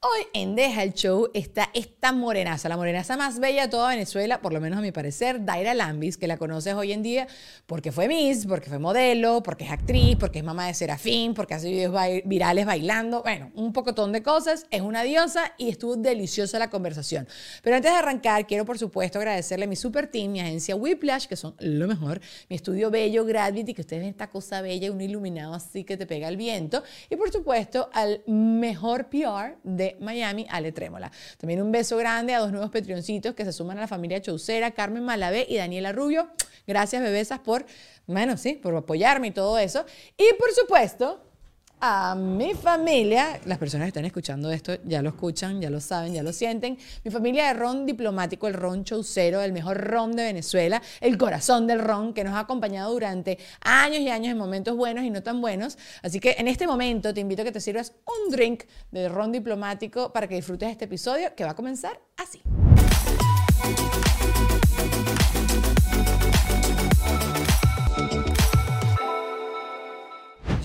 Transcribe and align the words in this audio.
Hoy 0.00 0.26
en 0.32 0.54
Deja 0.54 0.84
el 0.84 0.94
Show 0.94 1.28
está 1.34 1.70
esta 1.74 2.12
morenaza, 2.12 2.68
la 2.68 2.76
morenaza 2.76 3.16
más 3.16 3.40
bella 3.40 3.62
de 3.62 3.68
toda 3.68 3.88
Venezuela, 3.88 4.40
por 4.40 4.52
lo 4.52 4.60
menos 4.60 4.78
a 4.78 4.80
mi 4.80 4.92
parecer, 4.92 5.44
Daira 5.44 5.74
Lambis, 5.74 6.16
que 6.16 6.28
la 6.28 6.36
conoces 6.36 6.74
hoy 6.74 6.92
en 6.92 7.02
día 7.02 7.26
porque 7.66 7.90
fue 7.90 8.06
Miss, 8.06 8.46
porque 8.46 8.68
fue 8.68 8.78
modelo, 8.78 9.42
porque 9.42 9.64
es 9.64 9.72
actriz, 9.72 10.14
porque 10.14 10.38
es 10.38 10.44
mamá 10.44 10.68
de 10.68 10.74
Serafín, 10.74 11.34
porque 11.34 11.54
hace 11.54 11.68
videos 11.68 11.92
virales 12.24 12.64
bailando, 12.64 13.22
bueno, 13.24 13.50
un 13.56 13.72
pocotón 13.72 14.12
de 14.12 14.22
cosas, 14.22 14.66
es 14.70 14.82
una 14.82 15.02
diosa 15.02 15.52
y 15.58 15.68
estuvo 15.68 15.96
deliciosa 15.96 16.60
la 16.60 16.70
conversación. 16.70 17.26
Pero 17.64 17.74
antes 17.74 17.90
de 17.90 17.98
arrancar, 17.98 18.46
quiero 18.46 18.64
por 18.64 18.78
supuesto 18.78 19.18
agradecerle 19.18 19.64
a 19.64 19.68
mi 19.68 19.74
super 19.74 20.06
team, 20.06 20.30
mi 20.30 20.38
agencia 20.38 20.76
Whiplash, 20.76 21.26
que 21.26 21.34
son 21.34 21.56
lo 21.58 21.88
mejor, 21.88 22.20
mi 22.48 22.54
estudio 22.54 22.92
bello 22.92 23.24
Gravity, 23.24 23.74
que 23.74 23.80
ustedes 23.80 24.02
ven 24.02 24.10
esta 24.10 24.30
cosa 24.30 24.62
bella, 24.62 24.92
un 24.92 25.00
iluminado 25.00 25.54
así 25.54 25.82
que 25.82 25.96
te 25.96 26.06
pega 26.06 26.28
el 26.28 26.36
viento, 26.36 26.84
y 27.10 27.16
por 27.16 27.32
supuesto 27.32 27.90
al 27.92 28.22
mejor 28.28 29.08
PR 29.08 29.56
de 29.64 29.87
Miami, 30.00 30.46
Ale 30.50 30.72
Trémola. 30.72 31.10
También 31.38 31.62
un 31.62 31.72
beso 31.72 31.96
grande 31.96 32.34
a 32.34 32.40
dos 32.40 32.52
nuevos 32.52 32.70
petrioncitos 32.70 33.34
que 33.34 33.44
se 33.44 33.52
suman 33.52 33.78
a 33.78 33.82
la 33.82 33.88
familia 33.88 34.20
Chaucera, 34.20 34.70
Carmen 34.72 35.04
Malavé 35.04 35.46
y 35.48 35.56
Daniela 35.56 35.92
Rubio. 35.92 36.28
Gracias, 36.66 37.02
bebesas, 37.02 37.38
por, 37.38 37.64
bueno, 38.06 38.36
sí, 38.36 38.54
por 38.54 38.74
apoyarme 38.76 39.28
y 39.28 39.30
todo 39.30 39.58
eso. 39.58 39.84
Y 40.16 40.34
por 40.38 40.52
supuesto, 40.52 41.27
a 41.80 42.14
mi 42.14 42.54
familia, 42.54 43.40
las 43.44 43.58
personas 43.58 43.86
que 43.86 43.88
están 43.88 44.04
escuchando 44.04 44.50
esto 44.50 44.76
ya 44.84 45.02
lo 45.02 45.10
escuchan, 45.10 45.60
ya 45.60 45.70
lo 45.70 45.80
saben, 45.80 46.14
ya 46.14 46.22
lo 46.22 46.32
sienten. 46.32 46.78
Mi 47.04 47.10
familia 47.10 47.46
de 47.48 47.54
ron 47.54 47.86
diplomático, 47.86 48.48
el 48.48 48.54
ron 48.54 48.84
chaucero, 48.84 49.40
el 49.40 49.52
mejor 49.52 49.78
ron 49.78 50.12
de 50.12 50.24
Venezuela, 50.24 50.82
el 51.00 51.16
corazón 51.16 51.66
del 51.66 51.80
ron 51.80 52.12
que 52.14 52.24
nos 52.24 52.34
ha 52.34 52.40
acompañado 52.40 52.92
durante 52.92 53.38
años 53.60 54.00
y 54.00 54.08
años 54.08 54.32
en 54.32 54.38
momentos 54.38 54.76
buenos 54.76 55.04
y 55.04 55.10
no 55.10 55.22
tan 55.22 55.40
buenos. 55.40 55.78
Así 56.02 56.20
que 56.20 56.36
en 56.38 56.48
este 56.48 56.66
momento 56.66 57.14
te 57.14 57.20
invito 57.20 57.42
a 57.42 57.44
que 57.44 57.52
te 57.52 57.60
sirvas 57.60 57.92
un 58.06 58.32
drink 58.32 58.64
de 58.90 59.08
ron 59.08 59.32
diplomático 59.32 60.12
para 60.12 60.26
que 60.26 60.34
disfrutes 60.34 60.70
este 60.70 60.86
episodio 60.86 61.34
que 61.34 61.44
va 61.44 61.50
a 61.50 61.56
comenzar 61.56 62.00
así. 62.16 62.40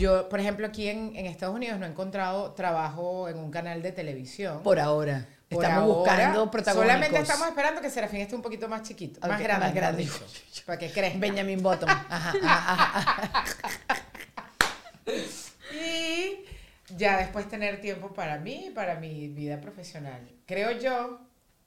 Yo, 0.03 0.27
por 0.27 0.41
ejemplo, 0.41 0.67
aquí 0.67 0.89
en, 0.89 1.15
en 1.15 1.27
Estados 1.27 1.55
Unidos 1.55 1.79
no 1.79 1.85
he 1.85 1.89
encontrado 1.89 2.51
trabajo 2.51 3.29
en 3.29 3.37
un 3.37 3.49
canal 3.49 3.81
de 3.81 3.93
televisión. 3.93 4.61
Por 4.61 4.77
ahora. 4.77 5.25
Por 5.47 5.63
estamos 5.63 5.83
ahora, 5.83 5.99
buscando 5.99 6.51
protagonistas. 6.51 6.93
Solamente 6.93 7.21
estamos 7.21 7.47
esperando 7.47 7.81
que 7.81 7.89
Serafín 7.89 8.19
esté 8.19 8.35
un 8.35 8.41
poquito 8.41 8.67
más 8.67 8.81
chiquito, 8.83 9.25
más 9.25 9.41
grande. 9.41 9.65
más 9.65 9.73
grande. 9.73 10.09
Para 10.65 10.77
que 10.77 10.91
crezca. 10.91 11.19
Benjamin 11.19 11.63
Button. 11.63 11.89
Ajá, 12.09 12.33
ajá, 12.43 12.99
ajá. 12.99 13.45
Y 15.73 16.45
ya 16.97 17.17
después 17.19 17.47
tener 17.47 17.79
tiempo 17.79 18.13
para 18.13 18.37
mí, 18.39 18.71
para 18.75 18.95
mi 18.95 19.29
vida 19.29 19.61
profesional. 19.61 20.19
Creo 20.45 20.71
yo. 20.79 21.19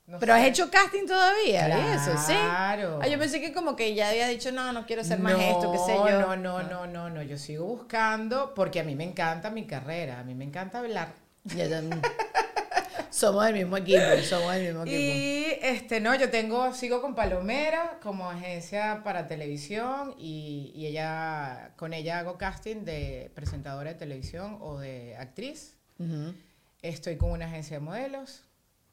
No 0.07 0.21
Pero 0.21 0.35
has 0.35 0.43
sé. 0.43 0.49
hecho 0.49 0.71
casting 0.71 1.05
todavía, 1.05 1.69
¿y 1.69 1.97
eso, 1.97 2.17
sí. 2.17 2.33
Claro. 2.33 3.01
Ah, 3.03 3.09
yo 3.09 3.19
pensé 3.19 3.41
que 3.41 3.53
como 3.53 3.75
que 3.75 3.93
ya 3.95 4.11
había 4.11 4.29
dicho, 4.29 4.53
no, 4.53 4.73
no 4.73 4.87
quiero 4.87 5.03
ser 5.03 5.19
más 5.19 5.33
no, 5.33 5.41
esto, 5.41 5.73
qué 5.73 5.79
sé 5.79 5.97
yo. 5.97 6.21
No, 6.21 6.37
no, 6.37 6.62
no, 6.62 6.87
no, 6.87 7.11
no. 7.11 7.23
Yo 7.23 7.37
sigo 7.37 7.65
buscando 7.67 8.55
porque 8.55 8.79
a 8.79 8.84
mí 8.84 8.95
me 8.95 9.03
encanta 9.03 9.51
mi 9.51 9.67
carrera. 9.67 10.21
A 10.21 10.23
mí 10.23 10.34
me 10.34 10.45
encanta 10.45 10.79
hablar. 10.79 11.09
Ya, 11.43 11.83
mm. 11.83 12.03
somos 13.11 13.45
del 13.47 13.55
mismo 13.55 13.77
equipo, 13.79 14.01
somos 14.23 14.55
del 14.55 14.67
mismo 14.67 14.83
equipo. 14.83 14.97
Y 14.97 15.59
este, 15.61 16.01
no, 16.01 16.15
yo 16.15 16.31
tengo, 16.31 16.73
sigo 16.73 17.01
con 17.01 17.17
Palomera 17.17 17.99
como 18.01 18.31
agencia 18.31 19.01
para 19.03 19.27
televisión 19.27 20.15
y, 20.19 20.71
y 20.73 20.87
ella, 20.87 21.73
con 21.75 21.93
ella 21.93 22.21
hago 22.21 22.39
casting 22.39 22.84
de 22.84 23.33
presentadora 23.34 23.93
de 23.93 23.99
televisión 23.99 24.59
o 24.61 24.79
de 24.79 25.17
actriz. 25.17 25.75
Ujú. 25.99 26.33
Estoy 26.83 27.17
con 27.17 27.33
una 27.33 27.47
agencia 27.47 27.79
de 27.79 27.84
modelos. 27.84 28.45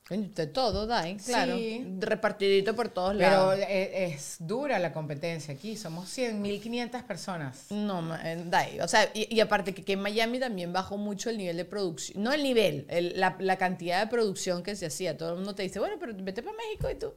De 0.09 0.47
todo, 0.47 0.85
Dai, 0.85 1.15
claro. 1.17 1.55
Sí. 1.57 1.85
Repartidito 1.99 2.75
por 2.75 2.89
todos 2.89 3.15
Pero 3.17 3.29
lados. 3.55 3.59
es, 3.67 3.89
es 4.15 4.35
dura 4.39 4.77
la 4.77 4.91
competencia 4.91 5.53
aquí. 5.53 5.77
Somos 5.77 6.09
100, 6.09 6.43
1.500 6.43 7.03
personas. 7.03 7.65
No, 7.71 8.01
ma- 8.01 8.19
eh, 8.23 8.43
Dai. 8.45 8.79
O 8.81 8.87
sea, 8.87 9.09
y, 9.13 9.33
y 9.33 9.39
aparte 9.39 9.73
que, 9.73 9.83
que 9.83 9.93
en 9.93 10.01
Miami 10.01 10.39
también 10.39 10.73
bajó 10.73 10.97
mucho 10.97 11.29
el 11.29 11.37
nivel 11.37 11.55
de 11.57 11.65
producción. 11.65 12.21
No 12.21 12.33
el 12.33 12.43
nivel, 12.43 12.85
el- 12.89 13.19
la, 13.19 13.37
la 13.39 13.57
cantidad 13.57 14.01
de 14.01 14.07
producción 14.07 14.61
que 14.61 14.75
se 14.75 14.85
hacía. 14.87 15.17
Todo 15.17 15.29
el 15.29 15.35
mundo 15.37 15.55
te 15.55 15.63
dice, 15.63 15.79
bueno, 15.79 15.95
pero 15.99 16.13
vete 16.17 16.43
para 16.43 16.55
México 16.57 16.89
y 16.91 16.95
tú. 16.95 17.13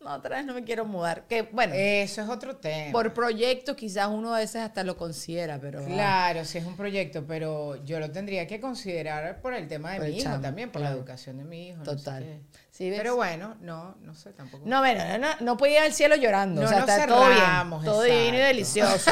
No, 0.04 0.14
otra 0.14 0.36
vez 0.38 0.46
no 0.46 0.54
me 0.54 0.64
quiero 0.64 0.86
mudar. 0.86 1.26
Que 1.28 1.42
bueno, 1.42 1.74
Eso 1.76 2.22
es 2.22 2.28
otro 2.30 2.56
tema. 2.56 2.90
por 2.92 3.12
proyecto 3.12 3.76
quizás 3.76 4.08
uno 4.08 4.34
a 4.34 4.38
veces 4.38 4.62
hasta 4.62 4.82
lo 4.82 4.96
considera, 4.96 5.58
pero. 5.60 5.80
ah, 5.80 5.86
Claro, 5.86 6.44
sí 6.46 6.56
es 6.58 6.64
un 6.64 6.74
proyecto, 6.76 7.26
pero 7.26 7.76
yo 7.84 8.00
lo 8.00 8.10
tendría 8.10 8.46
que 8.46 8.60
considerar 8.60 9.40
por 9.42 9.52
el 9.52 9.68
tema 9.68 9.92
de 9.92 9.98
Por 9.98 10.08
mi 10.08 10.14
hijo 10.16 10.22
chamo, 10.24 10.40
también, 10.40 10.70
por 10.70 10.80
claro. 10.80 10.94
la 10.94 10.98
educación 11.00 11.36
de 11.36 11.44
mi 11.44 11.68
hijo. 11.68 11.78
no 11.78 11.84
sé 11.84 11.96
Total. 11.96 12.40
Pero 12.88 13.14
bueno, 13.14 13.56
no, 13.60 13.94
no 14.00 14.14
sé 14.14 14.32
tampoco. 14.32 14.62
No, 14.66 14.78
bueno, 14.78 15.04
no, 15.06 15.18
no, 15.18 15.28
no 15.40 15.56
puede 15.58 15.74
ir 15.74 15.78
al 15.80 15.92
cielo 15.92 16.16
llorando. 16.16 16.62
No 16.62 16.66
o 16.66 16.70
sea, 16.70 16.78
está 16.80 17.06
todo 17.06 17.28
bien. 17.28 17.84
Todo 17.84 18.02
divino 18.04 18.24
y 18.38 18.40
exacto. 18.40 18.46
delicioso. 18.46 19.10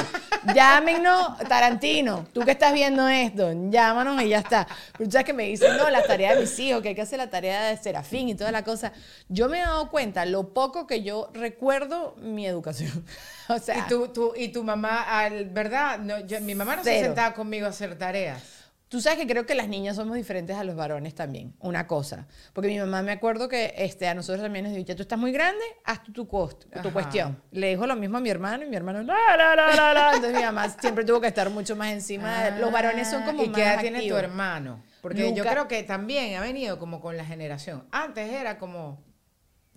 Llámenos, 0.54 1.36
Tarantino, 1.46 2.26
tú 2.32 2.40
que 2.46 2.52
estás 2.52 2.72
viendo 2.72 3.06
esto, 3.08 3.52
llámanos 3.68 4.22
y 4.22 4.30
ya 4.30 4.38
está. 4.38 4.66
Sabes 5.10 5.24
que 5.24 5.34
me 5.34 5.42
dicen, 5.44 5.76
no, 5.76 5.90
la 5.90 6.02
tarea 6.02 6.34
de 6.34 6.40
mis 6.40 6.58
hijos, 6.58 6.80
que 6.80 6.88
hay 6.88 6.94
que 6.94 7.02
hacer 7.02 7.18
la 7.18 7.28
tarea 7.28 7.64
de 7.64 7.76
Serafín 7.76 8.30
y 8.30 8.34
toda 8.34 8.50
la 8.52 8.64
cosa. 8.64 8.92
Yo 9.28 9.50
me 9.50 9.58
he 9.58 9.62
dado 9.62 9.90
cuenta 9.90 10.24
lo 10.24 10.54
poco 10.54 10.86
que 10.86 11.02
yo 11.02 11.30
recuerdo 11.34 12.14
mi 12.18 12.46
educación. 12.46 13.04
O 13.50 13.58
sea, 13.58 13.78
y 13.78 13.82
tu, 13.88 14.08
tu, 14.08 14.34
y 14.36 14.48
tu 14.48 14.62
mamá, 14.62 15.06
¿verdad? 15.52 15.98
No, 16.00 16.18
yo- 16.20 16.38
mi 16.42 16.54
mamá 16.54 16.76
no 16.76 16.84
se 16.84 17.00
sentaba 17.00 17.32
conmigo 17.32 17.64
a 17.64 17.70
hacer 17.70 17.96
tareas. 17.96 18.42
Tú 18.88 19.00
sabes 19.02 19.18
que 19.18 19.26
creo 19.26 19.44
que 19.44 19.54
las 19.54 19.68
niñas 19.68 19.96
somos 19.96 20.16
diferentes 20.16 20.56
a 20.56 20.64
los 20.64 20.74
varones 20.74 21.14
también, 21.14 21.54
una 21.60 21.86
cosa. 21.86 22.26
Porque 22.54 22.68
mi 22.68 22.78
mamá 22.78 23.02
me 23.02 23.12
acuerdo 23.12 23.46
que 23.48 23.74
este, 23.76 24.08
a 24.08 24.14
nosotros 24.14 24.42
también 24.42 24.64
nos 24.64 24.74
dijo, 24.74 24.96
tú 24.96 25.02
estás 25.02 25.18
muy 25.18 25.30
grande, 25.30 25.62
haz 25.84 26.02
tú 26.02 26.10
tu, 26.12 26.26
cost- 26.26 26.64
tu 26.82 26.90
cuestión. 26.92 27.38
Le 27.50 27.68
dijo 27.68 27.86
lo 27.86 27.96
mismo 27.96 28.16
a 28.16 28.20
mi 28.22 28.30
hermano 28.30 28.64
y 28.64 28.68
mi 28.68 28.76
hermano, 28.76 29.02
la, 29.02 29.14
la, 29.36 29.54
la, 29.54 29.74
la, 29.76 29.92
la. 29.94 30.06
Entonces 30.14 30.32
mi 30.38 30.42
mamá 30.42 30.68
siempre 30.70 31.04
tuvo 31.04 31.20
que 31.20 31.26
estar 31.28 31.50
mucho 31.50 31.76
más 31.76 31.92
encima. 31.92 32.50
los 32.58 32.72
varones 32.72 33.08
son 33.10 33.24
como 33.24 33.42
Ah, 33.42 33.44
¿Y 33.44 33.48
más 33.48 33.56
qué 33.56 33.62
edad 33.62 33.80
tiene 33.80 33.98
tu 33.98 34.04
activos. 34.04 34.22
hermano? 34.22 34.82
Porque 35.02 35.32
yo 35.34 35.44
creo 35.44 35.68
que 35.68 35.82
también 35.82 36.34
ha 36.36 36.40
venido 36.40 36.78
como 36.78 37.00
con 37.00 37.16
la 37.16 37.24
generación. 37.24 37.86
Antes 37.92 38.30
era 38.32 38.58
como, 38.58 39.04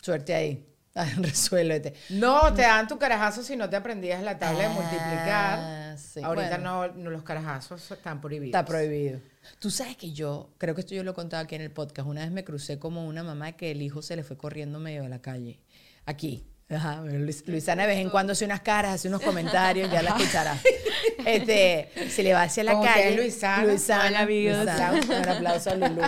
Suerte 0.02 0.34
ahí. 0.34 0.66
Resuélvete. 1.18 1.94
no 2.10 2.54
te 2.54 2.64
dan 2.64 2.88
tu 2.88 2.98
carajazo 2.98 3.44
si 3.44 3.56
no 3.56 3.70
te 3.70 3.76
aprendías 3.78 4.22
la 4.24 4.38
tabla 4.38 4.60
de 4.60 4.66
Ah, 4.66 4.70
multiplicar. 4.70 5.98
sí, 5.98 6.22
Ahorita 6.22 6.58
bueno. 6.58 6.88
no, 6.88 6.94
no, 6.96 7.10
los 7.12 7.24
carajazos 7.24 7.90
están 7.92 8.20
prohibidos. 8.22 8.48
Está 8.60 8.66
prohibido. 8.66 9.20
Tú 9.60 9.70
sabes 9.72 9.96
que 9.98 10.12
yo, 10.12 10.54
creo 10.58 10.76
que 10.76 10.82
esto 10.82 10.94
yo 10.94 11.04
lo 11.04 11.12
he 11.12 11.14
contado 11.14 11.44
aquí 11.44 11.56
en 11.56 11.62
el 11.62 11.72
podcast, 11.72 12.08
una 12.08 12.22
vez 12.22 12.32
me 12.32 12.44
crucé 12.44 12.78
como 12.80 13.06
una 13.08 13.24
mamá 13.24 13.54
que 13.54 13.72
el 13.72 13.82
hijo 13.82 14.02
se 14.02 14.16
le 14.16 14.24
fue 14.24 14.38
corriendo 14.38 14.80
medio 14.80 15.04
de 15.04 15.10
la 15.10 15.22
calle. 15.22 15.60
Aquí. 16.06 16.46
Ajá, 16.74 17.02
Luis- 17.04 17.44
Luisana 17.48 17.84
de 17.84 17.90
vez 17.90 17.98
en 18.00 18.10
cuando 18.10 18.34
hace 18.34 18.46
unas 18.46 18.62
caras, 18.62 18.96
hace 18.96 19.08
unos 19.10 19.22
comentarios, 19.22 19.92
ya 19.92 20.02
la 20.02 20.12
escucharás. 20.12 20.60
Este, 21.26 21.90
se 22.10 22.24
le 22.24 22.34
va 22.34 22.44
hacia 22.44 22.64
la 22.64 22.72
¿Cómo 22.74 22.84
que 22.84 22.90
calle. 22.90 23.16
Luisana? 23.16 23.64
Luisana. 23.64 24.26
Luisana, 24.26 25.02
un 25.22 25.30
aplauso 25.30 25.70
a 25.72 25.76
Lulu. 25.76 26.02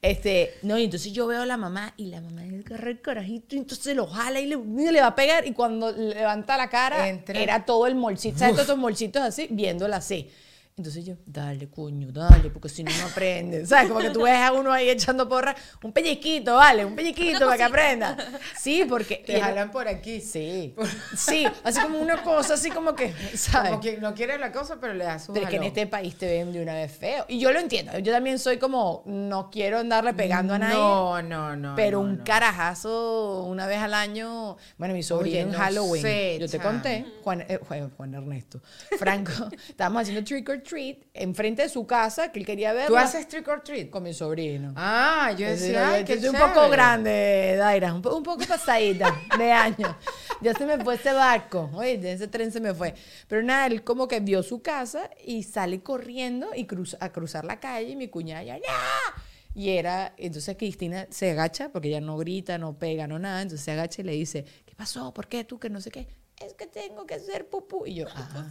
Este, 0.00 0.54
no, 0.62 0.78
y 0.78 0.84
entonces 0.84 1.12
yo 1.12 1.26
veo 1.26 1.42
a 1.42 1.46
la 1.46 1.56
mamá 1.56 1.92
y 1.96 2.06
la 2.06 2.20
mamá 2.20 2.42
agarra 2.42 2.90
el 2.90 3.00
carajito 3.00 3.56
y 3.56 3.58
entonces 3.58 3.94
lo 3.96 4.06
jala 4.06 4.40
y 4.40 4.46
le, 4.46 4.56
y 4.56 4.90
le 4.90 5.00
va 5.00 5.08
a 5.08 5.14
pegar 5.14 5.46
y 5.46 5.52
cuando 5.52 5.92
levanta 5.92 6.56
la 6.56 6.68
cara 6.68 7.08
Entra. 7.08 7.38
era 7.40 7.64
todo 7.64 7.86
el 7.86 7.94
molcito, 7.94 8.38
¿sabes? 8.38 8.54
Todos 8.54 8.66
esos 8.68 8.78
molcitos 8.78 9.22
así, 9.22 9.48
viéndola 9.50 9.96
así. 9.96 10.30
Entonces 10.76 11.04
yo, 11.04 11.14
dale, 11.24 11.68
coño, 11.70 12.10
dale, 12.10 12.50
porque 12.50 12.68
si 12.68 12.82
no, 12.82 12.90
no 12.98 13.06
aprende. 13.06 13.64
¿Sabes? 13.66 13.86
Como 13.88 14.00
que 14.00 14.10
tú 14.10 14.22
ves 14.22 14.36
a 14.40 14.52
uno 14.52 14.72
ahí 14.72 14.90
echando 14.90 15.28
porra, 15.28 15.54
un 15.84 15.92
pellizquito, 15.92 16.56
vale, 16.56 16.84
un 16.84 16.96
pellizquito 16.96 17.46
para 17.46 17.56
que 17.56 17.62
aprenda. 17.62 18.16
Sí, 18.58 18.84
porque. 18.88 19.22
Te 19.24 19.36
el- 19.36 19.40
jalan 19.40 19.70
por 19.70 19.86
aquí. 19.86 20.20
Sí, 20.20 20.74
sí, 21.16 21.46
así 21.62 21.80
como 21.80 22.00
una 22.00 22.20
cosa, 22.24 22.54
así 22.54 22.70
como 22.70 22.96
que, 22.96 23.14
¿sabes? 23.36 23.70
Como 23.70 23.80
que 23.80 23.98
no 23.98 24.14
quiere 24.14 24.36
la 24.36 24.50
cosa, 24.50 24.80
pero 24.80 24.94
le 24.94 25.04
das 25.04 25.28
un 25.28 25.34
Pero 25.34 25.46
es 25.46 25.50
que 25.50 25.56
en 25.58 25.62
este 25.62 25.86
país 25.86 26.16
te 26.18 26.26
ven 26.26 26.52
de 26.52 26.60
una 26.60 26.74
vez 26.74 26.90
feo. 26.90 27.24
Y 27.28 27.38
yo 27.38 27.52
lo 27.52 27.60
entiendo. 27.60 27.96
Yo 28.00 28.12
también 28.12 28.40
soy 28.40 28.58
como, 28.58 29.04
no 29.06 29.50
quiero 29.52 29.78
andarle 29.78 30.12
pegando 30.12 30.54
a 30.54 30.58
nadie. 30.58 30.74
No, 30.74 31.22
no, 31.22 31.54
no. 31.54 31.76
pero 31.76 31.98
no, 31.98 32.04
un 32.08 32.18
no. 32.18 32.24
carajazo 32.24 33.44
una 33.44 33.68
vez 33.68 33.78
al 33.78 33.94
año. 33.94 34.56
Bueno, 34.76 34.92
mi 34.94 35.04
sobrino 35.04 35.38
en 35.38 35.52
no 35.52 35.58
Halloween. 35.58 36.02
sé, 36.02 36.38
yo 36.40 36.48
te 36.48 36.58
conté. 36.58 37.06
Juan, 37.22 37.42
eh, 37.42 37.60
Juan, 37.68 37.90
Juan 37.96 38.14
Ernesto. 38.14 38.60
Franco. 38.98 39.30
estábamos 39.68 40.02
haciendo 40.02 40.24
trick 40.24 40.48
or 40.48 40.63
treat 40.64 40.96
enfrente 41.14 41.62
de 41.62 41.68
su 41.68 41.86
casa, 41.86 42.32
que 42.32 42.40
él 42.40 42.46
quería 42.46 42.72
ver. 42.72 42.88
¿Tú 42.88 42.96
haces 42.96 43.28
trick 43.28 43.46
or 43.46 43.62
treat? 43.62 43.90
con 43.90 44.02
mi 44.02 44.12
sobrino. 44.12 44.72
Ah, 44.74 45.30
yo 45.38 45.46
Entonces, 45.46 45.68
decía, 45.68 45.90
ay, 45.90 46.04
qué 46.04 46.14
estoy 46.14 46.30
un 46.30 46.36
poco 46.36 46.68
grande, 46.68 47.54
Daira, 47.56 47.94
un, 47.94 48.02
po- 48.02 48.16
un 48.16 48.22
poco 48.24 48.44
pasadita 48.46 49.14
de 49.38 49.52
años. 49.52 49.94
Ya 50.40 50.52
se 50.54 50.66
me 50.66 50.82
fue 50.82 50.96
ese 50.96 51.12
barco, 51.12 51.70
oye, 51.74 52.12
ese 52.12 52.26
tren 52.26 52.50
se 52.50 52.60
me 52.60 52.74
fue. 52.74 52.94
Pero 53.28 53.42
nada, 53.44 53.66
él 53.66 53.84
como 53.84 54.08
que 54.08 54.18
vio 54.18 54.42
su 54.42 54.60
casa 54.62 55.08
y 55.24 55.44
sale 55.44 55.82
corriendo 55.82 56.48
y 56.56 56.64
cruza, 56.66 56.96
a 57.00 57.12
cruzar 57.12 57.44
la 57.44 57.60
calle 57.60 57.90
y 57.90 57.96
mi 57.96 58.08
cuñada 58.08 58.42
ya, 58.42 58.56
¡ya! 58.58 59.22
Y 59.54 59.70
era, 59.70 60.14
entonces 60.16 60.56
Cristina 60.56 61.06
se 61.10 61.30
agacha, 61.30 61.68
porque 61.70 61.86
ella 61.88 62.00
no 62.00 62.16
grita, 62.16 62.58
no 62.58 62.76
pega, 62.76 63.06
no 63.06 63.20
nada, 63.20 63.42
entonces 63.42 63.64
se 63.64 63.70
agacha 63.70 64.02
y 64.02 64.04
le 64.04 64.12
dice, 64.12 64.44
¿qué 64.66 64.74
pasó? 64.74 65.14
¿Por 65.14 65.28
qué 65.28 65.44
tú? 65.44 65.60
Que 65.60 65.70
no 65.70 65.80
sé 65.80 65.92
qué. 65.92 66.08
Es 66.44 66.54
que 66.54 66.66
tengo 66.66 67.06
que 67.06 67.14
hacer 67.14 67.48
pupú. 67.48 67.86
Y 67.86 67.94
yo, 67.94 68.06
ah, 68.12 68.48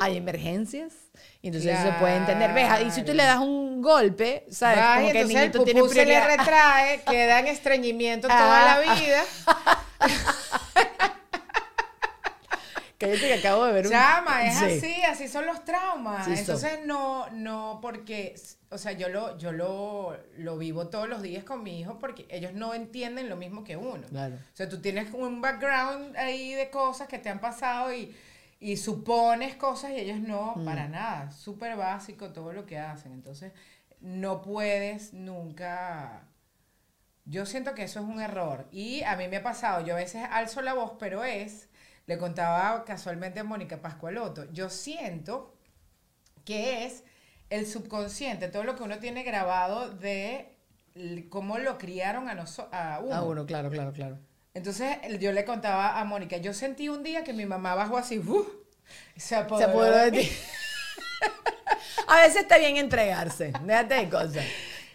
hay 0.00 0.16
emergencias. 0.16 0.92
Y 1.42 1.48
entonces 1.48 1.78
eso 1.78 1.88
se 1.92 1.92
puede 1.98 2.16
entender. 2.16 2.52
Ves, 2.54 2.68
y 2.86 2.90
si 2.90 3.02
tú 3.02 3.12
le 3.12 3.22
das 3.24 3.38
un 3.38 3.82
golpe, 3.82 4.46
¿sabes? 4.50 4.78
Ay, 4.80 5.00
como 5.02 5.12
que 5.12 5.20
el 5.20 5.28
niñito 5.28 5.64
tiene 5.64 5.80
pupú 5.80 5.92
se 5.92 6.04
le 6.06 6.14
prioridad. 6.14 6.36
retrae, 6.38 7.00
queda 7.08 7.40
en 7.40 7.46
estreñimiento 7.48 8.28
toda 8.28 8.72
Ah, 8.74 8.80
la 8.80 8.94
vida. 8.94 9.22
Cállate 12.98 13.18
que 13.20 13.34
acabo 13.34 13.64
de 13.66 13.72
ver 13.72 13.86
un... 13.86 13.92
Chama, 13.92 14.44
es 14.46 14.56
Sí. 14.58 14.64
así, 14.64 15.02
así 15.02 15.28
son 15.28 15.44
los 15.46 15.64
traumas. 15.64 16.24
Sí, 16.24 16.30
son. 16.30 16.38
Entonces 16.38 16.78
no, 16.86 17.28
no, 17.30 17.80
porque, 17.82 18.36
o 18.70 18.78
sea, 18.78 18.92
yo 18.92 19.08
lo, 19.08 19.36
yo 19.38 19.50
lo, 19.50 20.16
lo 20.38 20.56
vivo 20.56 20.86
todos 20.86 21.08
los 21.08 21.20
días 21.20 21.42
con 21.42 21.64
mi 21.64 21.80
hijo 21.80 21.98
porque 21.98 22.26
ellos 22.30 22.52
no 22.52 22.74
entienden 22.74 23.28
lo 23.28 23.34
mismo 23.34 23.64
que 23.64 23.76
uno. 23.76 24.06
Claro. 24.08 24.36
O 24.36 24.56
sea, 24.56 24.68
tú 24.68 24.80
tienes 24.80 25.12
un 25.12 25.40
background 25.40 26.16
ahí 26.16 26.54
de 26.54 26.70
cosas 26.70 27.08
que 27.08 27.18
te 27.18 27.28
han 27.28 27.40
pasado 27.40 27.92
y, 27.92 28.14
y 28.62 28.76
supones 28.76 29.56
cosas 29.56 29.90
y 29.90 29.96
ellos 29.96 30.20
no, 30.20 30.54
Mm. 30.56 30.64
para 30.64 30.88
nada. 30.88 31.30
Súper 31.32 31.76
básico 31.76 32.32
todo 32.32 32.52
lo 32.52 32.64
que 32.64 32.78
hacen. 32.78 33.12
Entonces, 33.12 33.52
no 34.00 34.40
puedes 34.42 35.12
nunca... 35.12 36.28
Yo 37.24 37.46
siento 37.46 37.74
que 37.74 37.84
eso 37.84 38.00
es 38.00 38.06
un 38.06 38.20
error. 38.20 38.68
Y 38.72 39.02
a 39.02 39.16
mí 39.16 39.28
me 39.28 39.36
ha 39.38 39.42
pasado, 39.42 39.84
yo 39.84 39.94
a 39.94 39.98
veces 39.98 40.24
alzo 40.30 40.60
la 40.62 40.74
voz, 40.74 40.92
pero 40.98 41.22
es, 41.24 41.68
le 42.06 42.18
contaba 42.18 42.84
casualmente 42.84 43.40
a 43.40 43.44
Mónica 43.44 43.80
Pascualoto, 43.80 44.50
yo 44.52 44.70
siento 44.70 45.54
que 46.44 46.84
es 46.84 47.04
el 47.50 47.66
subconsciente, 47.66 48.48
todo 48.48 48.64
lo 48.64 48.74
que 48.76 48.82
uno 48.82 48.98
tiene 48.98 49.22
grabado 49.22 49.90
de 49.90 50.56
cómo 51.30 51.58
lo 51.58 51.78
criaron 51.78 52.28
a, 52.28 52.34
noso- 52.34 52.68
a 52.72 52.98
uno. 53.00 53.14
Ah, 53.14 53.20
bueno, 53.20 53.46
claro, 53.46 53.70
claro, 53.70 53.92
claro. 53.92 54.18
Entonces 54.54 54.96
yo 55.18 55.32
le 55.32 55.44
contaba 55.44 55.98
a 55.98 56.04
Mónica, 56.04 56.36
yo 56.36 56.52
sentí 56.52 56.88
un 56.88 57.02
día 57.02 57.24
que 57.24 57.32
mi 57.32 57.46
mamá 57.46 57.74
bajó 57.74 57.96
así, 57.96 58.16
y 59.16 59.20
se 59.20 59.28
Se 59.28 59.34
apoderó 59.36 59.70
apoderó 59.70 59.96
de 59.96 60.10
de 60.10 60.18
mí. 60.18 60.24
ti. 60.24 60.30
A 62.08 62.16
veces 62.22 62.42
está 62.42 62.58
bien 62.58 62.76
entregarse. 62.76 63.52
Déjate 63.62 63.94
de 63.94 64.08
cosas. 64.10 64.44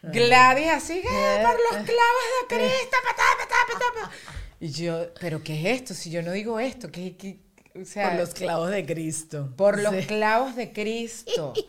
Gladys 0.04 0.70
así, 0.70 1.00
¡eh, 1.00 1.42
por 1.44 1.54
los 1.54 1.84
clavos 1.86 2.24
de 2.42 2.56
Cristo! 2.56 2.98
patá, 3.04 3.24
patá, 3.40 3.56
patá, 3.74 3.86
patá". 4.02 4.12
Y 4.60 4.72
yo, 4.72 5.14
¿pero 5.20 5.44
qué 5.44 5.60
es 5.72 5.82
esto? 5.82 5.94
Si 5.94 6.10
yo 6.10 6.22
no 6.24 6.32
digo 6.32 6.60
esto, 6.60 6.92
¿qué, 6.92 7.16
qué- 7.18 7.40
o 7.80 7.86
sea, 7.86 8.10
Por 8.10 8.20
los 8.20 8.30
clavos 8.34 8.70
de 8.72 8.86
Cristo. 8.88 9.54
por 9.56 9.80
los 9.80 9.94
Sí. 9.96 10.06
clavos 10.08 10.56
de 10.56 10.72
Cristo. 10.74 11.54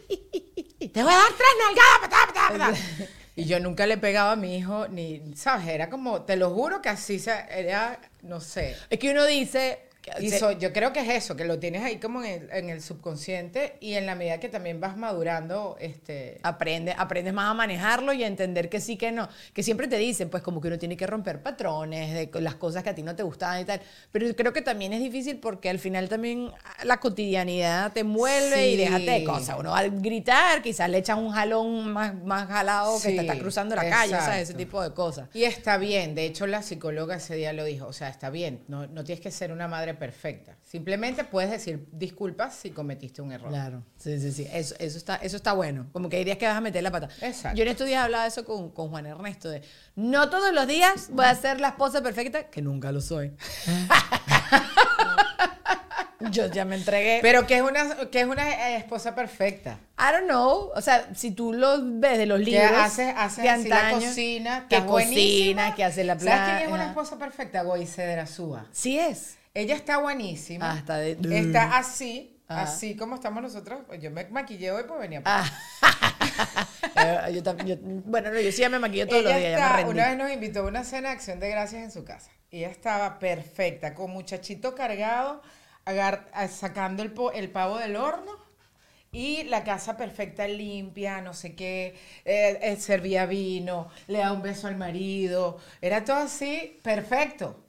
Te 0.78 1.02
voy 1.02 1.12
a 1.12 1.16
dar 1.16 1.32
tres 1.36 1.54
nalgadas, 1.64 1.98
patá, 2.00 2.26
patá, 2.26 2.48
patá. 2.52 3.08
Y 3.38 3.44
yo 3.44 3.60
nunca 3.60 3.86
le 3.86 3.98
pegaba 3.98 4.32
a 4.32 4.36
mi 4.36 4.56
hijo, 4.56 4.88
ni, 4.88 5.22
¿sabes? 5.36 5.68
Era 5.68 5.88
como, 5.88 6.22
te 6.22 6.34
lo 6.34 6.50
juro 6.50 6.82
que 6.82 6.88
así 6.88 7.20
se, 7.20 7.30
era, 7.50 8.00
no 8.22 8.40
sé. 8.40 8.76
Es 8.90 8.98
que 8.98 9.12
uno 9.12 9.24
dice... 9.26 9.78
Y 10.20 10.30
so- 10.30 10.52
yo 10.52 10.72
creo 10.72 10.92
que 10.92 11.00
es 11.00 11.08
eso, 11.24 11.36
que 11.36 11.44
lo 11.44 11.58
tienes 11.58 11.82
ahí 11.82 11.98
como 11.98 12.22
en 12.24 12.42
el, 12.42 12.50
en 12.52 12.68
el 12.70 12.82
subconsciente 12.82 13.76
y 13.80 13.94
en 13.94 14.06
la 14.06 14.14
medida 14.14 14.38
que 14.40 14.48
también 14.48 14.80
vas 14.80 14.96
madurando, 14.96 15.76
este... 15.80 16.38
Aprende, 16.42 16.94
aprendes 16.96 17.32
más 17.34 17.50
a 17.50 17.54
manejarlo 17.54 18.12
y 18.12 18.24
a 18.24 18.26
entender 18.26 18.68
que 18.68 18.80
sí, 18.80 18.96
que 18.96 19.12
no. 19.12 19.28
Que 19.52 19.62
siempre 19.62 19.88
te 19.88 19.96
dicen, 19.98 20.30
pues 20.30 20.42
como 20.42 20.60
que 20.60 20.68
uno 20.68 20.78
tiene 20.78 20.96
que 20.96 21.06
romper 21.06 21.42
patrones 21.42 22.12
de 22.32 22.40
las 22.40 22.54
cosas 22.56 22.82
que 22.82 22.90
a 22.90 22.94
ti 22.94 23.02
no 23.02 23.14
te 23.16 23.22
gustaban 23.22 23.60
y 23.60 23.64
tal. 23.64 23.80
Pero 24.12 24.26
yo 24.26 24.36
creo 24.36 24.52
que 24.52 24.62
también 24.62 24.92
es 24.92 25.00
difícil 25.00 25.38
porque 25.38 25.68
al 25.70 25.78
final 25.78 26.08
también 26.08 26.50
la 26.84 26.98
cotidianidad 27.00 27.92
te 27.92 28.00
envuelve 28.00 28.68
y 28.68 28.72
Sí. 28.72 28.76
déjate 28.76 29.10
de 29.10 29.24
cosas. 29.24 29.56
Uno 29.58 29.74
al 29.74 30.00
gritar 30.00 30.62
quizás 30.62 30.88
le 30.88 30.98
echan 30.98 31.18
un 31.18 31.30
jalón 31.32 31.92
más, 31.92 32.14
más 32.24 32.46
jalado 32.48 32.96
que 32.98 33.08
te 33.08 33.12
Sí, 33.12 33.18
está 33.18 33.38
cruzando 33.38 33.74
la 33.76 33.88
calle, 33.88 34.12
¿sabes? 34.12 34.28
Ese 34.28 34.40
exacto. 34.40 34.58
tipo 34.58 34.82
de 34.82 34.92
cosas. 34.92 35.28
Y 35.34 35.44
está 35.44 35.76
bien, 35.78 36.14
de 36.14 36.24
hecho 36.26 36.46
la 36.46 36.62
psicóloga 36.62 37.16
ese 37.16 37.34
día 37.36 37.52
lo 37.52 37.64
dijo, 37.64 37.86
o 37.86 37.92
sea, 37.92 38.08
está 38.08 38.30
bien, 38.30 38.62
no, 38.68 38.86
no 38.86 39.04
tienes 39.04 39.20
que 39.22 39.30
ser 39.30 39.52
una 39.52 39.68
madre 39.68 39.94
perfecta, 39.98 40.56
simplemente 40.62 41.24
puedes 41.24 41.50
decir 41.50 41.88
disculpas 41.92 42.54
si 42.54 42.70
cometiste 42.70 43.22
un 43.22 43.32
error. 43.32 43.50
Claro, 43.50 43.82
sí, 43.96 44.18
sí, 44.20 44.32
sí. 44.32 44.46
Eso, 44.52 44.74
eso, 44.78 44.98
está, 44.98 45.16
eso 45.16 45.36
está 45.36 45.52
bueno. 45.52 45.88
Como 45.92 46.08
que 46.08 46.16
hay 46.16 46.24
días 46.24 46.38
que 46.38 46.46
vas 46.46 46.56
a 46.56 46.60
meter 46.60 46.82
la 46.82 46.90
pata. 46.90 47.08
Exacto. 47.20 47.56
Yo 47.56 47.62
en 47.62 47.68
estos 47.68 47.86
días 47.86 48.04
hablaba 48.04 48.24
de 48.24 48.28
eso 48.28 48.44
con, 48.44 48.70
con 48.70 48.88
Juan 48.90 49.06
Ernesto, 49.06 49.50
de 49.50 49.62
no 49.96 50.30
todos 50.30 50.52
los 50.52 50.66
días 50.66 51.08
voy 51.10 51.26
a 51.26 51.34
ser 51.34 51.60
la 51.60 51.68
esposa 51.68 52.02
perfecta, 52.02 52.44
que 52.44 52.62
nunca 52.62 52.92
lo 52.92 53.00
soy. 53.00 53.32
Yo 56.30 56.46
ya 56.46 56.64
me 56.64 56.76
entregué. 56.76 57.20
Pero 57.22 57.46
que 57.46 57.56
es 57.56 57.62
una, 57.62 58.10
que 58.10 58.20
es 58.20 58.26
una 58.26 58.70
eh, 58.70 58.76
esposa 58.76 59.14
perfecta. 59.14 59.78
I 59.98 60.12
don't 60.12 60.26
know. 60.26 60.70
O 60.74 60.80
sea, 60.80 61.08
si 61.14 61.30
tú 61.30 61.52
lo 61.52 61.78
ves 61.80 62.18
de 62.18 62.26
los 62.26 62.40
Que 62.40 62.44
libros 62.46 62.72
hace, 62.74 63.10
hace 63.10 63.42
de 63.42 63.68
la 63.68 63.90
cocina, 63.92 64.66
que 64.68 64.84
cocina, 64.84 65.74
que 65.74 65.84
hace 65.84 66.04
la 66.04 66.18
¿Sabes 66.18 66.40
quién 66.44 66.68
es 66.68 66.72
una 66.72 66.86
esposa 66.86 67.18
perfecta? 67.18 67.62
Goice 67.62 68.02
de 68.02 68.16
la 68.16 68.26
Súa. 68.26 68.66
Sí 68.72 68.98
es. 68.98 69.36
Ella 69.54 69.74
está 69.74 69.98
buenísima. 69.98 70.72
Ah, 70.72 70.78
está 70.78 70.96
de- 70.98 71.16
Está 71.38 71.76
así, 71.78 72.40
así 72.48 72.96
como 72.96 73.16
estamos 73.16 73.42
nosotros. 73.42 73.80
Yo 74.00 74.10
me 74.10 74.26
maquillé 74.28 74.70
hoy, 74.72 74.84
pues 74.86 75.00
venía. 75.00 75.22
Ah. 75.24 75.44
Eh, 76.94 77.32
yo 77.42 77.56
yo- 77.64 77.76
bueno, 77.80 78.30
no, 78.30 78.40
yo 78.40 78.50
sí 78.52 78.60
ya 78.60 78.68
me 78.68 78.78
maquillo 78.78 79.06
todos 79.06 79.22
Ella 79.22 79.30
los 79.30 79.38
días, 79.40 79.52
ya 79.52 79.58
me 79.58 79.64
está- 79.64 79.76
rendí. 79.76 79.92
una 79.92 80.08
vez 80.08 80.18
nos 80.18 80.30
invitó 80.32 80.60
a 80.60 80.62
una 80.64 80.84
cena 80.84 81.08
de 81.10 81.14
acción 81.14 81.38
de 81.40 81.48
gracias 81.50 81.82
en 81.84 81.90
su 81.92 82.04
casa. 82.04 82.30
Y 82.50 82.58
ella 82.58 82.70
estaba 82.70 83.18
perfecta, 83.18 83.94
con 83.94 84.10
muchachito 84.10 84.74
cargado, 84.74 85.42
agar- 85.84 86.26
sacando 86.50 87.02
el, 87.02 87.12
po- 87.12 87.32
el 87.32 87.50
pavo 87.50 87.78
del 87.78 87.96
horno. 87.96 88.32
Y 89.12 89.44
la 89.44 89.64
casa 89.64 89.96
perfecta, 89.96 90.46
limpia, 90.48 91.20
no 91.20 91.34
sé 91.34 91.54
qué. 91.54 91.96
eh, 92.24 92.58
eh, 92.62 92.76
servía 92.76 93.26
vino, 93.26 93.88
le 94.06 94.18
da 94.18 94.32
un 94.32 94.42
beso 94.42 94.66
al 94.66 94.76
marido. 94.76 95.58
Era 95.80 96.04
todo 96.04 96.16
así, 96.18 96.78
perfecto. 96.82 97.64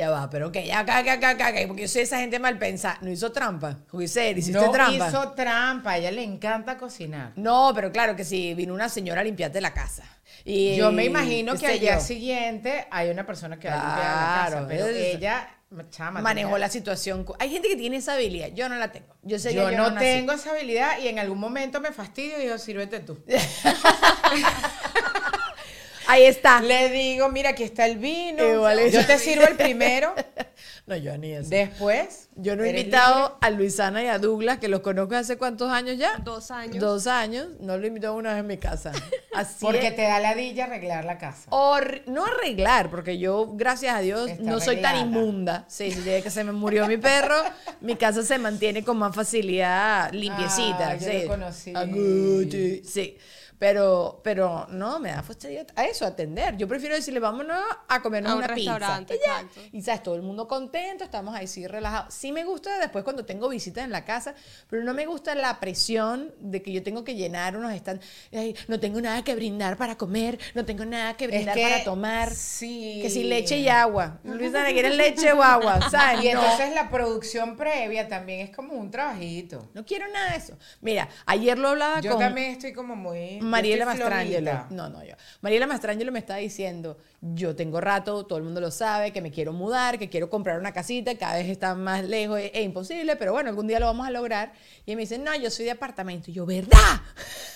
Ya 0.00 0.08
va, 0.08 0.30
pero 0.30 0.50
que 0.50 0.66
ya, 0.66 0.78
acá, 0.78 1.00
acá, 1.00 1.28
acá, 1.28 1.52
porque 1.66 1.82
yo 1.82 1.88
soy 1.88 2.00
esa 2.02 2.18
gente 2.20 2.38
mal 2.38 2.56
pensada. 2.56 2.96
No 3.02 3.10
hizo 3.10 3.30
trampa. 3.32 3.76
Giselle, 3.92 4.38
hiciste 4.40 4.58
no 4.58 4.70
trampa. 4.70 5.08
hizo 5.08 5.32
trampa, 5.32 5.90
a 5.90 5.98
ella 5.98 6.10
le 6.10 6.22
encanta 6.24 6.78
cocinar. 6.78 7.32
No, 7.36 7.72
pero 7.74 7.92
claro 7.92 8.16
que 8.16 8.24
sí, 8.24 8.54
vino 8.54 8.72
una 8.72 8.88
señora 8.88 9.20
a 9.20 9.24
limpiarte 9.24 9.60
la 9.60 9.74
casa. 9.74 10.04
Y, 10.42 10.74
Yo 10.74 10.90
me 10.90 11.04
imagino 11.04 11.54
que 11.54 11.66
al 11.66 11.78
día 11.78 11.96
yo, 11.98 12.00
siguiente 12.00 12.86
hay 12.90 13.10
una 13.10 13.26
persona 13.26 13.58
que 13.58 13.68
va 13.68 13.74
a 13.74 13.84
limpiar 13.84 14.06
la 14.16 14.50
casa, 14.56 14.66
pero 14.66 14.86
es- 14.86 15.16
ella, 15.16 15.48
chama, 15.90 16.22
manejó 16.22 16.56
la 16.56 16.70
situación. 16.70 17.26
Hay 17.38 17.50
gente 17.50 17.68
que 17.68 17.76
tiene 17.76 17.98
esa 17.98 18.14
habilidad, 18.14 18.48
yo 18.54 18.70
no 18.70 18.76
la 18.76 18.90
tengo. 18.90 19.14
Yo 19.22 19.38
sé 19.38 19.52
Yo, 19.52 19.68
que 19.68 19.76
no 19.76 19.90
nací. 19.90 20.06
tengo 20.06 20.32
esa 20.32 20.52
habilidad 20.52 20.98
y 20.98 21.08
en 21.08 21.18
algún 21.18 21.38
momento 21.38 21.78
me 21.82 21.92
fastidio 21.92 22.38
y 22.38 22.44
digo, 22.44 22.56
sírvete 22.56 23.00
tú. 23.00 23.22
Ahí 26.10 26.24
está. 26.24 26.60
Le 26.60 26.90
digo, 26.90 27.28
mira, 27.28 27.50
aquí 27.50 27.62
está 27.62 27.86
el 27.86 27.98
vino. 27.98 28.44
Igual 28.44 28.90
yo 28.90 29.06
te 29.06 29.16
sirvo 29.18 29.44
el 29.46 29.56
primero. 29.56 30.14
No, 30.86 30.96
yo 30.96 31.16
ni 31.16 31.32
eso. 31.32 31.48
Después. 31.50 32.28
Yo 32.34 32.56
no 32.56 32.64
he 32.64 32.70
invitado 32.70 33.38
a 33.40 33.50
Luisana 33.50 34.02
y 34.02 34.08
a 34.08 34.18
Douglas, 34.18 34.58
que 34.58 34.66
los 34.66 34.80
conozco 34.80 35.14
hace 35.14 35.38
cuántos 35.38 35.70
años 35.70 35.96
ya. 35.96 36.16
Dos 36.18 36.50
años. 36.50 36.78
Dos 36.78 37.06
años. 37.06 37.46
No 37.60 37.78
lo 37.78 37.84
he 37.84 37.86
invitado 37.86 38.14
una 38.14 38.30
vez 38.30 38.40
en 38.40 38.46
mi 38.48 38.58
casa. 38.58 38.90
Así 39.34 39.58
Porque 39.60 39.86
es. 39.88 39.96
te 39.96 40.02
da 40.02 40.18
ladilla 40.18 40.64
arreglar 40.64 41.04
la 41.04 41.16
casa. 41.16 41.48
No 42.06 42.26
arreglar, 42.26 42.90
porque 42.90 43.18
yo, 43.18 43.52
gracias 43.54 43.94
a 43.94 44.00
Dios, 44.00 44.30
Está 44.30 44.42
no 44.42 44.58
soy 44.58 44.78
tan 44.82 44.96
inmunda. 44.96 45.64
Sí, 45.68 45.92
sí, 45.92 46.00
desde 46.00 46.22
que 46.24 46.30
se 46.30 46.42
me 46.42 46.52
murió 46.52 46.88
mi 46.88 46.96
perro, 46.96 47.36
mi 47.80 47.94
casa 47.94 48.24
se 48.24 48.38
mantiene 48.38 48.82
con 48.82 48.98
más 48.98 49.14
facilidad, 49.14 50.12
limpiecita. 50.12 50.90
Ah, 50.90 50.96
yo 50.96 51.08
sí. 51.08 51.22
lo 51.22 51.28
conocí. 51.28 51.72
A 51.74 51.84
Gucci, 51.84 52.82
Sí. 52.84 53.16
Pero, 53.60 54.22
pero 54.24 54.66
no, 54.70 54.98
me 54.98 55.10
da 55.12 55.22
fastidio 55.22 55.66
a 55.76 55.84
eso, 55.84 56.06
atender. 56.06 56.56
Yo 56.56 56.66
prefiero 56.66 56.94
decirle, 56.94 57.20
vámonos 57.20 57.62
a 57.88 58.00
comernos 58.00 58.32
A 58.32 58.34
un 58.36 58.38
una 58.44 58.54
pizza. 58.54 58.72
restaurante, 58.78 59.14
exacto. 59.16 59.60
Y 59.70 59.82
sabes, 59.82 60.02
todo 60.02 60.14
el 60.14 60.22
mundo 60.22 60.48
contento, 60.48 61.04
estamos 61.04 61.34
ahí 61.34 61.46
sí 61.46 61.66
relajados. 61.66 62.14
Sí 62.14 62.32
me 62.32 62.42
gusta 62.44 62.78
después 62.78 63.04
cuando 63.04 63.26
tengo 63.26 63.50
visitas 63.50 63.84
en 63.84 63.90
la 63.90 64.06
casa, 64.06 64.34
pero 64.70 64.82
no 64.82 64.94
me 64.94 65.04
gusta 65.04 65.34
la 65.34 65.60
presión 65.60 66.32
de 66.38 66.62
que 66.62 66.72
yo 66.72 66.82
tengo 66.82 67.04
que 67.04 67.14
llenar 67.16 67.54
unos 67.54 67.72
están 67.74 68.00
no 68.66 68.80
tengo 68.80 68.98
nada 68.98 69.22
que 69.22 69.34
brindar 69.34 69.76
para 69.76 69.98
comer, 69.98 70.38
no 70.54 70.64
tengo 70.64 70.86
nada 70.86 71.14
que 71.18 71.26
brindar 71.26 71.54
que 71.54 71.62
para 71.62 71.84
tomar. 71.84 72.30
sí. 72.34 73.00
Que 73.02 73.10
si 73.10 73.24
leche 73.24 73.58
y 73.58 73.68
agua. 73.68 74.20
Luisa, 74.24 74.64
¿quieres 74.68 74.96
leche 74.96 75.32
o 75.34 75.42
agua? 75.42 75.78
¿Sabes? 75.90 76.24
Y 76.24 76.32
No. 76.32 76.40
entonces 76.40 76.74
la 76.74 76.88
producción 76.88 77.58
previa 77.58 78.08
también 78.08 78.40
es 78.40 78.56
como 78.56 78.72
un 78.72 78.90
trabajito. 78.90 79.68
No 79.74 79.84
quiero 79.84 80.08
nada 80.08 80.30
de 80.30 80.38
eso. 80.38 80.56
Mira, 80.80 81.10
ayer 81.26 81.58
lo 81.58 81.68
hablaba 81.68 82.00
Yo 82.00 82.12
con 82.12 82.20
también 82.20 82.52
estoy 82.52 82.72
como 82.72 82.96
muy. 82.96 83.38
Mariela 83.50 83.84
Mastrangelo. 83.84 84.66
No, 84.70 84.88
no, 84.88 85.04
yo. 85.04 85.14
Mariela 85.40 85.66
Mastrangelo 85.66 86.12
me 86.12 86.18
está 86.18 86.36
diciendo, 86.36 86.98
yo 87.20 87.54
tengo 87.54 87.80
rato, 87.80 88.24
todo 88.26 88.38
el 88.38 88.44
mundo 88.44 88.60
lo 88.60 88.70
sabe, 88.70 89.12
que 89.12 89.20
me 89.20 89.30
quiero 89.30 89.52
mudar, 89.52 89.98
que 89.98 90.08
quiero 90.08 90.30
comprar 90.30 90.58
una 90.58 90.72
casita, 90.72 91.16
cada 91.16 91.34
vez 91.34 91.48
está 91.48 91.74
más 91.74 92.04
lejos, 92.04 92.40
es, 92.40 92.50
es 92.54 92.64
imposible, 92.64 93.16
pero 93.16 93.32
bueno, 93.32 93.50
algún 93.50 93.66
día 93.66 93.80
lo 93.80 93.86
vamos 93.86 94.06
a 94.06 94.10
lograr. 94.10 94.52
Y 94.86 94.96
me 94.96 95.02
dice, 95.02 95.18
no, 95.18 95.34
yo 95.36 95.50
soy 95.50 95.66
de 95.66 95.72
apartamento. 95.72 96.30
Y 96.30 96.34
yo, 96.34 96.46
¿verdad? 96.46 97.00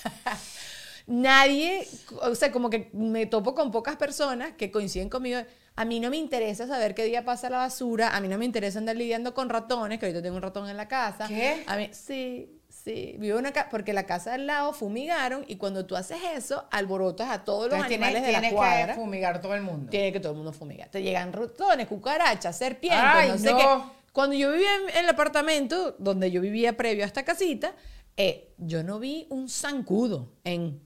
Nadie, 1.06 1.86
o 2.22 2.34
sea, 2.34 2.50
como 2.50 2.70
que 2.70 2.88
me 2.94 3.26
topo 3.26 3.54
con 3.54 3.70
pocas 3.70 3.96
personas 3.96 4.52
que 4.52 4.70
coinciden 4.70 5.10
conmigo. 5.10 5.40
A 5.76 5.84
mí 5.84 6.00
no 6.00 6.08
me 6.08 6.16
interesa 6.16 6.66
saber 6.66 6.94
qué 6.94 7.04
día 7.04 7.24
pasa 7.24 7.50
la 7.50 7.58
basura, 7.58 8.16
a 8.16 8.20
mí 8.20 8.28
no 8.28 8.38
me 8.38 8.44
interesa 8.44 8.78
andar 8.78 8.96
lidiando 8.96 9.34
con 9.34 9.48
ratones, 9.48 9.98
que 9.98 10.06
ahorita 10.06 10.22
tengo 10.22 10.36
un 10.36 10.42
ratón 10.42 10.68
en 10.70 10.76
la 10.76 10.88
casa. 10.88 11.26
¿Qué? 11.28 11.62
A 11.66 11.76
mí, 11.76 11.90
sí, 11.92 12.62
sí. 12.84 13.16
Vivo 13.18 13.34
en 13.38 13.40
una 13.44 13.52
casa, 13.52 13.68
porque 13.70 13.92
la 13.92 14.04
casa 14.04 14.34
al 14.34 14.46
lado 14.46 14.72
fumigaron 14.72 15.44
y 15.48 15.56
cuando 15.56 15.86
tú 15.86 15.96
haces 15.96 16.18
eso, 16.36 16.64
alborotas 16.70 17.30
a 17.30 17.44
todos 17.44 17.70
los 17.70 17.82
animales 17.82 18.22
tienes, 18.22 18.26
de 18.26 18.32
la 18.32 18.40
tienes 18.40 18.54
cuadra. 18.54 18.86
que 18.94 19.00
fumigar 19.00 19.40
todo 19.40 19.54
el 19.54 19.62
mundo. 19.62 19.90
Tiene 19.90 20.12
que 20.12 20.20
todo 20.20 20.32
el 20.32 20.36
mundo 20.36 20.52
fumigar. 20.52 20.88
Te 20.90 21.02
llegan 21.02 21.32
ratones, 21.32 21.86
cucarachas, 21.86 22.56
serpientes, 22.58 23.00
Ay, 23.02 23.28
no 23.30 23.38
sé 23.38 23.50
no. 23.52 23.56
qué. 23.58 23.66
Cuando 24.12 24.36
yo 24.36 24.52
vivía 24.52 24.68
en 24.92 24.96
el 25.04 25.08
apartamento 25.08 25.96
donde 25.98 26.30
yo 26.30 26.40
vivía 26.40 26.76
previo 26.76 27.02
a 27.02 27.06
esta 27.06 27.24
casita, 27.24 27.72
eh, 28.16 28.52
yo 28.58 28.82
no 28.84 28.98
vi 29.00 29.26
un 29.30 29.48
zancudo 29.48 30.32
en 30.44 30.80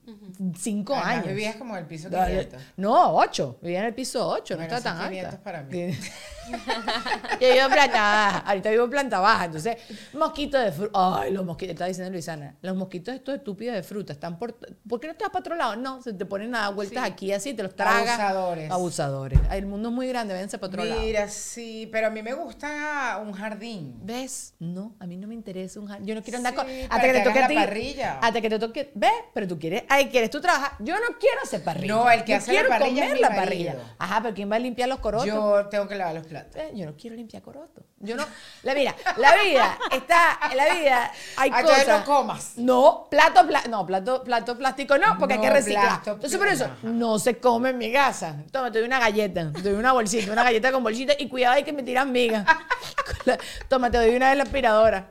cinco 0.57 0.95
Además, 0.95 1.13
años. 1.17 1.27
vivías 1.27 1.55
como 1.57 1.75
en 1.75 1.81
el 1.83 1.87
piso 1.87 2.09
Dale. 2.09 2.47
500. 2.47 2.61
No, 2.77 3.15
ocho. 3.15 3.59
Vivía 3.61 3.79
en 3.79 3.85
el 3.85 3.93
piso 3.93 4.27
ocho, 4.27 4.55
no 4.55 4.61
Bueno, 4.61 4.75
estaba 4.75 4.95
tan 4.95 5.03
son 5.03 5.09
500 5.11 5.33
alta. 5.33 5.43
para 5.43 5.63
mí. 5.63 5.91
Yo 7.39 7.47
vivo 7.53 7.65
en 7.65 7.71
planta 7.71 8.01
baja. 8.01 8.37
Ahorita 8.39 8.69
vivo 8.71 8.83
en 8.85 8.89
planta 8.89 9.19
baja. 9.19 9.45
Entonces, 9.45 9.77
mosquitos 10.13 10.63
de 10.63 10.71
fruta. 10.71 11.19
Ay, 11.21 11.31
los 11.31 11.45
mosquitos. 11.45 11.73
Estaba 11.73 11.87
diciendo 11.87 12.11
Luisana. 12.11 12.55
Los 12.61 12.75
mosquitos 12.75 13.13
estos 13.13 13.35
estúpidos 13.35 13.75
de 13.75 13.83
fruta 13.83 14.13
están 14.13 14.39
por. 14.39 14.55
¿Por 14.87 14.99
qué 14.99 15.07
no 15.07 15.15
te 15.15 15.23
vas 15.25 15.31
para 15.31 15.41
otro 15.41 15.55
lado? 15.55 15.75
No, 15.75 16.01
se 16.01 16.13
te 16.13 16.25
ponen 16.25 16.55
a 16.55 16.61
dar 16.61 16.73
vueltas 16.73 17.05
Sí. 17.05 17.11
aquí 17.11 17.31
así, 17.33 17.53
te 17.53 17.61
los 17.61 17.75
tragas. 17.75 18.19
Abusadores. 18.19 18.71
Abusadores. 18.71 19.39
El 19.51 19.67
mundo 19.67 19.89
es 19.89 19.95
muy 19.95 20.07
grande, 20.07 20.33
váyanse 20.33 20.57
para 20.57 20.69
otro 20.69 20.83
lado. 20.85 21.01
Mira, 21.01 21.27
sí, 21.29 21.87
pero 21.91 22.07
a 22.07 22.09
mí 22.09 22.23
me 22.23 22.33
gusta 22.33 23.19
un 23.23 23.31
jardín. 23.33 23.99
¿Ves? 24.03 24.55
No, 24.59 24.95
a 24.99 25.05
mí 25.05 25.17
no 25.17 25.27
me 25.27 25.35
interesa 25.35 25.79
un 25.79 25.85
jardín. 25.87 26.07
Yo 26.07 26.15
no 26.15 26.23
quiero 26.23 26.37
andar 26.37 26.53
Sí, 26.53 26.57
con. 26.57 26.67
Hasta 26.67 27.01
que 27.11 27.18
te 27.19 27.29
toque 27.29 27.39
hagas 27.39 27.45
a 27.45 27.47
ti. 27.49 27.55
la 27.55 27.65
parrilla. 27.65 28.19
Hasta 28.21 28.41
que 28.41 28.49
te 28.49 28.59
toque. 28.59 28.91
¿Ves? 28.95 29.11
Pero 29.33 29.47
tú 29.47 29.59
quieres. 29.59 29.83
Ay, 29.89 30.07
quieres 30.09 30.29
tú 30.29 30.41
trabajar. 30.41 30.71
Yo 30.79 30.95
no 30.95 31.17
quiero 31.19 31.41
hacer 31.43 31.63
parrilla. 31.63 31.93
No, 31.95 32.09
el 32.09 32.23
que 32.23 32.31
Yo 32.31 32.37
hace 32.37 32.53
la 32.53 32.59
quiero 32.59 32.69
parrilla 32.69 32.89
es 33.05 33.09
comer 33.09 33.13
mi 33.15 33.21
la 33.21 33.29
parrilla. 33.35 33.75
Ajá, 33.97 34.21
pero 34.21 34.33
¿quién 34.35 34.51
va 34.51 34.55
a 34.55 34.59
limpiar 34.59 34.89
los 34.89 34.99
corotos? 34.99 35.27
Yo 35.27 35.67
tengo 35.69 35.87
que 35.87 35.95
lavar 35.95 36.15
los 36.15 36.25
platos. 36.27 36.55
Eh, 36.55 36.71
Yo 36.75 36.85
no 36.85 36.95
quiero 36.95 37.15
limpiar 37.15 37.41
coroto. 37.43 37.83
Yo 38.01 38.15
no. 38.15 38.25
La 38.63 38.73
mira, 38.73 38.95
la 39.17 39.35
vida 39.35 39.77
está. 39.91 40.39
En 40.51 40.57
la 40.57 40.73
vida 40.73 41.11
hay 41.37 41.51
Ah, 41.53 41.61
cosas. 41.63 41.87
no 41.87 42.05
comas. 42.05 42.53
No, 42.57 43.07
plato, 43.11 43.45
pla- 43.45 43.63
no, 43.69 43.85
plato, 43.85 44.23
plato 44.23 44.57
plástico 44.57 44.97
no, 44.97 45.17
porque 45.17 45.33
hay 45.35 45.41
que 45.41 45.49
reciclar. 45.49 45.87
plato 46.01 46.11
Entonces, 46.13 46.37
por 46.39 46.47
eso, 46.47 46.65
ajá. 46.65 46.75
no 46.83 47.19
se 47.19 47.37
come 47.39 47.71
en 47.71 47.77
mi 47.77 47.91
casa. 47.91 48.37
Toma, 48.51 48.71
te 48.71 48.79
doy 48.79 48.87
una 48.87 48.99
galleta, 48.99 49.51
te 49.51 49.61
doy 49.61 49.73
una 49.73 49.91
bolsita, 49.93 50.31
una 50.31 50.43
galleta 50.43 50.71
con 50.71 50.81
bolsita 50.83 51.13
y 51.19 51.27
cuidado 51.27 51.55
hay 51.55 51.63
que 51.63 51.73
me 51.73 51.83
tiran 51.83 52.11
migas. 52.11 52.45
Toma, 53.67 53.91
te 53.91 53.97
doy 53.97 54.15
una 54.15 54.29
de 54.29 54.35
la 54.35 54.43
aspiradora. 54.43 55.09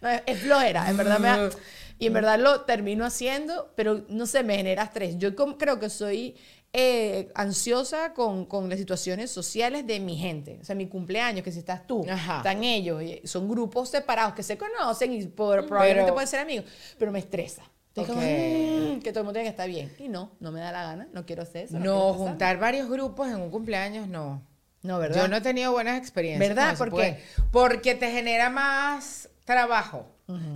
No, 0.00 0.08
es, 0.08 0.22
es 0.26 0.40
flojera, 0.40 0.88
en 0.88 0.96
verdad 0.96 1.18
me 1.18 1.28
da- 1.28 1.50
Y 1.98 2.06
en 2.06 2.12
verdad 2.12 2.38
lo 2.38 2.62
termino 2.62 3.04
haciendo, 3.04 3.72
pero 3.76 4.04
no 4.08 4.26
sé, 4.26 4.42
me 4.42 4.56
genera 4.56 4.84
estrés. 4.84 5.18
Yo 5.18 5.34
creo 5.58 5.78
que 5.78 5.90
soy 5.90 6.36
eh, 6.74 7.30
ansiosa 7.34 8.14
con, 8.14 8.46
con 8.46 8.68
las 8.70 8.78
situaciones 8.78 9.30
sociales 9.30 9.86
de 9.86 10.00
mi 10.00 10.16
gente. 10.16 10.58
O 10.60 10.64
sea, 10.64 10.74
mi 10.74 10.86
cumpleaños, 10.88 11.42
que 11.44 11.52
si 11.52 11.58
estás 11.58 11.86
tú, 11.86 12.04
Ajá. 12.08 12.38
están 12.38 12.64
ellos, 12.64 13.02
son 13.24 13.48
grupos 13.48 13.90
separados 13.90 14.34
que 14.34 14.42
se 14.42 14.56
conocen 14.56 15.12
y 15.12 15.26
por- 15.26 15.66
probablemente 15.66 16.04
Pero- 16.04 16.14
pueden 16.14 16.28
ser 16.28 16.40
amigos, 16.40 16.64
pero 16.98 17.12
me 17.12 17.18
estresa. 17.18 17.62
Como. 17.94 18.14
"Mm, 18.22 19.00
que 19.00 19.10
todo 19.12 19.20
el 19.20 19.24
mundo 19.26 19.32
tiene 19.34 19.44
que 19.44 19.50
estar 19.50 19.68
bien. 19.68 19.92
Y 19.98 20.08
no, 20.08 20.32
no 20.40 20.50
me 20.50 20.60
da 20.60 20.72
la 20.72 20.82
gana, 20.84 21.08
no 21.12 21.26
quiero 21.26 21.42
hacer 21.42 21.66
eso. 21.66 21.78
No, 21.78 22.14
juntar 22.14 22.58
varios 22.58 22.88
grupos 22.88 23.28
en 23.28 23.36
un 23.36 23.50
cumpleaños, 23.50 24.08
no. 24.08 24.42
No, 24.80 24.98
¿verdad? 24.98 25.20
Yo 25.22 25.28
no 25.28 25.36
he 25.36 25.40
tenido 25.42 25.72
buenas 25.72 25.98
experiencias. 25.98 26.48
¿Verdad? 26.48 26.78
¿Por 26.78 26.88
porque- 26.88 27.18
qué? 27.36 27.42
Porque 27.52 27.94
te 27.94 28.10
genera 28.10 28.48
más 28.48 29.28
trabajo. 29.44 30.06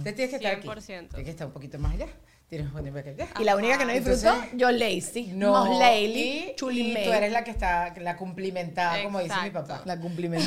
Te 0.02 0.12
tienes 0.14 0.30
que 0.30 0.36
estar 0.36 0.52
aquí. 0.54 0.62
100%. 0.66 1.08
Tienes 1.10 1.24
que 1.26 1.30
estar 1.30 1.46
un 1.46 1.52
poquito 1.52 1.78
más 1.78 1.92
allá. 1.92 2.06
Y 2.48 3.44
la 3.44 3.56
única 3.56 3.76
que 3.76 3.84
no 3.84 3.92
disfrutó, 3.92 4.28
Entonces, 4.28 4.50
yo 4.54 4.70
lazy. 4.70 5.32
No, 5.34 5.50
Most 5.50 5.80
Lately, 5.80 6.50
y, 6.50 6.54
Chuli 6.54 6.90
y 6.90 6.94
May. 6.94 7.04
tú 7.04 7.12
eres 7.12 7.32
la 7.32 7.42
que 7.42 7.50
está, 7.50 7.92
la 7.98 8.16
cumplimentada, 8.16 9.02
como 9.02 9.18
dice 9.18 9.34
mi 9.40 9.48
Exacto. 9.48 9.68
papá. 9.68 9.82
La 9.84 9.98
cumplimento. 9.98 10.46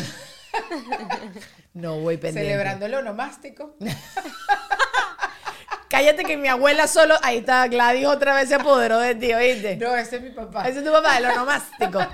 no 1.74 2.00
voy 2.00 2.16
pendiente. 2.16 2.50
Celebrando 2.50 2.86
el 2.86 2.96
onomástico. 2.96 3.76
Cállate 5.90 6.24
que 6.24 6.38
mi 6.38 6.48
abuela 6.48 6.88
solo. 6.88 7.16
Ahí 7.22 7.40
está, 7.40 7.68
Gladys 7.68 8.06
otra 8.06 8.34
vez 8.34 8.48
se 8.48 8.56
apoderó 8.56 9.00
de 9.00 9.16
ti, 9.16 9.34
¿oíste? 9.34 9.76
No, 9.76 9.94
ese 9.96 10.18
es 10.18 10.22
mi 10.22 10.30
papá. 10.30 10.70
Ese 10.70 10.80
es 10.80 10.86
tu 10.86 10.92
papá, 10.92 11.18
el 11.18 11.26
onomástico. 11.26 12.00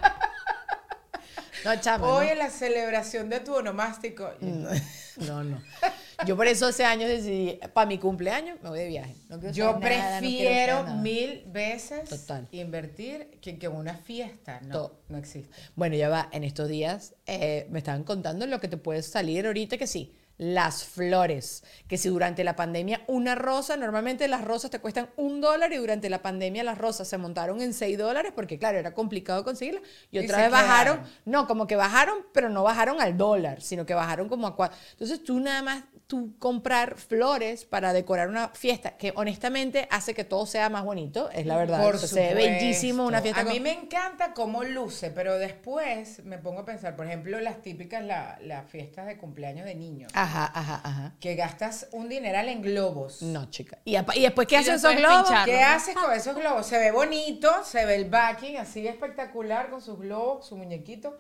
No, 1.64 1.76
chama. 1.82 2.08
Hoy 2.08 2.28
no. 2.28 2.32
en 2.34 2.38
la 2.38 2.50
celebración 2.52 3.28
de 3.28 3.40
tu 3.40 3.56
onomástico. 3.56 4.30
No, 4.40 5.44
no. 5.44 5.60
Yo 6.26 6.36
por 6.36 6.48
eso 6.48 6.68
hace 6.68 6.86
años 6.86 7.10
decidí, 7.10 7.60
para 7.74 7.88
mi 7.88 7.98
cumpleaños 7.98 8.62
me 8.62 8.70
voy 8.70 8.80
de 8.80 8.88
viaje. 8.88 9.16
No 9.30 9.40
Yo 9.52 9.66
nada, 9.66 9.74
no 9.74 9.80
prefiero 9.80 10.84
nada. 10.84 10.96
mil 11.02 11.44
veces 11.48 12.10
Total. 12.10 12.48
invertir 12.52 13.38
que, 13.42 13.58
que 13.58 13.68
una 13.68 13.96
fiesta. 13.96 14.62
No, 14.62 14.92
no 15.10 15.18
existe. 15.18 15.50
Bueno, 15.76 15.96
ya 15.96 16.10
va, 16.10 16.30
en 16.32 16.44
estos 16.44 16.70
días 16.70 17.16
eh, 17.26 17.68
me 17.70 17.80
estaban 17.80 18.04
contando 18.04 18.46
lo 18.48 18.60
que 18.60 18.68
te 18.68 18.78
puede 18.78 19.02
salir 19.02 19.46
ahorita, 19.46 19.78
que 19.78 19.88
sí, 19.88 20.14
las 20.38 20.84
flores. 20.84 21.64
Que 21.88 21.98
si 21.98 22.10
durante 22.10 22.44
la 22.44 22.56
pandemia 22.56 23.02
una 23.08 23.36
rosa, 23.36 23.78
normalmente 23.78 24.28
las 24.28 24.44
rosas 24.44 24.72
te 24.72 24.80
cuestan 24.80 25.10
un 25.16 25.42
dólar 25.42 25.72
y 25.74 25.78
durante 25.78 26.10
la 26.10 26.22
pandemia 26.22 26.64
las 26.64 26.78
rosas 26.78 27.08
se 27.08 27.18
montaron 27.18 27.62
en 27.62 27.74
seis 27.74 27.98
dólares 27.98 28.32
porque, 28.36 28.58
claro, 28.60 28.78
era 28.78 28.94
complicado 28.94 29.44
conseguirlas. 29.44 29.84
Y 30.12 30.20
otra 30.20 30.38
vez 30.40 30.52
bajaron, 30.52 30.98
quedaron. 30.98 31.14
no, 31.26 31.48
como 31.48 31.68
que 31.68 31.76
bajaron, 31.76 32.26
pero 32.34 32.50
no 32.50 32.64
bajaron 32.64 33.02
al 33.02 33.18
dólar, 33.18 33.62
sino 33.62 33.86
que 33.86 33.94
bajaron 33.94 34.28
como 34.30 34.48
a 34.48 34.56
cuatro. 34.56 34.78
Entonces 34.92 35.24
tú 35.24 35.40
nada 35.40 35.62
más, 35.62 35.84
tú 36.08 36.36
comprar 36.38 36.98
flores 36.98 37.66
para 37.66 37.92
decorar 37.94 38.28
una 38.30 38.50
fiesta, 38.50 38.96
que 38.98 39.12
honestamente 39.16 39.88
hace 39.90 40.14
que 40.14 40.24
todo 40.24 40.46
sea 40.46 40.70
más 40.70 40.84
bonito, 40.84 41.30
es 41.32 41.46
la 41.46 41.58
verdad. 41.58 41.82
Por 41.84 41.96
O 41.96 42.00
sea, 42.00 42.08
se 42.08 42.34
ve 42.36 42.46
bellísimo 42.60 43.06
una 43.06 43.22
fiesta. 43.22 43.42
A 43.42 43.44
mí 43.46 43.60
me 43.60 43.72
encanta 43.72 44.34
cómo 44.34 44.64
luce, 44.64 45.10
pero 45.12 45.38
después 45.40 46.24
me 46.24 46.38
pongo 46.38 46.60
a 46.62 46.66
pensar, 46.66 46.96
por 46.96 47.08
ejemplo, 47.08 47.40
las 47.40 47.62
típicas, 47.62 48.04
la- 48.04 48.38
las 48.42 48.70
fiestas 48.70 49.08
de 49.08 49.18
cumpleaños 49.18 49.66
de 49.66 49.76
niños, 49.76 50.12
Ajá, 50.26 50.52
ajá, 50.54 50.82
ajá. 50.84 51.14
que 51.20 51.36
gastas 51.36 51.88
un 51.92 52.10
dineral 52.10 52.50
en 52.50 52.62
globos. 52.62 53.22
No, 53.22 53.50
chica. 53.50 53.78
¿Y, 53.86 53.96
y 53.98 54.22
después 54.24 54.48
qué 54.48 54.56
Y 54.56 54.58
hacen 54.60 54.76
esos 54.76 54.96
globos? 54.96 55.30
¿Qué 55.46 55.60
¿no? 55.62 55.68
haces 55.68 55.96
con 55.96 56.14
esos 56.14 56.36
globos? 56.42 56.66
Se 56.66 56.78
ve 56.78 56.92
bonito, 56.92 57.50
se 57.64 57.86
ve 57.86 57.96
el 57.96 58.10
backing 58.10 58.58
así 58.58 58.88
espectacular 58.88 59.70
con 59.70 59.82
sus 59.82 60.00
globos, 60.00 60.48
su 60.48 60.56
muñequito, 60.58 61.18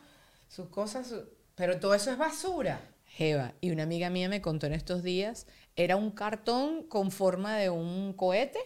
sus 0.47 0.69
cosas, 0.69 1.07
su- 1.07 1.29
pero 1.55 1.79
todo 1.79 1.93
eso 1.93 2.11
es 2.11 2.17
basura. 2.17 2.79
Jeva, 3.05 3.53
y 3.61 3.71
una 3.71 3.83
amiga 3.83 4.09
mía 4.09 4.27
me 4.27 4.41
contó 4.41 4.65
en 4.67 4.73
estos 4.73 5.01
días, 5.03 5.47
era 5.77 5.95
un 5.95 6.11
cartón 6.11 6.83
con 6.83 7.11
forma 7.11 7.55
de 7.55 7.69
un 7.69 8.11
cohete 8.13 8.59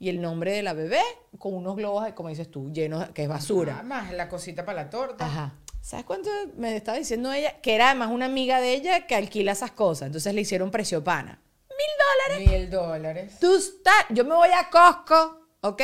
y 0.00 0.08
el 0.08 0.20
nombre 0.20 0.52
de 0.52 0.62
la 0.64 0.72
bebé 0.72 1.00
con 1.38 1.54
unos 1.54 1.76
globos, 1.76 2.12
como 2.14 2.28
dices 2.28 2.50
tú, 2.50 2.72
llenos, 2.72 3.08
que 3.10 3.22
es 3.22 3.28
basura. 3.28 3.82
Más 3.84 4.10
la 4.12 4.28
cosita 4.28 4.64
para 4.64 4.82
la 4.84 4.90
torta. 4.90 5.24
Ajá. 5.24 5.54
¿Sabes 5.82 6.06
cuánto 6.06 6.30
me 6.56 6.76
estaba 6.76 6.96
diciendo 6.96 7.32
ella? 7.32 7.60
Que 7.60 7.74
era 7.74 7.86
además 7.90 8.10
una 8.12 8.26
amiga 8.26 8.60
de 8.60 8.72
ella 8.72 9.06
que 9.06 9.16
alquila 9.16 9.50
esas 9.52 9.72
cosas. 9.72 10.06
Entonces 10.06 10.32
le 10.32 10.40
hicieron 10.42 10.70
precio 10.70 11.02
pana. 11.02 11.40
Mil 11.68 12.38
dólares. 12.38 12.50
Mil 12.50 12.70
dólares. 12.70 13.38
Tú 13.40 13.56
estás, 13.56 14.06
yo 14.10 14.24
me 14.24 14.34
voy 14.36 14.50
a 14.50 14.70
Costco, 14.70 15.48
¿ok? 15.60 15.80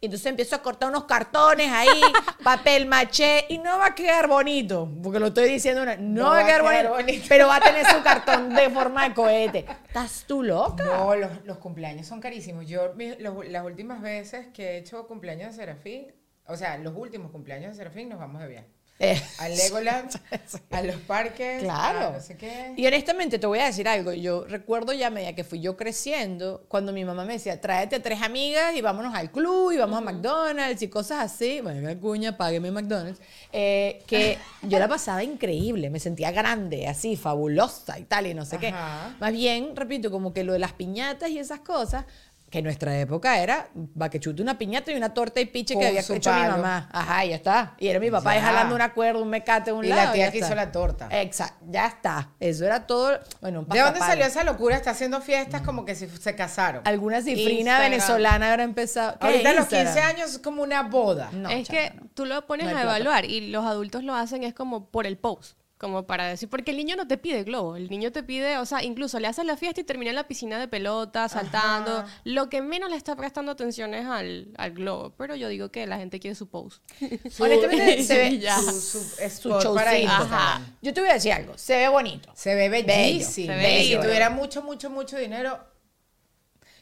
Y 0.00 0.04
entonces 0.06 0.26
empiezo 0.26 0.56
a 0.56 0.62
cortar 0.62 0.90
unos 0.90 1.04
cartones 1.04 1.70
ahí, 1.72 1.88
papel 2.44 2.84
maché, 2.84 3.46
y 3.48 3.56
no 3.56 3.78
va 3.78 3.86
a 3.86 3.94
quedar 3.94 4.28
bonito, 4.28 4.86
porque 5.02 5.18
lo 5.18 5.28
estoy 5.28 5.48
diciendo, 5.48 5.82
una, 5.82 5.96
no, 5.96 6.26
va 6.26 6.40
a 6.40 6.44
quedar, 6.46 6.62
bonito, 6.62 6.90
bonito. 6.90 7.24
pero 7.26 7.46
va 7.46 7.56
a 7.56 7.60
tener 7.62 7.86
su 7.86 8.02
cartón 8.02 8.54
de 8.54 8.68
forma 8.68 9.08
de 9.08 9.14
cohete. 9.14 9.66
¿Estás 9.86 10.24
tú 10.26 10.42
loca? 10.42 10.84
No, 10.84 11.16
los, 11.16 11.30
los 11.46 11.56
cumpleaños 11.56 12.06
son 12.06 12.20
carísimos. 12.20 12.66
Yo, 12.66 12.92
los- 13.18 13.48
las 13.48 13.64
últimas 13.64 14.02
veces 14.02 14.48
que 14.52 14.72
he 14.72 14.76
hecho 14.78 15.06
cumpleaños 15.06 15.56
de 15.56 15.62
Serafín, 15.62 16.12
o 16.46 16.56
sea, 16.56 16.76
los 16.76 16.94
últimos 16.94 17.30
cumpleaños 17.30 17.70
de 17.70 17.76
Serafín, 17.76 18.10
nos 18.10 18.18
vamos 18.18 18.42
de 18.42 18.48
viaje. 18.48 18.68
Eh, 19.02 19.18
A 19.38 19.48
Legoland, 19.48 20.10
a 20.70 20.82
los 20.82 20.96
parques, 20.96 21.62
Claro. 21.62 22.08
a 22.08 22.10
no 22.12 22.20
sé 22.20 22.36
qué. 22.36 22.74
Y 22.76 22.86
honestamente 22.86 23.38
te 23.38 23.46
voy 23.46 23.58
a 23.58 23.64
decir 23.64 23.88
algo. 23.88 24.12
Yo 24.12 24.44
recuerdo 24.44 24.92
ya 24.92 25.06
a 25.06 25.10
medida 25.10 25.32
que 25.34 25.42
fui 25.42 25.58
yo 25.60 25.74
creciendo, 25.74 26.64
cuando 26.68 26.92
mi 26.92 27.02
mamá 27.06 27.24
me 27.24 27.32
decía, 27.32 27.58
tráete 27.62 27.96
a 27.96 28.02
tres 28.02 28.20
amigas 28.20 28.74
y 28.76 28.82
vámonos 28.82 29.14
al 29.14 29.30
club 29.30 29.72
y 29.72 29.78
vamos 29.78 29.96
a 29.96 30.02
McDonald's 30.02 30.82
y 30.82 30.88
cosas 30.88 31.20
así. 31.32 31.62
Bueno, 31.62 31.80
me 31.80 31.96
cuña, 31.96 32.36
págueme 32.36 32.70
McDonald's. 32.70 33.20
Eh, 33.52 34.02
que 34.06 34.36
yo 34.62 34.78
la 34.78 34.86
pasaba 34.86 35.24
increíble, 35.24 35.88
me 35.88 35.98
sentía 35.98 36.30
grande, 36.30 36.86
así, 36.86 37.16
fabulosa 37.16 37.98
y 37.98 38.04
tal, 38.04 38.26
y 38.26 38.34
no 38.34 38.44
sé 38.44 38.58
qué. 38.58 38.70
Más 39.18 39.32
bien, 39.32 39.74
repito, 39.76 40.10
como 40.10 40.34
que 40.34 40.44
lo 40.44 40.52
de 40.52 40.58
las 40.58 40.74
piñatas 40.74 41.30
y 41.30 41.38
esas 41.38 41.60
cosas, 41.60 42.04
que 42.50 42.58
en 42.58 42.64
nuestra 42.64 42.98
época 42.98 43.38
era 43.38 43.68
va 44.00 44.10
que 44.10 44.18
chute 44.18 44.42
una 44.42 44.58
piñata 44.58 44.90
y 44.90 44.96
una 44.96 45.14
torta 45.14 45.38
y 45.40 45.44
piche 45.46 45.78
que 45.78 45.86
había 45.86 46.02
su 46.02 46.14
hecho 46.14 46.32
mi 46.32 46.40
palo. 46.40 46.56
mamá. 46.56 46.88
Ajá, 46.92 47.24
y 47.24 47.28
ya 47.28 47.36
está. 47.36 47.74
Y 47.78 47.86
era 47.86 48.00
mi 48.00 48.10
papá 48.10 48.34
Ya. 48.34 48.42
jalando 48.42 48.74
una 48.74 48.92
cuerda, 48.92 49.20
un 49.22 49.30
mecate, 49.30 49.72
un 49.72 49.84
Y 49.84 49.88
lado. 49.88 50.06
la 50.06 50.12
tía 50.12 50.26
ya 50.26 50.32
que 50.32 50.38
está. 50.38 50.46
hizo 50.48 50.54
la 50.56 50.72
torta. 50.72 51.08
Exacto, 51.12 51.64
ya 51.70 51.86
está. 51.86 52.30
Eso 52.40 52.64
era 52.66 52.86
todo. 52.88 53.20
Bueno, 53.40 53.60
un 53.60 53.68
¿De 53.68 53.78
dónde 53.78 54.00
salió 54.00 54.24
esa 54.26 54.42
locura? 54.42 54.74
Está 54.76 54.90
haciendo 54.90 55.20
fiestas 55.20 55.62
como 55.62 55.84
que 55.84 55.94
si 55.94 56.08
se 56.08 56.34
casaron. 56.34 56.82
Alguna 56.86 57.22
cifrina 57.22 57.52
Instagram. 57.60 57.90
venezolana 57.90 58.50
habrá 58.50 58.64
empezado. 58.64 59.16
¿Qué 59.20 59.26
Ahorita 59.26 59.50
a 59.50 59.52
los 59.52 59.60
Instagram? 59.72 59.94
15 59.94 60.00
años 60.00 60.30
es 60.32 60.38
como 60.40 60.62
una 60.64 60.82
boda. 60.82 61.30
No, 61.32 61.48
es 61.50 61.68
chama, 61.68 61.78
que 61.78 61.94
no. 61.94 62.02
tú 62.14 62.26
lo 62.26 62.46
pones 62.48 62.64
No 62.66 62.70
hay 62.70 62.76
a 62.78 62.80
plata. 62.82 62.96
evaluar 62.96 63.24
y 63.26 63.48
los 63.52 63.64
adultos 63.64 64.02
lo 64.02 64.14
hacen 64.16 64.42
es 64.42 64.54
como 64.54 64.86
por 64.90 65.06
el 65.06 65.16
post, 65.16 65.56
como 65.80 66.06
para 66.06 66.26
decir, 66.26 66.46
porque 66.50 66.72
el 66.72 66.76
niño 66.76 66.94
no 66.94 67.06
te 67.08 67.16
pide 67.16 67.42
globo, 67.42 67.74
el 67.74 67.88
niño 67.88 68.12
te 68.12 68.22
pide, 68.22 68.58
o 68.58 68.66
sea, 68.66 68.84
incluso 68.84 69.18
le 69.18 69.28
hacen 69.28 69.46
la 69.46 69.56
fiesta 69.56 69.80
y 69.80 69.84
termina 69.84 70.10
en 70.10 70.16
la 70.16 70.28
piscina 70.28 70.58
de 70.58 70.68
pelota, 70.68 71.26
saltando. 71.30 72.04
Lo 72.24 72.50
que 72.50 72.60
menos 72.60 72.90
le 72.90 72.96
está 72.96 73.16
prestando 73.16 73.50
atención 73.52 73.94
es 73.94 74.04
al, 74.04 74.48
al 74.58 74.72
globo, 74.72 75.14
pero 75.16 75.36
yo 75.36 75.48
digo 75.48 75.70
que 75.70 75.86
la 75.86 75.96
gente 75.96 76.20
quiere 76.20 76.34
su 76.34 76.48
post. 76.50 76.82
Honestamente, 77.38 78.02
se 78.04 78.18
ve 78.18 78.38
Ya. 78.38 78.58
Su, 78.60 78.72
su 78.72 79.60
su 79.60 79.74
para. 79.74 79.92
Ajá. 79.92 80.60
Yo 80.82 80.92
te 80.92 81.00
voy 81.00 81.08
a 81.08 81.14
decir 81.14 81.32
algo. 81.32 81.56
Se 81.56 81.74
ve 81.78 81.88
bonito. 81.88 82.30
Se 82.34 82.54
ve 82.54 82.68
bellísimo. 82.68 83.54
Si 83.54 83.58
bello. 83.58 84.00
tuviera 84.02 84.28
mucho, 84.28 84.62
mucho, 84.62 84.90
mucho 84.90 85.16
dinero, 85.16 85.58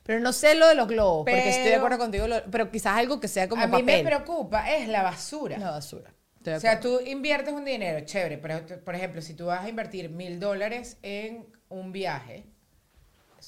Pero 0.02 0.18
no 0.18 0.32
sé 0.32 0.56
lo 0.56 0.66
de 0.66 0.74
los 0.74 0.88
globos, 0.88 1.20
porque 1.24 1.38
estoy 1.50 1.62
de 1.64 1.70
Pero- 1.70 1.76
acuerdo 1.76 1.98
contigo. 1.98 2.26
pero 2.50 2.68
quizás 2.72 2.96
algo 2.98 3.20
que 3.20 3.28
sea 3.28 3.48
como 3.48 3.62
a 3.62 3.66
mí 3.68 3.72
papel. 3.80 3.84
me 3.86 4.02
preocupa 4.02 4.68
es 4.74 4.88
la 4.88 5.04
basura. 5.04 5.56
La 5.56 5.70
basura. 5.70 6.12
Estoy 6.56 6.68
O 6.68 6.72
sea, 6.72 6.80
tú 6.80 7.00
inviertes 7.06 7.52
un 7.52 7.64
dinero, 7.64 8.04
chévere, 8.04 8.38
pero 8.38 8.64
por 8.84 8.94
ejemplo, 8.94 9.22
si 9.22 9.34
tú 9.34 9.46
vas 9.46 9.64
a 9.64 9.68
invertir 9.68 10.10
mil 10.10 10.40
dólares 10.40 10.98
en 11.02 11.46
un 11.68 11.92
viaje, 11.92 12.44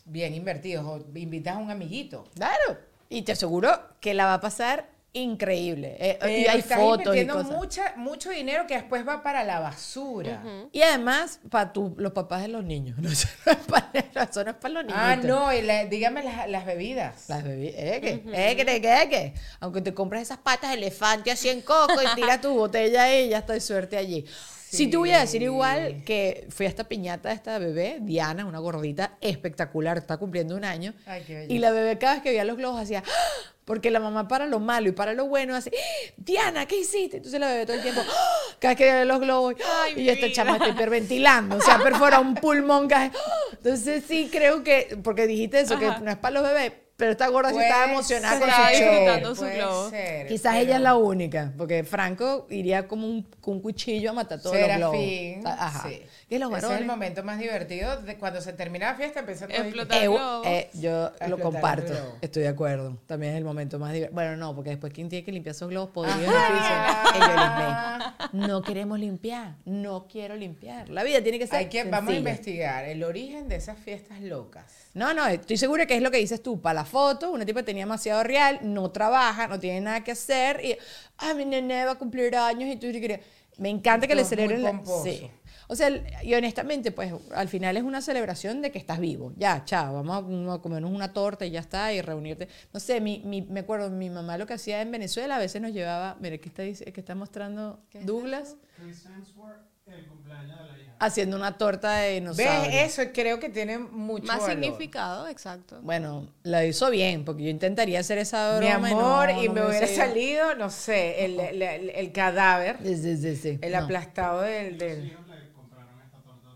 bien 0.04 0.34
invertidos, 0.34 0.84
o 0.84 1.18
invitas 1.18 1.56
a 1.56 1.58
un 1.58 1.70
amiguito. 1.70 2.24
Claro. 2.34 2.78
Y 3.08 3.22
te 3.22 3.32
aseguro 3.32 3.70
que 4.00 4.14
la 4.14 4.26
va 4.26 4.34
a 4.34 4.40
pasar 4.40 4.88
increíble. 5.12 5.96
Eh, 5.98 6.16
y 6.16 6.18
Pero 6.20 6.52
hay 6.52 6.58
estás 6.60 6.78
fotos 6.78 7.14
y 7.16 7.20
invirtiendo 7.20 7.34
cosas. 7.34 7.50
mucha, 7.56 7.94
mucho 7.96 8.30
dinero 8.30 8.66
que 8.66 8.74
después 8.74 9.06
va 9.06 9.22
para 9.22 9.44
la 9.44 9.58
basura. 9.60 10.42
Y 10.72 10.82
además, 10.82 11.40
para 11.50 11.72
los 11.96 12.12
papás 12.12 12.42
de 12.42 12.48
los 12.48 12.64
niños. 12.64 12.98
No, 13.00 13.08
eso 13.10 13.28
no 13.46 13.52
es 13.52 13.58
para, 13.58 13.90
eso 14.30 14.44
no 14.44 14.50
es 14.50 14.56
para 14.56 14.74
los 14.74 14.84
niños. 14.84 14.98
Ah, 15.00 15.16
no, 15.16 15.52
y 15.52 15.62
la- 15.62 15.86
dígame 15.86 16.22
las, 16.22 16.48
las 16.48 16.64
bebidas. 16.66 17.28
Las 17.28 17.42
bebidas, 17.42 17.74
¿eh? 17.78 17.96
¿Eh? 17.96 18.00
¿Qué? 18.00 18.64
¿Qué? 18.64 18.80
¿Qué? 18.80 19.08
¿Qué? 19.10 19.34
Aunque 19.60 19.80
te 19.80 19.92
compres 19.94 20.22
esas 20.22 20.38
patas 20.38 20.70
de 20.70 20.76
elefante 20.76 21.30
así 21.30 21.48
en 21.48 21.62
coco 21.62 21.94
y 22.02 22.14
tiras 22.14 22.40
tu 22.40 22.52
botella 22.54 23.04
ahí, 23.04 23.28
ya 23.30 23.38
está 23.38 23.52
de 23.54 23.60
suerte 23.60 23.96
allí. 23.96 24.24
Sí. 24.70 24.86
te 24.86 24.96
voy 24.96 25.10
a 25.10 25.18
decir 25.18 25.42
igual 25.42 26.04
que 26.04 26.46
fui 26.50 26.64
a 26.64 26.68
esta 26.68 26.84
piñata 26.84 27.30
de 27.30 27.34
esta 27.34 27.58
bebé, 27.58 27.98
Diana, 28.02 28.46
una 28.46 28.60
gordita 28.60 29.16
espectacular, 29.20 29.98
está 29.98 30.16
cumpliendo 30.16 30.54
un 30.54 30.64
año. 30.64 30.94
Ay, 31.06 31.24
qué 31.26 31.46
y 31.48 31.58
la 31.58 31.72
bebé 31.72 31.98
cada 31.98 32.14
vez 32.14 32.22
que 32.22 32.28
veía 32.30 32.44
los 32.44 32.56
globos 32.56 32.80
hacía, 32.80 33.02
¡Ah! 33.04 33.59
Porque 33.70 33.88
la 33.92 34.00
mamá 34.00 34.26
para 34.26 34.46
lo 34.46 34.58
malo 34.58 34.88
y 34.88 34.92
para 34.92 35.12
lo 35.14 35.26
bueno 35.26 35.54
hace, 35.54 35.70
¡Ah! 35.72 36.12
Diana, 36.16 36.66
¿qué 36.66 36.78
hiciste? 36.80 37.18
Entonces 37.18 37.38
la 37.38 37.46
bebé 37.46 37.66
todo 37.66 37.76
el 37.76 37.82
tiempo, 37.82 38.00
¡Ah! 38.04 38.56
cada 38.58 38.72
vez 38.74 38.78
que 38.78 38.84
veía 38.84 39.04
los 39.04 39.20
globos, 39.20 39.54
Ay, 39.84 39.92
y 39.96 40.04
yo 40.06 40.14
vida. 40.16 40.26
chamo 40.32 40.54
está 40.56 40.66
hiperventilando, 40.70 41.56
o 41.56 41.60
sea, 41.60 41.78
perfora 41.78 42.18
un 42.18 42.34
pulmón. 42.34 42.88
cada 42.88 43.10
vez, 43.10 43.12
¡Ah! 43.16 43.30
Entonces 43.52 44.02
sí 44.08 44.28
creo 44.32 44.64
que, 44.64 44.98
porque 45.04 45.28
dijiste 45.28 45.60
eso, 45.60 45.78
que 45.78 45.86
no 45.86 46.10
es 46.10 46.16
para 46.16 46.34
los 46.34 46.42
bebés, 46.42 46.72
pero 46.96 47.12
esta 47.12 47.28
gorda 47.28 47.50
sí 47.52 47.58
estaba 47.60 47.84
emocionada 47.92 48.40
con 48.40 48.48
ser, 48.50 48.58
Estaba 48.58 48.68
su 48.70 48.74
show. 48.82 48.90
disfrutando 48.90 49.34
su 49.36 49.44
globo. 49.46 49.90
ser, 49.90 50.26
Quizás 50.26 50.52
pero- 50.52 50.64
ella 50.66 50.76
es 50.76 50.82
la 50.82 50.96
única, 50.96 51.52
porque 51.56 51.84
Franco 51.84 52.48
iría 52.50 52.88
como 52.88 53.06
un, 53.06 53.22
con 53.40 53.54
un 53.54 53.62
cuchillo 53.62 54.10
a 54.10 54.14
matar 54.14 54.42
todos 54.42 54.56
los 54.56 54.64
Serafín, 54.66 55.42
globos. 55.42 55.58
Ajá. 55.60 55.88
sí. 55.88 56.02
Y 56.32 56.38
los 56.38 56.48
Ese 56.50 56.58
es 56.58 56.62
el 56.62 56.68
varones. 56.70 56.86
momento 56.86 57.24
más 57.24 57.40
divertido 57.40 58.00
de 58.02 58.16
cuando 58.16 58.40
se 58.40 58.52
termina 58.52 58.92
la 58.92 58.94
fiesta 58.94 59.18
empezando 59.20 59.52
a 59.52 59.58
Explotar. 59.58 59.98
Eh, 59.98 60.06
globos. 60.06 60.46
eh, 60.46 60.70
yo 60.74 61.10
A 61.18 61.26
lo 61.26 61.38
comparto, 61.40 61.92
estoy 62.20 62.44
de 62.44 62.48
acuerdo. 62.48 62.96
También 63.06 63.32
es 63.32 63.38
el 63.38 63.44
momento 63.44 63.80
más 63.80 63.92
divertido. 63.92 64.14
Bueno, 64.14 64.36
no, 64.36 64.54
porque 64.54 64.70
después, 64.70 64.92
¿quién 64.92 65.08
tiene 65.08 65.24
que 65.24 65.32
limpiar 65.32 65.56
esos 65.56 65.68
globos 65.68 65.90
podridos? 65.90 66.20
En 66.22 66.30
el 66.30 66.30
piso? 66.30 67.20
Limpian. 67.36 68.14
No 68.32 68.62
queremos 68.62 68.98
limpiar, 69.00 69.56
no 69.64 70.06
quiero 70.06 70.36
limpiar. 70.36 70.88
La 70.88 71.02
vida 71.02 71.20
tiene 71.20 71.38
que 71.40 71.48
ser 71.48 71.56
Hay 71.56 71.68
que, 71.68 71.82
vamos 71.82 72.14
a 72.14 72.16
investigar 72.16 72.84
el 72.84 73.02
origen 73.02 73.48
de 73.48 73.56
esas 73.56 73.76
fiestas 73.76 74.20
locas. 74.20 74.64
No, 74.94 75.12
no, 75.12 75.26
estoy 75.26 75.56
segura 75.56 75.86
que 75.86 75.96
es 75.96 76.02
lo 76.02 76.12
que 76.12 76.18
dices 76.18 76.40
tú. 76.42 76.60
Para 76.60 76.74
la 76.74 76.84
foto, 76.84 77.32
una 77.32 77.44
tipa 77.44 77.64
tenía 77.64 77.82
demasiado 77.84 78.22
real, 78.22 78.60
no 78.62 78.90
trabaja, 78.92 79.48
no 79.48 79.58
tiene 79.58 79.80
nada 79.80 80.04
que 80.04 80.12
hacer 80.12 80.64
y, 80.64 80.76
ah, 81.18 81.34
mi 81.34 81.44
nene 81.44 81.84
va 81.86 81.92
a 81.92 81.98
cumplir 81.98 82.36
años 82.36 82.68
y 82.72 82.76
tú 82.76 82.86
querías. 82.92 83.20
Me 83.58 83.68
encanta 83.68 84.06
que 84.06 84.14
le 84.14 84.24
celebren. 84.24 84.62
la-. 84.62 84.80
Sí. 85.02 85.28
O 85.72 85.76
sea, 85.76 85.88
y 86.24 86.34
honestamente, 86.34 86.90
pues 86.90 87.12
al 87.32 87.48
final 87.48 87.76
es 87.76 87.84
una 87.84 88.02
celebración 88.02 88.60
de 88.60 88.72
que 88.72 88.78
estás 88.78 88.98
vivo. 88.98 89.32
Ya, 89.36 89.62
chao, 89.64 89.94
vamos 89.94 90.24
a, 90.58 90.60
comernos 90.60 90.90
una 90.90 91.12
torta 91.12 91.46
y 91.46 91.52
ya 91.52 91.60
está, 91.60 91.92
y 91.92 92.00
reunirte. 92.02 92.48
No 92.72 92.80
sé, 92.80 93.00
mi, 93.00 93.20
mi- 93.24 93.42
me 93.42 93.60
acuerdo, 93.60 93.88
mi 93.88 94.10
mamá 94.10 94.36
lo 94.36 94.46
que 94.48 94.54
hacía 94.54 94.82
en 94.82 94.90
Venezuela, 94.90 95.36
a 95.36 95.38
veces 95.38 95.62
nos 95.62 95.72
llevaba, 95.72 96.16
mire, 96.20 96.40
¿qué 96.40 96.48
está, 96.48 96.62
dice- 96.62 96.86
qué 96.92 96.98
está 97.00 97.14
mostrando 97.14 97.78
Douglas? 98.02 98.56
Chris 98.76 99.06
Hemsworth, 99.06 99.60
el 99.86 100.06
cumpleaños 100.08 100.58
de 100.58 100.64
la 100.72 100.78
hija. 100.82 100.90
Haciendo 100.98 101.36
una 101.36 101.56
torta 101.56 101.94
de 101.98 102.08
¿Ves? 102.14 102.20
dinosaurio. 102.20 102.80
Eso 102.80 103.02
creo 103.14 103.38
que 103.38 103.48
tiene 103.48 103.78
mucho 103.78 104.26
Más 104.26 104.40
valor. 104.40 104.50
significado, 104.64 105.28
exacto. 105.28 105.78
Bueno, 105.82 106.28
la 106.42 106.64
hizo 106.66 106.90
bien, 106.90 107.24
porque 107.24 107.44
yo 107.44 107.48
intentaría 107.48 108.00
hacer 108.00 108.18
esa 108.18 108.58
Mi 108.60 108.66
broma. 108.66 108.90
y 108.90 108.94
no- 108.94 109.00
amor, 109.00 109.30
y 109.30 109.46
no 109.46 109.52
me 109.54 109.66
hubiera 109.68 109.86
salido, 109.86 110.56
no 110.56 110.68
sé, 110.68 111.24
el, 111.26 111.38
el- 111.38 111.62
el- 111.62 111.90
el 111.90 112.12
cadáver, 112.12 112.76
Sí, 112.82 112.96
sí, 112.96 113.16
sí, 113.16 113.36
sí. 113.36 113.58
el 113.62 113.72
No. 113.72 113.78
aplastado 113.78 114.40
del... 114.42 114.76
Del... 114.76 115.06
hijos 115.06 115.26
le 115.28 115.52
compraron 115.54 116.00
esta 116.02 116.18
torta 116.22 116.48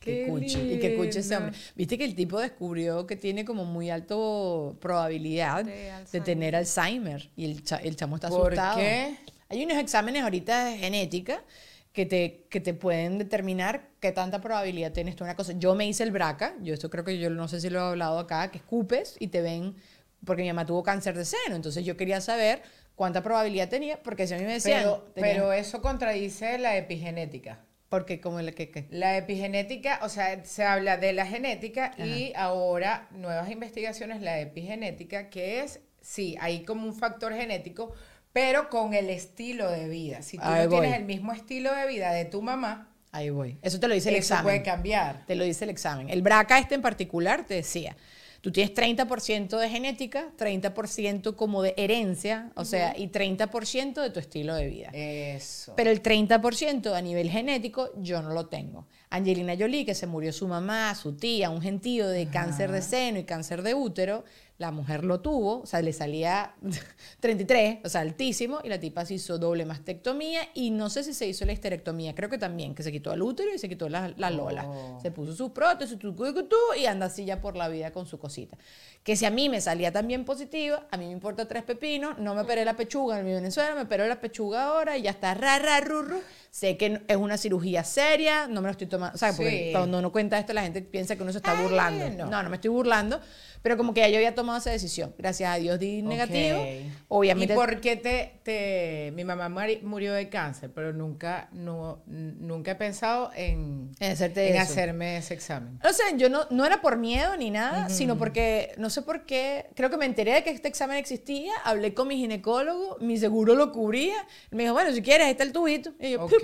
Qué 0.00 0.26
cuchi. 0.28 0.58
Y 0.74 0.80
qué 0.80 0.96
cuchi 0.96 1.18
ese 1.18 1.36
hombre. 1.36 1.52
Viste 1.76 1.96
que 1.96 2.04
el 2.04 2.14
tipo 2.16 2.40
descubrió 2.40 3.06
que 3.06 3.14
tiene 3.16 3.44
como 3.44 3.64
muy 3.64 3.88
alto 3.90 4.76
probabilidad 4.80 5.64
De 5.64 5.92
de, 6.10 6.20
tener 6.20 6.56
Alzheimer. 6.56 7.30
Y 7.36 7.44
el, 7.44 7.62
cha- 7.62 7.76
el 7.76 7.94
chamo 7.94 8.16
está 8.16 8.28
¿Por 8.28 8.52
asustado. 8.52 8.78
qué? 8.78 9.16
Hay 9.48 9.64
unos 9.64 9.78
exámenes 9.78 10.22
ahorita 10.24 10.64
de 10.64 10.78
genética 10.78 11.44
que 11.92 12.06
te, 12.06 12.46
que 12.50 12.58
te 12.60 12.74
pueden 12.74 13.18
determinar 13.18 13.90
qué 14.00 14.10
tanta 14.12 14.40
probabilidad 14.40 14.92
tienes 14.92 15.14
tú 15.14 15.24
una 15.24 15.36
cosa. 15.36 15.52
Yo 15.52 15.74
me 15.74 15.86
hice 15.86 16.02
el 16.02 16.10
BRCA, 16.10 16.54
yo 16.62 16.74
esto 16.74 16.88
creo 16.90 17.04
que 17.04 17.18
yo 17.18 17.30
no 17.30 17.46
sé 17.48 17.60
si 17.60 17.68
lo 17.70 17.78
he 17.78 17.82
hablado 17.90 18.18
acá, 18.18 18.50
que 18.50 18.58
escupes 18.58 19.14
y 19.20 19.28
te 19.28 19.40
ven, 19.42 19.76
porque 20.24 20.42
mi 20.42 20.48
mamá 20.48 20.64
tuvo 20.66 20.82
cáncer 20.82 21.14
de 21.16 21.26
seno, 21.26 21.54
entonces 21.54 21.84
yo 21.84 21.96
quería 21.98 22.20
saber 22.22 22.62
cuánta 22.94 23.22
probabilidad 23.22 23.68
tenía, 23.68 24.02
porque 24.02 24.26
si 24.26 24.32
a 24.34 24.38
mí 24.38 24.44
me 24.44 24.54
decían, 24.54 24.80
Pero, 24.80 25.02
tenía- 25.14 25.32
pero 25.34 25.52
eso 25.52 25.82
contradice 25.82 26.56
la 26.58 26.76
epigenética. 26.78 27.60
Porque 27.92 28.22
como 28.22 28.40
el 28.40 28.54
que, 28.54 28.70
que- 28.70 28.86
La 28.88 29.18
epigenética, 29.18 30.00
o 30.00 30.08
sea, 30.08 30.42
se 30.46 30.64
habla 30.64 30.96
de 30.96 31.12
la 31.12 31.26
genética 31.26 31.92
y 31.98 32.32
ahora 32.36 33.06
nuevas 33.10 33.50
investigaciones, 33.50 34.22
la 34.22 34.40
epigenética, 34.40 35.28
que 35.28 35.60
es, 35.60 35.80
sí, 36.00 36.34
hay 36.40 36.64
como 36.64 36.86
un 36.86 36.94
factor 36.94 37.34
genético, 37.34 37.92
pero 38.32 38.70
con 38.70 38.94
el 38.94 39.10
estilo 39.10 39.70
de 39.70 39.90
vida. 39.90 40.22
Si 40.22 40.38
tú 40.38 40.42
Ahí 40.46 40.64
no 40.64 40.70
tienes 40.70 40.96
el 40.96 41.04
mismo 41.04 41.34
estilo 41.34 41.74
de 41.74 41.86
vida 41.86 42.12
de 42.14 42.24
tu 42.24 42.40
mamá, 42.40 42.88
ahí 43.10 43.28
voy. 43.28 43.58
Eso 43.60 43.78
te 43.78 43.88
lo 43.88 43.94
dice 43.94 44.08
el 44.08 44.14
eso 44.14 44.22
examen. 44.32 44.44
puede 44.44 44.62
cambiar. 44.62 45.26
Te 45.26 45.34
lo 45.34 45.44
dice 45.44 45.64
el 45.64 45.70
examen. 45.70 46.08
El 46.08 46.22
BRCA 46.22 46.60
este 46.60 46.74
en 46.74 46.80
particular 46.80 47.44
te 47.44 47.52
decía, 47.56 47.94
tú 48.42 48.50
tienes 48.50 48.74
30% 48.74 49.56
de 49.56 49.70
genética, 49.70 50.32
30% 50.36 51.36
como 51.36 51.62
de 51.62 51.74
herencia, 51.76 52.50
o 52.56 52.64
sea, 52.64 52.92
y 52.98 53.08
30% 53.08 54.02
de 54.02 54.10
tu 54.10 54.18
estilo 54.18 54.54
de 54.56 54.66
vida. 54.66 54.90
Eso. 54.92 55.72
Pero 55.76 55.90
el 55.90 56.02
30% 56.02 56.92
a 56.92 57.00
nivel 57.00 57.30
genético 57.30 57.90
yo 57.96 58.20
no 58.20 58.30
lo 58.30 58.46
tengo. 58.46 58.88
Angelina 59.10 59.54
Jolie, 59.56 59.86
que 59.86 59.94
se 59.94 60.06
murió 60.06 60.32
su 60.32 60.48
mamá, 60.48 60.94
su 60.96 61.16
tía, 61.16 61.50
un 61.50 61.62
gentío 61.62 62.08
de 62.08 62.26
cáncer 62.26 62.72
de 62.72 62.82
seno 62.82 63.18
y 63.20 63.24
cáncer 63.24 63.62
de 63.62 63.74
útero, 63.74 64.24
la 64.62 64.70
mujer 64.70 65.04
lo 65.04 65.20
tuvo, 65.20 65.62
o 65.62 65.66
sea, 65.66 65.82
le 65.82 65.92
salía 65.92 66.54
33, 67.20 67.80
o 67.84 67.88
sea, 67.88 68.00
altísimo, 68.00 68.60
y 68.62 68.68
la 68.68 68.78
tipa 68.78 69.04
se 69.04 69.14
hizo 69.14 69.36
doble 69.36 69.66
mastectomía 69.66 70.40
y 70.54 70.70
no 70.70 70.88
sé 70.88 71.02
si 71.02 71.12
se 71.12 71.26
hizo 71.26 71.44
la 71.44 71.52
histerectomía, 71.52 72.14
creo 72.14 72.30
que 72.30 72.38
también, 72.38 72.74
que 72.74 72.84
se 72.84 72.92
quitó 72.92 73.12
el 73.12 73.22
útero 73.22 73.52
y 73.52 73.58
se 73.58 73.68
quitó 73.68 73.88
la, 73.88 74.14
la 74.16 74.30
lola. 74.30 74.64
Oh. 74.66 75.00
Se 75.02 75.10
puso 75.10 75.34
sus 75.34 75.50
prótesis, 75.50 75.98
tu, 75.98 76.14
tu, 76.14 76.32
tu, 76.32 76.44
tu, 76.44 76.56
y 76.78 76.86
anda 76.86 77.06
así 77.06 77.24
ya 77.24 77.40
por 77.40 77.56
la 77.56 77.68
vida 77.68 77.90
con 77.90 78.06
su 78.06 78.18
cosita. 78.20 78.56
Que 79.02 79.16
si 79.16 79.24
a 79.24 79.30
mí 79.30 79.48
me 79.48 79.60
salía 79.60 79.90
también 79.90 80.24
positiva, 80.24 80.86
a 80.92 80.96
mí 80.96 81.06
me 81.06 81.12
importa 81.12 81.48
tres 81.48 81.64
pepinos, 81.64 82.18
no 82.18 82.36
me 82.36 82.42
operé 82.42 82.64
la 82.64 82.76
pechuga 82.76 83.18
en 83.18 83.26
mi 83.26 83.32
Venezuela, 83.32 83.74
me 83.74 83.82
operé 83.82 84.06
la 84.06 84.20
pechuga 84.20 84.66
ahora 84.68 84.96
y 84.96 85.02
ya 85.02 85.10
está 85.10 85.34
ra, 85.34 85.58
ra, 85.58 85.80
ru, 85.80 86.02
ru. 86.02 86.20
Sé 86.54 86.76
que 86.76 87.00
es 87.08 87.16
una 87.16 87.38
cirugía 87.38 87.82
seria, 87.82 88.46
no 88.46 88.60
me 88.60 88.66
lo 88.68 88.72
estoy 88.72 88.86
tomando, 88.86 89.16
¿sabes? 89.16 89.36
Porque 89.36 89.50
Sí. 89.68 89.72
cuando 89.72 89.98
uno 89.98 90.12
cuenta 90.12 90.38
esto 90.38 90.52
la 90.52 90.62
gente 90.62 90.82
piensa 90.82 91.16
que 91.16 91.22
uno 91.22 91.32
se 91.32 91.38
está 91.38 91.54
burlando. 91.54 92.10
no. 92.10 92.26
No, 92.26 92.42
no 92.42 92.50
me 92.50 92.56
estoy 92.56 92.68
burlando, 92.68 93.22
pero 93.62 93.78
como 93.78 93.94
que 93.94 94.00
ya 94.00 94.08
yo 94.10 94.16
había 94.16 94.34
tomado 94.34 94.58
esa 94.58 94.70
decisión. 94.70 95.14
Gracias 95.16 95.48
a 95.50 95.56
Dios 95.56 95.78
di 95.78 96.02
negativo. 96.02 96.60
Ok. 96.60 96.68
Obviamente 97.08 97.54
¿Y 97.54 97.56
por 97.56 97.80
qué 97.80 97.96
te, 97.96 98.34
te- 98.42 99.12
mi 99.14 99.24
mamá 99.24 99.48
murió 99.82 100.12
de 100.12 100.28
cáncer, 100.28 100.70
pero 100.74 100.92
nunca, 100.92 101.48
no, 101.52 102.02
nunca 102.06 102.72
he 102.72 102.74
pensado 102.74 103.30
en, 103.34 103.90
En 103.98 104.12
hacerte 104.12 104.50
en 104.50 104.58
hacerme 104.58 105.16
ese 105.16 105.32
examen? 105.32 105.78
No 105.82 105.90
sé, 105.94 106.02
yo 106.18 106.28
no, 106.28 106.42
no 106.50 106.66
era 106.66 106.82
por 106.82 106.98
miedo 106.98 107.34
ni 107.38 107.50
nada, 107.50 107.88
sino 107.88 108.18
porque, 108.18 108.74
no 108.76 108.90
sé 108.90 109.00
por 109.00 109.24
qué, 109.24 109.70
creo 109.74 109.88
que 109.88 109.96
me 109.96 110.04
enteré 110.04 110.34
de 110.34 110.42
que 110.44 110.50
este 110.50 110.68
examen 110.68 110.98
existía, 110.98 111.52
hablé 111.64 111.94
con 111.94 112.08
mi 112.08 112.18
ginecólogo, 112.18 112.98
mi 113.00 113.16
seguro 113.16 113.54
lo 113.54 113.72
cubría, 113.72 114.16
me 114.50 114.64
dijo, 114.64 114.74
bueno, 114.74 114.92
si 114.92 115.00
quieres, 115.00 115.24
ahí 115.24 115.30
está 115.32 115.44
el 115.44 115.52
tubito. 115.52 115.94
Y 115.98 116.10
yo, 116.10 116.26
piu, 116.26 116.38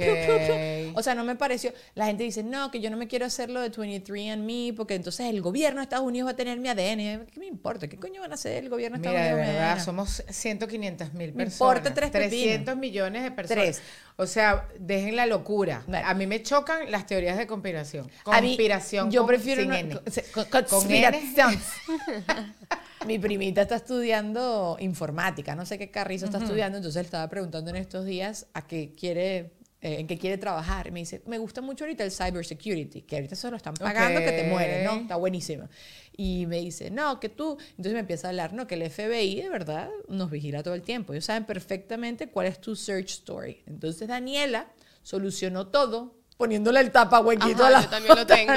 O 0.94 1.02
sea, 1.02 1.14
no 1.14 1.24
me 1.24 1.36
pareció, 1.36 1.72
la 1.94 2.06
gente 2.06 2.24
dice, 2.24 2.42
no, 2.42 2.70
que 2.70 2.80
yo 2.80 2.90
no 2.90 2.96
me 2.96 3.06
quiero 3.08 3.26
hacerlo 3.26 3.60
de 3.60 3.70
23andMe, 3.70 4.74
porque 4.74 4.94
entonces 4.94 5.26
el 5.26 5.40
gobierno 5.40 5.80
de 5.80 5.84
Estados 5.84 6.06
Unidos 6.06 6.26
va 6.28 6.32
a 6.32 6.36
tener 6.36 6.58
mi 6.58 6.68
ADN. 6.68 7.26
¿Qué 7.26 7.38
me 7.40 7.46
importa? 7.46 7.88
¿Qué 7.88 7.96
coño 7.98 8.20
van 8.20 8.32
a 8.32 8.34
hacer 8.34 8.62
el 8.64 8.68
gobierno 8.70 8.98
de 8.98 9.02
Estados 9.08 9.18
Mira, 9.20 9.28
de 9.28 9.34
Unidos? 9.34 9.54
mi 9.54 9.58
verdad, 9.60 9.84
somos 9.84 10.22
105 10.28 11.04
mil 11.14 11.28
Me 11.34 11.44
personas. 11.44 11.52
importa 11.78 11.94
tres 11.94 12.10
300 12.10 12.58
pepinos. 12.58 12.76
millones 12.78 13.22
de 13.22 13.30
personas. 13.30 13.64
Tres. 13.64 13.82
O 14.16 14.26
sea, 14.26 14.66
dejen 14.80 15.14
la 15.14 15.26
locura. 15.26 15.84
A 16.04 16.14
mí 16.14 16.26
me 16.26 16.42
chocan 16.42 16.90
las 16.90 17.06
teorías 17.06 17.38
de 17.38 17.46
conspiración. 17.46 18.06
Mí, 18.06 18.12
Conspiración 18.24 19.10
yo 19.12 19.20
con- 19.20 19.28
prefiero 19.28 19.60
sin 19.62 19.70
no- 19.70 19.76
N. 19.76 19.94
con- 20.32 20.44
con- 20.44 20.44
Con 20.44 20.60
N. 20.60 20.68
conspiración. 20.68 21.60
Mi 23.06 23.18
primita 23.18 23.62
está 23.62 23.76
estudiando 23.76 24.76
informática, 24.80 25.54
no 25.54 25.64
sé 25.64 25.78
qué 25.78 25.88
carrizo 25.90 26.26
está 26.26 26.38
estudiando, 26.38 26.78
entonces 26.78 27.00
le 27.00 27.04
estaba 27.06 27.28
preguntando 27.28 27.70
en 27.70 27.76
estos 27.76 28.04
días 28.04 28.46
a 28.54 28.66
qué 28.66 28.92
quiere, 28.98 29.52
eh, 29.80 30.00
en 30.00 30.06
qué 30.06 30.18
quiere 30.18 30.38
trabajar. 30.38 30.90
Me 30.92 31.00
dice, 31.00 31.22
me 31.26 31.38
gusta 31.38 31.60
mucho 31.60 31.84
ahorita 31.84 32.04
el 32.04 32.10
cybersecurity, 32.10 33.02
que 33.02 33.16
ahorita 33.16 33.36
se 33.36 33.50
lo 33.50 33.56
están 33.56 33.74
pagando, 33.74 34.20
que 34.20 34.32
te 34.32 34.44
mueres, 34.50 34.84
¿no? 34.84 34.94
Está 35.00 35.16
buenísimo. 35.16 35.68
Y 36.16 36.46
me 36.46 36.58
dice, 36.58 36.90
no, 36.90 37.20
que 37.20 37.28
tú. 37.28 37.56
Entonces 37.70 37.92
me 37.92 38.00
empieza 38.00 38.26
a 38.26 38.30
hablar, 38.30 38.52
no, 38.52 38.66
que 38.66 38.74
el 38.74 38.90
FBI 38.90 39.42
de 39.42 39.48
verdad 39.48 39.88
nos 40.08 40.30
vigila 40.30 40.62
todo 40.62 40.74
el 40.74 40.82
tiempo. 40.82 41.12
Ellos 41.12 41.24
saben 41.26 41.44
perfectamente 41.44 42.28
cuál 42.28 42.46
es 42.48 42.60
tu 42.60 42.74
search 42.74 43.10
story. 43.10 43.62
Entonces 43.66 44.08
Daniela 44.08 44.66
solucionó 45.02 45.68
todo 45.68 46.16
poniéndole 46.36 46.80
el 46.80 46.90
tapa 46.92 47.20
huequito 47.20 47.64
Ajá, 47.64 47.66
a 47.66 47.70
la 47.70 47.82
yo 47.82 47.88
también 47.88 48.14
lo 48.16 48.26
tengo. 48.26 48.52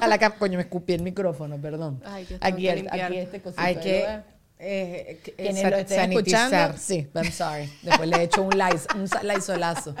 a 0.00 0.08
la 0.08 0.18
cam- 0.18 0.36
Coño, 0.38 0.56
me 0.56 0.62
escupí 0.64 0.92
el 0.94 1.02
micrófono, 1.02 1.60
perdón. 1.60 2.02
Ay, 2.04 2.26
aquí, 2.40 2.62
que 2.62 2.88
aquí 2.90 3.16
este 3.16 3.40
cosito. 3.40 3.60
Hay 3.62 3.76
que- 3.76 4.20
eh, 4.62 5.20
eh, 5.38 5.70
lo 5.70 5.76
escuchando, 5.78 6.76
sí, 6.76 7.08
I'm 7.14 7.32
sorry. 7.32 7.70
Después 7.82 8.08
le 8.08 8.16
he 8.18 8.22
hecho 8.24 8.42
un, 8.42 8.58
lais, 8.58 8.86
un 8.94 9.08
laisolazo. 9.22 9.94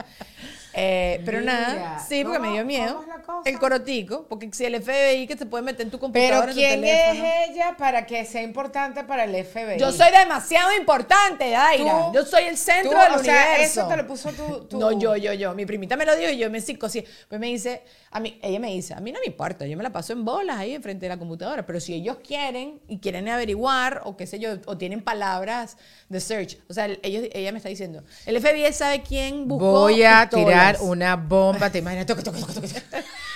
Eh, 0.72 1.20
pero 1.24 1.40
Mira, 1.40 1.52
nada, 1.52 1.98
sí, 1.98 2.22
porque 2.22 2.38
me 2.38 2.44
¿cómo- 2.48 2.54
dio 2.54 2.64
miedo. 2.64 2.94
cómo 2.96 3.02
es 3.02 3.08
la 3.08 3.22
cosa? 3.22 3.50
El 3.50 3.58
corotico, 3.58 4.26
porque 4.28 4.48
si 4.52 4.64
el 4.64 4.74
FBI 4.80 5.26
que 5.26 5.36
te 5.36 5.46
puede 5.46 5.62
meter 5.64 5.82
en 5.82 5.90
tu 5.90 5.98
Pero 5.98 6.00
computadora, 6.12 6.42
en 6.44 6.48
tu 6.50 6.54
¿quién 6.54 6.80
teléfono. 6.80 7.24
es 7.26 7.50
ella 7.50 7.74
para 7.76 8.06
que 8.06 8.24
sea 8.24 8.42
importante 8.42 9.02
para 9.04 9.24
el 9.24 9.34
FBI? 9.44 9.78
Yo 9.78 9.90
soy 9.92 10.10
demasiado 10.12 10.72
importante, 10.76 11.50
Daira. 11.50 12.06
Tú- 12.06 12.14
yo 12.14 12.24
soy 12.24 12.44
el 12.44 12.56
centro 12.56 12.92
Tú, 12.92 12.98
del 12.98 13.12
o 13.12 13.18
sea, 13.24 13.46
universo. 13.48 13.80
eso 13.80 13.88
te 13.88 13.96
lo 13.96 14.06
puso 14.06 14.30
tú. 14.30 14.66
tú- 14.68 14.78
No, 14.78 14.92
yo, 14.92 15.16
yo, 15.16 15.32
yo. 15.32 15.54
Mi 15.54 15.66
primita 15.66 15.96
me 15.96 16.04
lo 16.06 16.14
dijo 16.16 16.30
y 16.30 16.38
yo 16.38 16.50
me 16.50 16.60
psicosí. 16.60 17.04
Pues 17.28 17.40
me 17.40 17.48
dice, 17.48 17.82
a 18.12 18.20
mí, 18.20 18.38
ella 18.42 18.60
me 18.60 18.68
dice, 18.68 18.94
a 18.94 19.00
mí 19.00 19.10
no 19.12 19.18
me 19.20 19.26
importa, 19.26 19.66
yo 19.66 19.76
me 19.76 19.82
la 19.82 19.90
paso 19.90 20.12
en 20.12 20.24
bolas 20.24 20.56
ahí 20.58 20.74
enfrente 20.74 21.06
de 21.06 21.10
la 21.10 21.18
computadora, 21.18 21.66
pero 21.66 21.80
si 21.80 21.94
ellos 21.94 22.18
quieren 22.26 22.80
y 22.88 22.98
quieren 22.98 23.28
averiguar 23.28 24.02
o 24.04 24.16
qué 24.16 24.26
sé 24.26 24.38
yo, 24.38 24.50
o 24.66 24.76
tienen 24.78 25.02
palabras 25.02 25.76
de 26.08 26.20
search, 26.20 26.58
o 26.68 26.72
sea, 26.74 26.86
ellos, 27.02 27.24
ella 27.32 27.52
me 27.52 27.58
está 27.58 27.68
diciendo, 27.68 28.02
el 28.26 28.36
FBI 28.40 28.72
sabe 28.72 29.02
quién 29.02 29.48
buscó 29.48 29.70
Voy 29.72 30.02
a 30.04 30.28
pistolas. 30.30 30.59
Tirar 30.68 30.76
una 30.80 31.16
bomba, 31.16 31.70
te 31.70 31.78
imaginas. 31.78 32.06
Toc, 32.06 32.22
toc. 32.22 32.34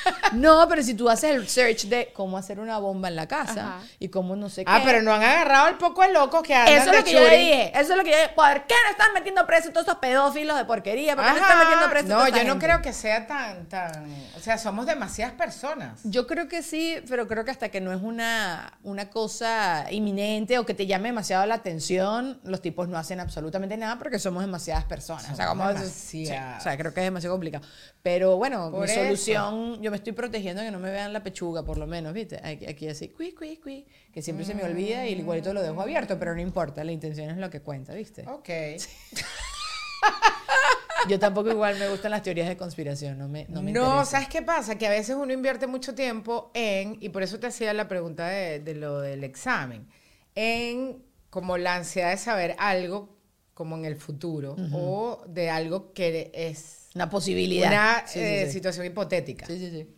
No, 0.33 0.67
pero 0.69 0.83
si 0.83 0.95
tú 0.95 1.09
haces 1.09 1.31
el 1.31 1.49
search 1.49 1.85
de 1.85 2.13
cómo 2.13 2.37
hacer 2.37 2.59
una 2.59 2.79
bomba 2.79 3.09
en 3.09 3.17
la 3.17 3.27
casa 3.27 3.77
Ajá. 3.77 3.81
y 3.99 4.09
cómo 4.09 4.37
no 4.37 4.49
sé 4.49 4.65
qué. 4.65 4.71
Ah, 4.71 4.83
pero 4.85 5.03
no 5.03 5.13
han 5.13 5.23
agarrado 5.23 5.69
el 5.69 5.77
poco 5.77 6.03
de 6.03 6.13
locos 6.13 6.43
que 6.43 6.55
andan 6.55 6.75
Eso 6.75 6.91
es 6.91 6.99
lo 6.99 7.05
que 7.05 7.13
yo 7.13 7.25
dije. 7.25 7.73
Eso 7.79 7.93
es 7.93 7.99
lo 7.99 8.05
que 8.05 8.11
yo 8.11 8.17
dije. 8.17 8.31
¿Por 8.35 8.67
qué 8.67 8.75
no 8.85 8.91
están 8.91 9.13
metiendo 9.15 9.47
presos 9.47 9.73
todos 9.73 9.87
esos 9.87 9.99
pedófilos 9.99 10.57
de 10.57 10.65
porquería? 10.65 11.15
¿Por 11.17 11.25
qué 11.25 11.31
no 11.31 11.37
están 11.37 11.59
metiendo 11.59 11.89
presos 11.89 12.09
No, 12.09 12.17
toda 12.17 12.29
yo 12.31 12.45
no 12.45 12.59
creo 12.59 12.83
que 12.83 12.93
sea 12.93 13.27
tan, 13.27 13.67
tan. 13.69 14.07
O 14.37 14.41
sea, 14.41 14.59
somos 14.59 14.87
demasiadas 14.87 15.35
personas. 15.35 16.01
Yo 16.05 16.27
creo 16.27 16.49
que 16.49 16.63
sí, 16.63 16.97
pero 17.09 17.27
creo 17.29 17.45
que 17.45 17.51
hasta 17.51 17.69
que 17.69 17.81
no 17.81 17.93
es 17.93 18.03
una, 18.03 18.79
una 18.83 19.11
cosa 19.11 19.87
inminente 19.91 20.59
o 20.59 20.67
que 20.67 20.75
te 20.75 20.87
llame 20.87 21.09
demasiado 21.09 21.47
la 21.47 21.55
atención, 21.55 22.41
los 22.45 22.61
tipos 22.61 22.89
no 22.89 22.99
hacen 22.99 23.21
absolutamente 23.21 23.77
nada 23.77 23.99
porque 23.99 24.19
somos 24.19 24.43
demasiadas 24.43 24.85
personas. 24.85 25.31
o 25.31 25.37
sea, 25.37 25.47
como 25.49 25.67
demasiadas. 25.67 25.95
sí, 25.95 26.25
o 26.25 26.61
sea, 26.61 26.77
creo 26.77 26.93
que 26.93 27.01
es 27.01 27.07
demasiado 27.15 27.35
complicado. 27.35 27.65
Pero 28.03 28.37
bueno, 28.37 28.71
Por 28.71 28.81
mi 28.81 28.87
eso. 28.91 29.01
solución, 29.03 29.83
yo 29.83 29.91
me 29.91 29.97
estoy 29.97 30.13
protegiendo 30.13 30.63
que 30.63 30.71
no 30.71 30.79
me 30.79 30.91
vean 30.91 31.13
la 31.13 31.23
pechuga, 31.23 31.65
por 31.65 31.79
lo 31.79 31.87
menos, 31.87 32.13
¿viste? 32.13 32.41
Aquí, 32.43 32.67
aquí 32.67 32.89
así, 32.89 33.09
cui, 33.09 33.33
cui, 33.33 33.57
cui, 33.59 33.87
que 34.13 34.23
siempre 34.23 34.45
se 34.45 34.55
me 34.55 34.65
olvida 34.65 35.07
y 35.07 35.13
igualito 35.13 35.53
lo 35.55 35.63
dejo 35.63 35.81
abierto, 35.81 36.19
pero 36.19 36.35
no 36.35 36.41
importa, 36.41 36.85
la 36.85 36.93
intención 36.93 37.31
es 37.31 37.37
lo 37.39 37.51
que 37.51 37.61
cuenta, 37.61 37.95
¿viste? 37.95 38.25
Ok. 38.29 38.49
Yo 41.09 41.19
tampoco 41.19 41.51
igual 41.51 41.79
me 41.79 41.89
gustan 41.89 42.13
las 42.13 42.23
teorías 42.23 42.49
de 42.49 42.57
conspiración, 42.57 43.19
no 43.19 43.29
me, 43.29 43.47
no 43.49 43.63
me 43.63 43.73
No. 43.73 44.05
¿sabes 44.07 44.29
qué 44.29 44.41
pasa? 44.41 44.79
Que 44.79 44.87
a 44.87 44.91
veces 44.91 45.17
uno 45.17 45.33
invierte 45.33 45.67
mucho 45.67 45.95
tiempo 45.95 46.51
en, 46.55 46.97
y 47.01 47.11
por 47.11 47.23
eso 47.23 47.39
te 47.39 47.47
hacía 47.47 47.75
la 47.75 47.89
pregunta 47.89 48.27
de, 48.29 48.61
de 48.61 48.75
lo 48.75 49.01
del 49.01 49.23
examen, 49.23 49.87
en 50.35 51.03
como 51.29 51.59
la 51.59 51.75
ansiedad 51.75 52.11
de 52.11 52.17
saber 52.17 52.57
algo 52.59 53.14
como 53.55 53.77
en 53.77 53.85
el 53.85 53.97
futuro 53.97 54.57
o 54.73 55.23
de 55.29 55.49
algo 55.51 55.93
que 55.93 56.31
es 56.35 56.89
Una 56.95 57.09
posibilidad. 57.09 57.69
una 57.71 58.07
Sí, 58.07 58.19
sí, 58.19 58.25
eh, 58.25 58.47
sí. 58.47 58.53
situación 58.53 58.85
hipotética. 58.87 59.47
Sí, 59.47 59.59
sí, 59.59 59.71
sí. 59.71 59.89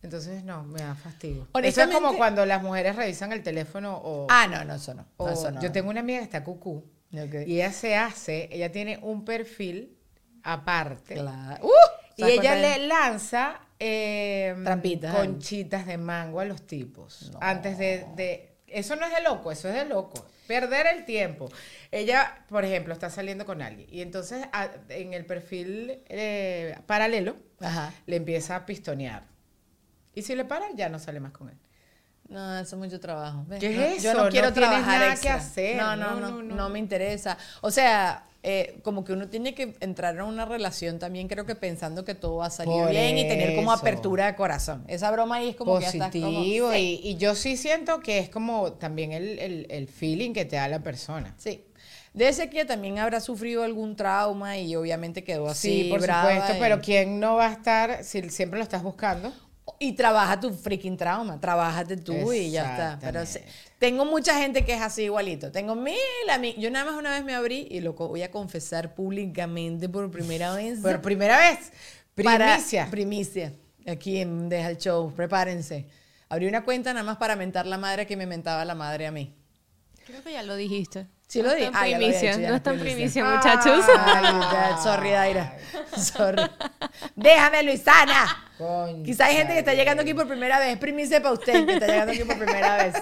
Entonces, 0.00 0.44
no, 0.44 0.62
me 0.62 0.80
da 0.80 0.94
fastidio. 0.94 1.48
Eso 1.62 1.82
es 1.82 1.88
como 1.88 2.16
cuando 2.16 2.46
las 2.46 2.62
mujeres 2.62 2.94
revisan 2.94 3.32
el 3.32 3.42
teléfono 3.42 3.96
o... 3.96 4.26
Ah, 4.30 4.46
no, 4.46 4.64
no, 4.64 4.74
eso 4.76 4.94
no. 4.94 5.02
no, 5.02 5.08
o- 5.24 5.28
eso 5.28 5.50
no. 5.50 5.60
Yo 5.60 5.72
tengo 5.72 5.90
una 5.90 6.00
amiga 6.00 6.18
que 6.20 6.24
está 6.24 6.44
cucú 6.44 6.84
Ok. 7.12 7.34
y 7.46 7.54
ella 7.56 7.72
se 7.72 7.96
hace, 7.96 8.48
ella 8.52 8.70
tiene 8.70 8.98
un 9.02 9.24
perfil 9.24 9.96
aparte. 10.44 11.14
Claro. 11.14 11.66
¡Uh! 11.66 11.70
Y 12.16 12.22
¿Sabes 12.22 12.38
ella 12.38 12.54
le 12.54 12.86
lanza 12.86 13.60
eh, 13.80 14.54
Trampitas. 14.64 15.14
conchitas 15.16 15.86
de 15.86 15.98
mango 15.98 16.40
a 16.40 16.44
los 16.44 16.62
tipos. 16.66 17.30
No. 17.32 17.38
Antes 17.42 17.76
de, 17.78 18.06
de- 18.16 18.56
Eso 18.68 18.94
no 18.96 19.04
es 19.06 19.12
de 19.14 19.22
loco, 19.22 19.50
eso 19.52 19.68
es 19.68 19.74
de 19.74 19.84
loco. 19.84 20.26
Perder 20.48 20.86
el 20.96 21.04
tiempo. 21.04 21.48
Ella, 21.92 22.44
por 22.48 22.64
ejemplo, 22.64 22.92
está 22.92 23.10
saliendo 23.10 23.44
con 23.46 23.62
alguien. 23.62 23.86
Y 23.92 24.00
entonces 24.00 24.44
a- 24.52 24.70
en 24.88 25.12
el 25.14 25.24
perfil 25.26 26.02
eh, 26.08 26.76
paralelo 26.86 27.36
Ajá. 27.60 27.92
le 28.06 28.16
empieza 28.16 28.56
a 28.56 28.66
pistonear. 28.66 29.22
Y 30.14 30.22
si 30.22 30.34
le 30.34 30.44
paran, 30.44 30.76
ya 30.76 30.88
no 30.88 30.98
sale 30.98 31.20
más 31.20 31.32
con 31.32 31.50
él. 31.50 31.56
No, 32.28 32.58
eso 32.58 32.76
es 32.76 32.80
mucho 32.82 32.98
trabajo. 33.00 33.46
¿Qué 33.60 33.70
No, 33.70 33.82
es 33.82 34.02
Yo 34.02 34.10
eso? 34.10 34.24
no 34.24 34.28
quiero 34.30 34.48
No 34.48 34.52
tienes 34.52 34.70
trabajar 34.70 34.98
nada 35.00 35.12
extra. 35.12 35.32
que 35.34 35.38
hacer. 35.38 35.76
No, 35.76 35.96
no, 35.96 36.18
no, 36.20 36.42
no. 36.42 36.68
me 36.68 36.78
interesa. 36.78 37.38
O 37.60 37.70
sea, 37.70 38.26
eh, 38.42 38.78
como 38.84 39.04
que 39.04 39.12
uno 39.12 39.28
tiene 39.28 39.54
que 39.54 39.74
entrar 39.80 40.14
en 40.14 40.22
una 40.22 40.44
relación 40.44 40.98
también, 40.98 41.26
creo 41.28 41.44
que 41.44 41.54
pensando 41.56 42.04
que 42.04 42.14
todo 42.14 42.36
va 42.36 42.46
a 42.46 42.50
salir 42.50 42.72
Por 42.72 42.90
bien 42.90 43.18
y 43.18 43.26
tener 43.26 43.56
como 43.56 43.72
eso. 43.72 43.80
apertura 43.80 44.26
de 44.26 44.36
corazón. 44.36 44.84
Esa 44.86 45.10
broma 45.10 45.36
ahí 45.36 45.50
es 45.50 45.56
como 45.56 45.76
que 45.78 45.82
ya 45.84 45.90
estás 45.90 46.12
como- 46.12 46.34
Positivo. 46.38 46.72
sí. 46.72 47.00
y, 47.02 47.08
y 47.10 47.16
yo 47.16 47.34
sí 47.34 47.56
siento 47.56 48.00
que 48.00 48.18
es 48.20 48.28
como 48.30 48.72
también 48.74 49.12
el, 49.12 49.38
el- 49.40 49.66
el 49.70 49.88
feeling 49.88 50.32
que 50.32 50.44
te 50.44 50.56
da 50.56 50.68
la 50.68 50.80
persona. 50.82 51.34
Sí. 51.36 51.64
Debe 52.14 52.32
ser 52.32 52.48
que 52.48 52.64
también 52.64 52.98
habrá 52.98 53.20
sufrido 53.20 53.62
algún 53.64 53.94
trauma 53.96 54.56
y 54.56 54.74
obviamente 54.76 55.22
quedó 55.24 55.48
así. 55.48 55.84
Sí, 55.84 55.88
por 55.90 56.00
supuesto, 56.00 56.54
y- 56.56 56.60
pero 56.60 56.80
¿quién 56.80 57.20
no 57.20 57.34
va 57.36 57.48
a 57.48 57.52
estar 57.52 58.02
si 58.04 58.28
siempre 58.30 58.58
lo 58.58 58.62
estás 58.62 58.82
buscando? 58.82 59.32
Y 59.78 59.92
trabaja 59.92 60.40
tu 60.40 60.50
freaking 60.52 60.96
trauma, 60.96 61.38
trabájate 61.40 61.96
tú 61.98 62.32
y 62.32 62.50
ya 62.50 62.70
está. 62.70 62.98
Pero 63.00 63.20
tengo 63.78 64.04
mucha 64.04 64.38
gente 64.38 64.64
que 64.64 64.74
es 64.74 64.80
así 64.80 65.04
igualito. 65.04 65.52
Tengo 65.52 65.74
mil 65.74 65.96
amigos. 66.30 66.60
Yo 66.62 66.70
nada 66.70 66.84
más 66.90 66.98
una 66.98 67.10
vez 67.12 67.24
me 67.24 67.34
abrí 67.34 67.66
y 67.70 67.80
lo 67.80 67.92
voy 67.94 68.22
a 68.22 68.30
confesar 68.30 68.94
públicamente 68.94 69.88
por 69.88 70.10
primera 70.10 70.54
vez. 70.56 70.80
Por 70.80 71.00
primera 71.00 71.38
vez, 71.38 71.72
Para- 72.22 72.46
primicia. 72.54 72.88
primicia. 72.90 73.52
Aquí 73.86 74.18
en 74.18 74.48
Deja 74.48 74.70
el 74.70 74.76
Show, 74.78 75.12
prepárense. 75.14 75.86
Abrí 76.28 76.46
una 76.46 76.64
cuenta 76.64 76.92
nada 76.92 77.04
más 77.04 77.16
para 77.16 77.36
mentar 77.36 77.66
la 77.66 77.78
madre 77.78 78.06
que 78.06 78.16
me 78.16 78.26
mentaba 78.26 78.64
la 78.64 78.74
madre 78.74 79.06
a 79.06 79.10
mí. 79.12 79.34
Creo 80.08 80.22
que 80.22 80.32
ya 80.32 80.42
lo 80.42 80.56
dijiste. 80.56 81.06
Sí 81.26 81.42
lo 81.42 81.54
dije. 81.54 81.70
Ah, 81.74 81.86
lo 81.86 81.98
primicia. 81.98 82.38
no 82.38 82.54
está 82.54 82.70
en 82.70 82.80
primicia. 82.80 83.22
primicia, 83.22 83.24
muchachos. 83.24 83.84
Ay, 83.98 84.22
dad, 84.22 84.82
sorry, 84.82 85.10
Daira. 85.10 85.58
Sorry. 85.98 86.42
Déjame, 87.14 87.62
Luisana. 87.64 88.44
Concha 88.56 89.02
Quizá 89.04 89.26
hay 89.26 89.36
gente 89.36 89.52
que 89.52 89.58
está 89.58 89.74
llegando 89.74 90.02
aquí 90.02 90.14
por 90.14 90.26
primera 90.26 90.58
vez. 90.58 90.78
Primicia 90.78 91.20
para 91.20 91.34
usted 91.34 91.66
que 91.66 91.74
está 91.74 91.86
llegando 91.86 92.12
aquí 92.12 92.24
por 92.24 92.38
primera 92.38 92.76
vez. 92.78 92.94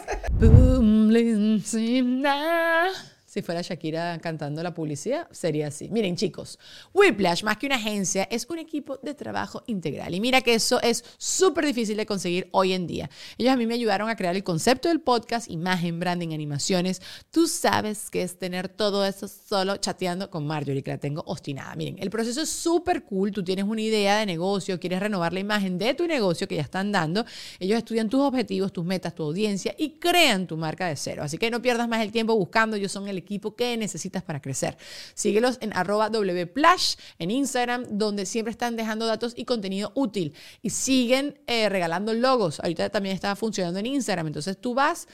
Si 3.37 3.43
fuera 3.43 3.61
Shakira 3.61 4.19
cantando 4.19 4.63
la 4.63 4.73
publicidad, 4.73 5.29
sería 5.31 5.67
así. 5.67 5.91
Miren, 5.91 6.17
chicos, 6.17 6.59
Whiplash, 6.95 7.43
más 7.43 7.59
que 7.59 7.67
una 7.67 7.75
agencia, 7.75 8.27
es 8.31 8.47
un 8.49 8.59
equipo 8.59 8.99
de 9.03 9.13
trabajo 9.13 9.63
integral. 9.67 10.15
Y 10.15 10.23
mira 10.23 10.41
que 10.41 10.55
eso 10.55 10.81
es 10.81 11.05
súper 11.19 11.67
difícil 11.67 11.99
de 11.99 12.07
conseguir 12.07 12.49
hoy 12.53 12.73
en 12.73 12.87
día. 12.87 13.11
Ellos 13.37 13.53
a 13.53 13.59
mí 13.59 13.67
me 13.67 13.75
ayudaron 13.75 14.09
a 14.09 14.17
crear 14.17 14.35
el 14.35 14.43
concepto 14.43 14.89
del 14.89 15.03
podcast, 15.03 15.51
imagen, 15.51 16.01
branding, 16.01 16.33
animaciones. 16.33 17.03
Tú 17.31 17.47
sabes 17.47 18.09
que 18.09 18.23
es 18.23 18.39
tener 18.39 18.71
todo 18.71 19.05
eso 19.05 19.29
solo 19.29 19.77
chateando 19.77 20.31
con 20.31 20.47
Marjorie, 20.47 20.83
que 20.83 20.93
la 20.93 20.99
tengo 20.99 21.23
obstinada. 21.27 21.77
Miren, 21.77 21.97
el 21.99 22.09
proceso 22.09 22.41
es 22.41 22.49
súper 22.49 23.05
cool. 23.05 23.33
Tú 23.33 23.45
tienes 23.45 23.67
una 23.67 23.83
idea 23.83 24.17
de 24.17 24.25
negocio, 24.25 24.81
quieres 24.81 25.01
renovar 25.01 25.35
la 25.35 25.41
imagen 25.41 25.77
de 25.77 25.93
tu 25.93 26.07
negocio 26.07 26.49
que 26.49 26.57
ya 26.57 26.63
están 26.63 26.91
dando. 26.91 27.27
Ellos 27.61 27.77
estudian 27.77 28.09
tus 28.09 28.23
objetivos, 28.23 28.73
tus 28.73 28.87
metas, 28.87 29.15
tu 29.15 29.25
audiencia 29.25 29.75
y 29.77 29.99
crean 29.99 30.47
tu 30.47 30.57
marca 30.57 30.87
de 30.87 30.97
cero. 30.97 31.23
Así 31.23 31.37
que 31.37 31.51
no 31.51 31.61
pierdas 31.61 31.87
más 31.87 32.01
el 32.01 32.11
tiempo 32.11 32.35
buscando. 32.35 32.77
Ellos 32.77 32.91
son 32.91 33.09
el 33.09 33.26
equipo 33.27 33.55
que 33.55 33.77
necesitas 33.77 34.23
para 34.23 34.41
crecer. 34.41 34.77
Síguelos 35.15 35.59
en 35.61 35.77
arroba 35.77 36.09
wplash 36.09 36.95
en 37.19 37.31
Instagram, 37.31 37.85
donde 37.91 38.27
siempre 38.27 38.51
están 38.51 38.77
dejando 38.77 39.07
datos 39.07 39.35
y 39.37 39.45
contenido 39.45 39.93
útil. 39.95 40.35
Y 40.63 40.71
siguen 40.71 41.39
eh, 41.47 41.69
regalando 41.69 42.15
logos. 42.15 42.61
Ahorita 42.61 42.89
también 42.91 43.15
está 43.15 43.37
funcionando 43.37 43.79
en 43.81 43.87
Instagram. 43.87 44.29
Entonces 44.29 44.61
tú 44.61 44.75
vas 44.75 45.07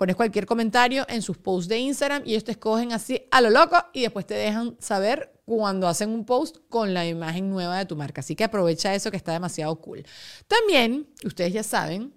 pones 0.00 0.16
cualquier 0.16 0.46
comentario 0.46 1.04
en 1.10 1.20
sus 1.20 1.36
posts 1.36 1.68
de 1.68 1.78
Instagram 1.78 2.22
y 2.24 2.30
ellos 2.30 2.44
te 2.44 2.52
escogen 2.52 2.94
así 2.94 3.20
a 3.30 3.42
lo 3.42 3.50
loco 3.50 3.76
y 3.92 4.00
después 4.00 4.26
te 4.26 4.32
dejan 4.32 4.74
saber 4.78 5.30
cuando 5.44 5.88
hacen 5.88 6.08
un 6.08 6.24
post 6.24 6.56
con 6.70 6.94
la 6.94 7.06
imagen 7.06 7.50
nueva 7.50 7.76
de 7.76 7.84
tu 7.84 7.96
marca. 7.96 8.22
Así 8.22 8.34
que 8.34 8.44
aprovecha 8.44 8.94
eso 8.94 9.10
que 9.10 9.18
está 9.18 9.32
demasiado 9.32 9.78
cool. 9.82 10.06
También, 10.48 11.06
ustedes 11.22 11.52
ya 11.52 11.62
saben, 11.62 12.14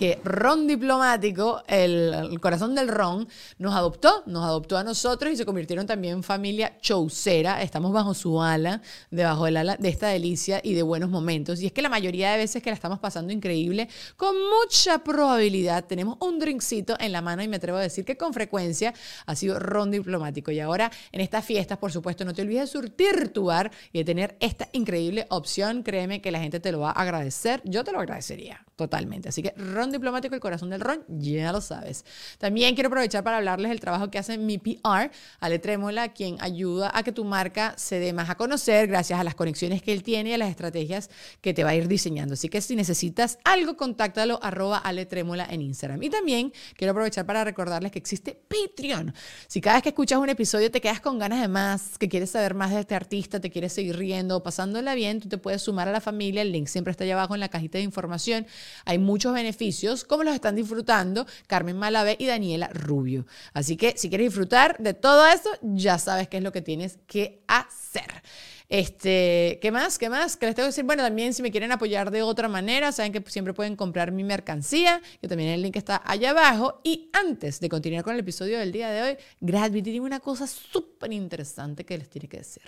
que 0.00 0.18
Ron 0.24 0.66
Diplomático, 0.66 1.62
el, 1.66 2.40
corazón 2.40 2.74
del 2.74 2.88
Ron, 2.88 3.28
nos 3.58 3.74
adoptó, 3.74 4.22
nos 4.24 4.42
adoptó 4.46 4.78
a 4.78 4.82
nosotros 4.82 5.30
y 5.30 5.36
se 5.36 5.44
convirtieron 5.44 5.84
también 5.84 6.14
en 6.14 6.22
familia 6.22 6.78
chaucera. 6.80 7.60
Estamos 7.60 7.92
bajo 7.92 8.14
su 8.14 8.40
ala, 8.40 8.80
debajo 9.10 9.44
del 9.44 9.58
ala 9.58 9.76
de 9.76 9.90
esta 9.90 10.08
delicia 10.08 10.58
y 10.64 10.72
de 10.72 10.82
buenos 10.82 11.10
momentos. 11.10 11.60
Y 11.60 11.66
es 11.66 11.72
que 11.72 11.82
la 11.82 11.90
mayoría 11.90 12.32
de 12.32 12.38
veces 12.38 12.62
que 12.62 12.70
la 12.70 12.76
estamos 12.76 12.98
pasando 12.98 13.30
increíble, 13.30 13.90
con 14.16 14.34
mucha 14.36 15.04
probabilidad 15.04 15.84
tenemos 15.84 16.16
un 16.20 16.38
drinkcito 16.38 16.96
en 16.98 17.12
la 17.12 17.20
mano 17.20 17.42
y 17.42 17.48
me 17.48 17.56
atrevo 17.56 17.76
a 17.76 17.82
decir 17.82 18.06
que 18.06 18.16
con 18.16 18.32
frecuencia 18.32 18.94
ha 19.26 19.36
sido 19.36 19.58
Ron 19.58 19.90
Diplomático. 19.90 20.50
Y 20.50 20.60
ahora 20.60 20.90
en 21.12 21.20
estas 21.20 21.44
fiestas, 21.44 21.76
por 21.76 21.92
supuesto, 21.92 22.24
no 22.24 22.32
te 22.32 22.40
olvides 22.40 22.62
de 22.62 22.66
surtir 22.68 23.34
tu 23.34 23.44
bar 23.44 23.70
y 23.92 23.98
de 23.98 24.04
tener 24.06 24.38
esta 24.40 24.66
increíble 24.72 25.26
opción. 25.28 25.82
Créeme 25.82 26.22
que 26.22 26.30
la 26.30 26.40
gente 26.40 26.58
te 26.58 26.72
lo 26.72 26.80
va 26.80 26.88
a 26.88 27.02
agradecer. 27.02 27.60
Yo 27.66 27.84
te 27.84 27.92
lo 27.92 28.00
agradecería. 28.00 28.64
Totalmente. 28.80 29.28
Así 29.28 29.42
que 29.42 29.52
ron 29.58 29.92
diplomático, 29.92 30.34
el 30.34 30.40
corazón 30.40 30.70
del 30.70 30.80
ron, 30.80 31.04
ya 31.06 31.52
lo 31.52 31.60
sabes. 31.60 32.02
También 32.38 32.74
quiero 32.74 32.86
aprovechar 32.86 33.22
para 33.22 33.36
hablarles 33.36 33.68
del 33.68 33.78
trabajo 33.78 34.10
que 34.10 34.16
hace 34.16 34.38
mi 34.38 34.56
PR, 34.56 35.10
Ale 35.38 35.58
Trémola, 35.58 36.14
quien 36.14 36.38
ayuda 36.40 36.90
a 36.94 37.02
que 37.02 37.12
tu 37.12 37.26
marca 37.26 37.74
se 37.76 37.98
dé 37.98 38.14
más 38.14 38.30
a 38.30 38.36
conocer 38.36 38.86
gracias 38.86 39.20
a 39.20 39.22
las 39.22 39.34
conexiones 39.34 39.82
que 39.82 39.92
él 39.92 40.02
tiene 40.02 40.30
y 40.30 40.32
a 40.32 40.38
las 40.38 40.48
estrategias 40.48 41.10
que 41.42 41.52
te 41.52 41.62
va 41.62 41.70
a 41.70 41.74
ir 41.74 41.88
diseñando. 41.88 42.32
Así 42.32 42.48
que 42.48 42.62
si 42.62 42.74
necesitas 42.74 43.38
algo, 43.44 43.76
contáctalo 43.76 44.40
arroba 44.42 44.78
Ale 44.78 45.04
Trémola 45.04 45.46
en 45.50 45.60
Instagram. 45.60 46.02
Y 46.02 46.08
también 46.08 46.50
quiero 46.74 46.92
aprovechar 46.92 47.26
para 47.26 47.44
recordarles 47.44 47.92
que 47.92 47.98
existe 47.98 48.34
Patreon. 48.48 49.12
Si 49.46 49.60
cada 49.60 49.76
vez 49.76 49.82
que 49.82 49.90
escuchas 49.90 50.18
un 50.18 50.30
episodio 50.30 50.70
te 50.70 50.80
quedas 50.80 51.02
con 51.02 51.18
ganas 51.18 51.42
de 51.42 51.48
más, 51.48 51.98
que 51.98 52.08
quieres 52.08 52.30
saber 52.30 52.54
más 52.54 52.70
de 52.70 52.80
este 52.80 52.94
artista, 52.94 53.40
te 53.40 53.50
quieres 53.50 53.74
seguir 53.74 53.98
riendo 53.98 54.38
o 54.38 54.42
pasándola 54.42 54.94
bien, 54.94 55.20
tú 55.20 55.28
te 55.28 55.36
puedes 55.36 55.60
sumar 55.60 55.86
a 55.86 55.92
la 55.92 56.00
familia. 56.00 56.40
El 56.40 56.50
link 56.50 56.66
siempre 56.66 56.92
está 56.92 57.04
allá 57.04 57.12
abajo 57.12 57.34
en 57.34 57.40
la 57.40 57.50
cajita 57.50 57.76
de 57.76 57.84
información. 57.84 58.46
Hay 58.84 58.98
muchos 58.98 59.34
beneficios, 59.34 60.04
como 60.04 60.24
los 60.24 60.34
están 60.34 60.56
disfrutando 60.56 61.26
Carmen 61.46 61.76
Malavé 61.76 62.16
y 62.18 62.26
Daniela 62.26 62.68
Rubio. 62.68 63.26
Así 63.52 63.76
que 63.76 63.94
si 63.96 64.08
quieres 64.08 64.28
disfrutar 64.28 64.76
de 64.78 64.94
todo 64.94 65.26
esto, 65.26 65.50
ya 65.62 65.98
sabes 65.98 66.28
qué 66.28 66.38
es 66.38 66.42
lo 66.42 66.52
que 66.52 66.62
tienes 66.62 66.98
que 67.06 67.42
hacer. 67.46 68.22
Este, 68.70 69.58
¿qué 69.60 69.72
más? 69.72 69.98
¿Qué 69.98 70.08
más? 70.08 70.36
¿Qué 70.36 70.46
les 70.46 70.54
tengo 70.54 70.66
que 70.66 70.70
decir? 70.70 70.84
Bueno, 70.84 71.02
también 71.02 71.34
si 71.34 71.42
me 71.42 71.50
quieren 71.50 71.72
apoyar 71.72 72.12
de 72.12 72.22
otra 72.22 72.46
manera, 72.48 72.92
saben 72.92 73.10
que 73.10 73.20
siempre 73.28 73.52
pueden 73.52 73.74
comprar 73.74 74.12
mi 74.12 74.22
mercancía, 74.22 75.02
que 75.20 75.26
también 75.26 75.50
el 75.50 75.60
link 75.60 75.74
está 75.76 76.00
allá 76.04 76.30
abajo. 76.30 76.80
Y 76.84 77.10
antes 77.12 77.58
de 77.58 77.68
continuar 77.68 78.04
con 78.04 78.14
el 78.14 78.20
episodio 78.20 78.60
del 78.60 78.70
día 78.70 78.90
de 78.90 79.02
hoy, 79.02 79.16
Gravity 79.40 79.82
tiene 79.82 80.00
una 80.00 80.20
cosa 80.20 80.46
súper 80.46 81.12
interesante 81.12 81.84
que 81.84 81.98
les 81.98 82.08
tiene 82.08 82.28
que 82.28 82.38
decir. 82.38 82.62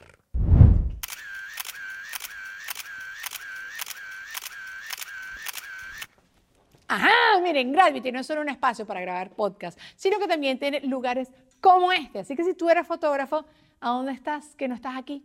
Ajá, 6.95 7.41
miren, 7.43 7.73
Gravity 7.73 8.13
no 8.13 8.21
es 8.21 8.27
solo 8.27 8.43
un 8.43 8.51
espacio 8.51 8.85
para 8.85 9.01
grabar 9.01 9.31
podcast, 9.31 9.81
sino 9.97 10.19
que 10.19 10.29
también 10.29 10.59
tiene 10.59 10.81
lugares 10.81 11.33
como 11.59 11.91
este. 11.91 12.19
Así 12.19 12.37
que 12.37 12.45
si 12.45 12.53
tú 12.53 12.69
eres 12.69 12.87
fotógrafo, 12.87 13.47
¿a 13.81 13.89
dónde 13.89 14.13
estás? 14.13 14.55
Que 14.57 14.69
no 14.69 14.75
estás 14.75 14.99
aquí. 14.99 15.25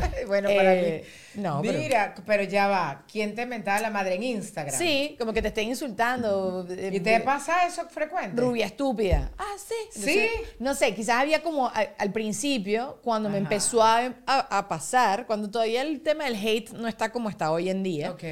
bueno, 0.26 0.48
para 0.54 0.74
Eh, 0.74 1.04
mí. 1.34 1.42
no, 1.42 1.60
pero- 1.62 1.78
Mira, 1.78 2.14
pero... 2.26 2.42
ya 2.44 2.68
va. 2.68 3.04
¿Quién 3.10 3.34
te 3.34 3.46
mentaba 3.46 3.80
la 3.80 3.90
madre 3.90 4.14
en 4.14 4.22
Instagram? 4.22 4.74
Sí, 4.78 5.16
como 5.18 5.32
que 5.32 5.42
te 5.42 5.48
estén 5.48 5.68
insultando. 5.68 6.66
eh, 6.70 6.90
¿Y 6.92 7.00
te 7.00 7.20
pasa 7.20 7.66
eso 7.66 7.88
frecuente? 7.88 8.40
Rubia 8.40 8.66
estúpida. 8.66 9.30
Ah, 9.38 9.54
sí. 9.58 9.74
Sí. 10.00 10.26
no 10.58 10.74
sé, 10.74 10.94
quizás 10.94 11.16
había 11.16 11.42
como 11.42 11.68
al, 11.68 11.90
al 11.98 12.12
principio, 12.12 12.98
cuando 13.02 13.28
me 13.28 13.38
empezó 13.38 13.82
a, 13.82 14.12
a- 14.26 14.58
a 14.58 14.68
pasar, 14.68 15.26
cuando 15.26 15.50
todavía 15.50 15.82
el 15.82 16.00
tema 16.00 16.24
del 16.24 16.34
hate 16.36 16.70
no 16.72 16.88
está 16.88 17.10
como 17.12 17.28
está 17.30 17.50
hoy 17.52 17.68
en 17.70 17.82
día. 17.82 18.10
Ok. 18.12 18.22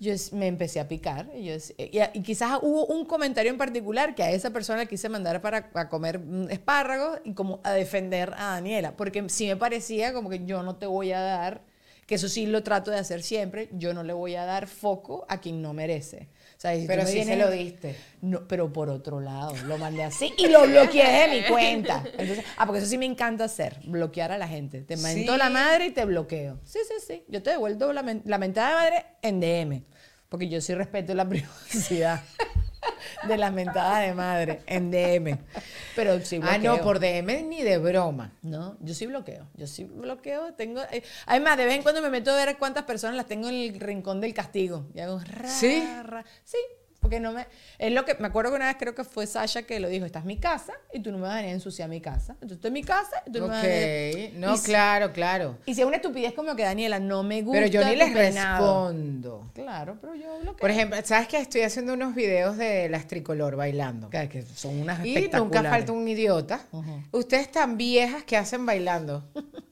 Yo 0.00 0.12
me 0.32 0.46
empecé 0.46 0.80
a 0.80 0.88
picar 0.88 1.28
y, 1.34 1.44
yo 1.44 1.54
es- 1.54 1.74
y, 1.78 1.98
y 2.14 2.22
quizás 2.22 2.58
hubo 2.62 2.86
un 2.86 3.04
comentario 3.04 3.50
en 3.50 3.58
particular 3.58 4.14
que 4.14 4.22
a 4.22 4.30
esa 4.30 4.50
persona 4.50 4.86
quise 4.86 5.08
mandar 5.08 5.40
para 5.40 5.70
a 5.74 5.88
comer 5.88 6.18
mm, 6.18 6.50
espárragos 6.50 7.18
y 7.24 7.34
como 7.34 7.60
a 7.64 7.72
defender 7.72 8.32
a 8.36 8.52
Daniela, 8.54 8.96
porque 8.96 9.24
sí 9.28 9.46
me 9.46 9.56
parecía 9.56 10.12
como 10.12 10.28
que 10.30 10.44
yo 10.44 10.62
no 10.62 10.76
te 10.76 10.86
voy 10.86 11.01
a 11.10 11.20
dar, 11.20 11.62
que 12.06 12.14
eso 12.14 12.28
sí 12.28 12.46
lo 12.46 12.62
trato 12.62 12.92
de 12.92 12.98
hacer 12.98 13.22
siempre, 13.24 13.68
yo 13.72 13.92
no 13.94 14.04
le 14.04 14.12
voy 14.12 14.36
a 14.36 14.44
dar 14.44 14.68
foco 14.68 15.26
a 15.28 15.40
quien 15.40 15.60
no 15.62 15.72
merece. 15.72 16.28
O 16.56 16.60
sea, 16.62 16.76
si 16.76 16.86
Pero 16.86 17.02
sí 17.06 17.12
se 17.12 17.24
vienes- 17.24 17.38
lo 17.38 17.50
diste. 17.50 17.96
no, 18.20 18.46
pero 18.46 18.72
por 18.72 18.88
otro 18.88 19.20
lado, 19.20 19.52
lo 19.66 19.78
mandé 19.78 20.04
así 20.04 20.32
y 20.38 20.46
lo 20.46 20.62
bloqueé 20.66 21.28
de 21.28 21.40
mi 21.40 21.46
cuenta. 21.48 22.04
Entonces, 22.18 22.44
ah, 22.56 22.66
porque 22.66 22.78
eso 22.80 22.88
sí 22.88 22.98
me 22.98 23.06
encanta 23.06 23.44
hacer, 23.44 23.80
bloquear 23.84 24.30
a 24.30 24.38
la 24.38 24.46
gente. 24.46 24.82
Te 24.82 24.96
mento 24.96 25.32
Sí. 25.32 25.38
la 25.38 25.50
madre 25.50 25.86
y 25.86 25.90
te 25.90 26.04
bloqueo. 26.04 26.60
Sí, 26.64 26.78
sí, 26.86 26.94
sí. 27.04 27.24
Yo 27.28 27.42
te 27.42 27.50
devuelvo 27.50 27.92
la, 27.92 28.02
la 28.24 28.38
mentada 28.38 28.68
de 28.68 28.74
madre 28.90 29.06
en 29.22 29.40
DM, 29.40 29.84
porque 30.28 30.48
yo 30.48 30.60
sí 30.60 30.72
respeto 30.74 31.14
la 31.14 31.28
privacidad 31.28 32.20
de 33.28 33.36
las 33.38 33.52
mentadas 33.52 34.06
de 34.06 34.14
madre 34.14 34.60
en 34.66 34.90
DM. 34.90 35.38
Pero 35.96 36.20
sí 36.20 36.40
Ah, 36.42 36.52
bloqueo. 36.58 36.76
no, 36.76 36.82
por 36.82 36.98
DM 36.98 37.42
ni 37.48 37.62
de 37.62 37.78
broma. 37.78 38.32
No, 38.42 38.76
yo 38.80 38.94
sí 38.94 39.06
bloqueo. 39.06 39.46
Yo 39.54 39.66
sí 39.66 39.84
bloqueo. 39.84 40.54
Tengo. 40.54 40.82
eh, 40.90 41.02
además, 41.26 41.56
de 41.56 41.64
vez 41.66 41.76
en 41.76 41.82
cuando 41.82 42.02
me 42.02 42.10
meto 42.10 42.32
a 42.32 42.36
ver 42.44 42.56
cuántas 42.58 42.84
personas 42.84 43.16
las 43.16 43.26
tengo 43.26 43.48
en 43.48 43.54
el 43.54 43.80
rincón 43.80 44.20
del 44.20 44.34
castigo. 44.34 44.86
Y 44.94 45.00
hago 45.00 45.20
ra, 45.20 45.48
¿Sí? 45.48 45.82
ra. 46.04 46.24
Sí, 46.44 46.58
porque 47.02 47.20
no 47.20 47.32
me. 47.32 47.46
Es 47.78 47.92
lo 47.92 48.04
que. 48.06 48.14
Me 48.14 48.28
acuerdo 48.28 48.50
que 48.52 48.56
una 48.56 48.68
vez 48.68 48.76
creo 48.78 48.94
que 48.94 49.04
fue 49.04 49.26
Sasha 49.26 49.64
que 49.64 49.78
lo 49.80 49.88
dijo: 49.88 50.06
Esta 50.06 50.20
es 50.20 50.24
mi 50.24 50.38
casa 50.38 50.72
y 50.94 51.00
tú 51.00 51.10
no 51.12 51.18
me 51.18 51.24
vas 51.24 51.32
a 51.32 51.36
venir 51.36 51.50
a 51.50 51.54
ensuciar 51.54 51.88
mi 51.90 52.00
casa. 52.00 52.32
Entonces, 52.34 52.56
esto 52.56 52.68
es 52.68 52.72
mi 52.72 52.82
casa 52.84 53.22
y 53.26 53.32
tú 53.32 53.40
no 53.40 53.48
me 53.48 53.54
vas 53.54 53.64
a 53.64 53.66
venir. 53.66 54.28
Ok. 54.30 54.34
No, 54.38 54.56
si- 54.56 54.64
claro, 54.64 55.12
claro. 55.12 55.58
Y 55.66 55.74
si 55.74 55.80
es 55.82 55.86
una 55.86 55.96
estupidez 55.96 56.32
como 56.32 56.56
que 56.56 56.62
Daniela 56.62 56.98
no 57.00 57.22
me 57.22 57.42
gusta. 57.42 57.60
Pero 57.60 57.66
yo 57.70 57.84
ni 57.84 57.96
les 57.96 58.10
peinado". 58.12 58.88
respondo. 58.88 59.50
Claro, 59.54 59.98
pero 60.00 60.14
yo 60.14 60.38
bloqueo. 60.40 60.56
Por 60.56 60.70
ejemplo, 60.70 60.96
¿sabes 61.04 61.28
que 61.28 61.38
Estoy 61.38 61.62
haciendo 61.62 61.92
unos 61.94 62.14
videos 62.14 62.56
de 62.56 62.88
las 62.88 63.06
tricolor 63.08 63.56
bailando. 63.56 64.08
que, 64.08 64.28
que 64.28 64.42
son 64.42 64.80
unas 64.80 65.04
Y 65.04 65.28
nunca 65.32 65.62
falta 65.64 65.92
un 65.92 66.06
idiota. 66.06 66.60
Ustedes 67.10 67.50
tan 67.50 67.76
viejas 67.76 68.22
que 68.24 68.36
hacen 68.36 68.64
bailando. 68.64 69.24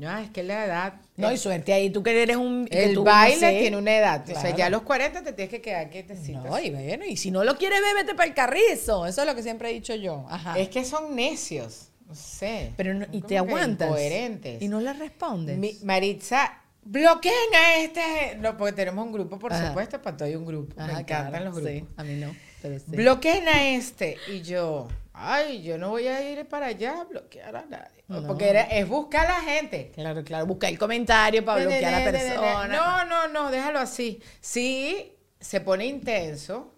No, 0.00 0.18
es 0.18 0.30
que 0.30 0.42
la 0.42 0.64
edad. 0.64 0.94
No, 1.16 1.30
y 1.30 1.36
suerte 1.36 1.72
ahí, 1.72 1.90
tú 1.90 2.02
que 2.02 2.22
eres 2.22 2.36
un. 2.36 2.66
que 2.66 2.84
el 2.84 2.94
tú, 2.94 3.00
no 3.00 3.10
baile 3.10 3.38
sé. 3.38 3.58
tiene 3.60 3.76
una 3.76 3.96
edad. 3.96 4.24
O 4.28 4.40
sea, 4.40 4.54
ya 4.56 4.66
a 4.66 4.70
los 4.70 4.82
40 4.82 5.22
te 5.22 5.32
tienes 5.32 5.50
que 5.50 5.60
quedar 5.60 5.90
quietecita. 5.90 6.40
No, 6.40 6.58
y 6.58 6.70
bueno, 6.70 7.04
y 7.04 7.16
si 7.16 7.30
no 7.30 7.44
lo 7.44 7.56
quieres 7.58 7.80
ver, 7.80 7.94
vete 7.94 8.14
para 8.14 8.28
el 8.28 8.34
carrizo. 8.34 9.06
Eso 9.06 9.20
es 9.20 9.26
lo 9.26 9.34
que 9.34 9.42
siempre 9.42 9.70
he 9.70 9.72
dicho 9.74 9.94
yo. 9.94 10.24
Ajá. 10.30 10.58
Es 10.58 10.68
que 10.70 10.84
son 10.84 11.14
necios. 11.14 11.88
No 12.08 12.14
sé. 12.14 12.72
Pero 12.76 12.94
no- 12.94 13.06
y 13.12 13.20
te 13.20 13.38
aguantas. 13.38 13.86
Incoherentes. 13.88 14.60
Y 14.62 14.68
no 14.68 14.80
le 14.80 14.92
respondes. 14.94 15.58
Mi- 15.58 15.78
Maritza, 15.84 16.58
bloqueen 16.82 17.54
a 17.54 17.76
este. 17.76 18.36
No, 18.38 18.56
porque 18.56 18.72
tenemos 18.72 19.04
un 19.06 19.12
grupo, 19.12 19.38
por 19.38 19.52
Ajá. 19.52 19.68
supuesto, 19.68 20.00
para 20.02 20.16
todo 20.16 20.26
hay 20.28 20.34
un 20.34 20.46
grupo. 20.46 20.74
Ajá, 20.80 20.92
Me 20.94 21.00
encantan 21.00 21.28
claro, 21.30 21.44
los 21.44 21.54
grupos. 21.54 21.72
Sí, 21.72 21.84
a 21.96 22.02
mí 22.04 22.14
no. 22.16 22.34
Pero 22.62 22.78
sí. 22.78 22.84
Bloqueen 22.88 23.48
a 23.48 23.68
este. 23.70 24.16
Y 24.32 24.42
yo, 24.42 24.88
ay, 25.20 25.62
yo 25.62 25.76
no 25.78 25.90
voy 25.90 26.06
a 26.08 26.28
ir 26.30 26.46
para 26.48 26.66
allá 26.66 27.00
a 27.00 27.04
bloquear 27.04 27.54
a 27.56 27.64
nadie. 27.66 28.04
No. 28.08 28.26
Porque 28.26 28.48
era- 28.48 28.62
es 28.62 28.88
buscar 28.88 29.26
a 29.26 29.38
la 29.38 29.40
gente. 29.42 29.90
Claro, 29.94 30.24
claro. 30.24 30.46
Busca 30.46 30.68
el 30.68 30.78
comentario 30.78 31.44
para 31.44 31.60
bloquear 31.62 31.94
a 31.94 31.98
la 32.04 32.10
persona. 32.10 32.68
No, 32.68 33.04
no, 33.04 33.28
no, 33.28 33.50
déjalo 33.50 33.78
así. 33.78 34.22
Si 34.40 35.12
se 35.38 35.60
pone 35.60 35.86
intenso, 35.86 36.74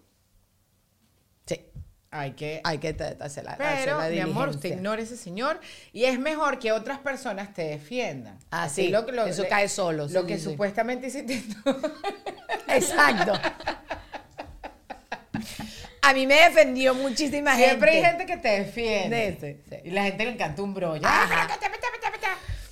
Sí. 1.45 1.59
hay 2.11 2.31
que... 2.33 2.61
Hay 2.63 2.77
que 2.77 2.89
hacer 2.89 3.43
la, 3.45 3.53
hacer 3.53 3.75
Pero, 3.85 3.97
la 3.99 4.09
mi 4.09 4.19
amor, 4.19 4.49
usted 4.49 4.69
ignora 4.73 5.01
ese 5.01 5.17
señor 5.17 5.59
y 5.91 6.05
es 6.05 6.19
mejor 6.19 6.59
que 6.59 6.71
otras 6.71 6.99
personas 6.99 7.53
te 7.53 7.63
defiendan. 7.63 8.37
Ah, 8.51 8.69
sí, 8.69 8.93
eso 9.27 9.45
cae 9.49 9.67
solo, 9.69 10.07
Lo 10.07 10.21
sí, 10.21 10.27
que 10.27 10.37
sí, 10.37 10.43
sí. 10.45 10.49
supuestamente 10.51 11.07
hiciste 11.07 11.43
tú. 11.63 11.75
Exacto. 12.67 13.33
A 16.03 16.13
mí 16.13 16.27
me 16.27 16.35
defendió 16.35 16.93
muchísima 16.93 17.51
gente. 17.51 17.67
Siempre 17.69 17.91
hay 17.91 18.03
gente 18.03 18.25
que 18.25 18.37
te 18.37 18.49
defiende. 18.59 19.59
Sí. 19.69 19.75
Y 19.85 19.91
la 19.91 20.03
gente 20.03 20.25
le 20.25 20.31
encanta 20.31 20.61
un 20.61 20.73
brollo. 20.73 21.01
Ah. 21.05 21.47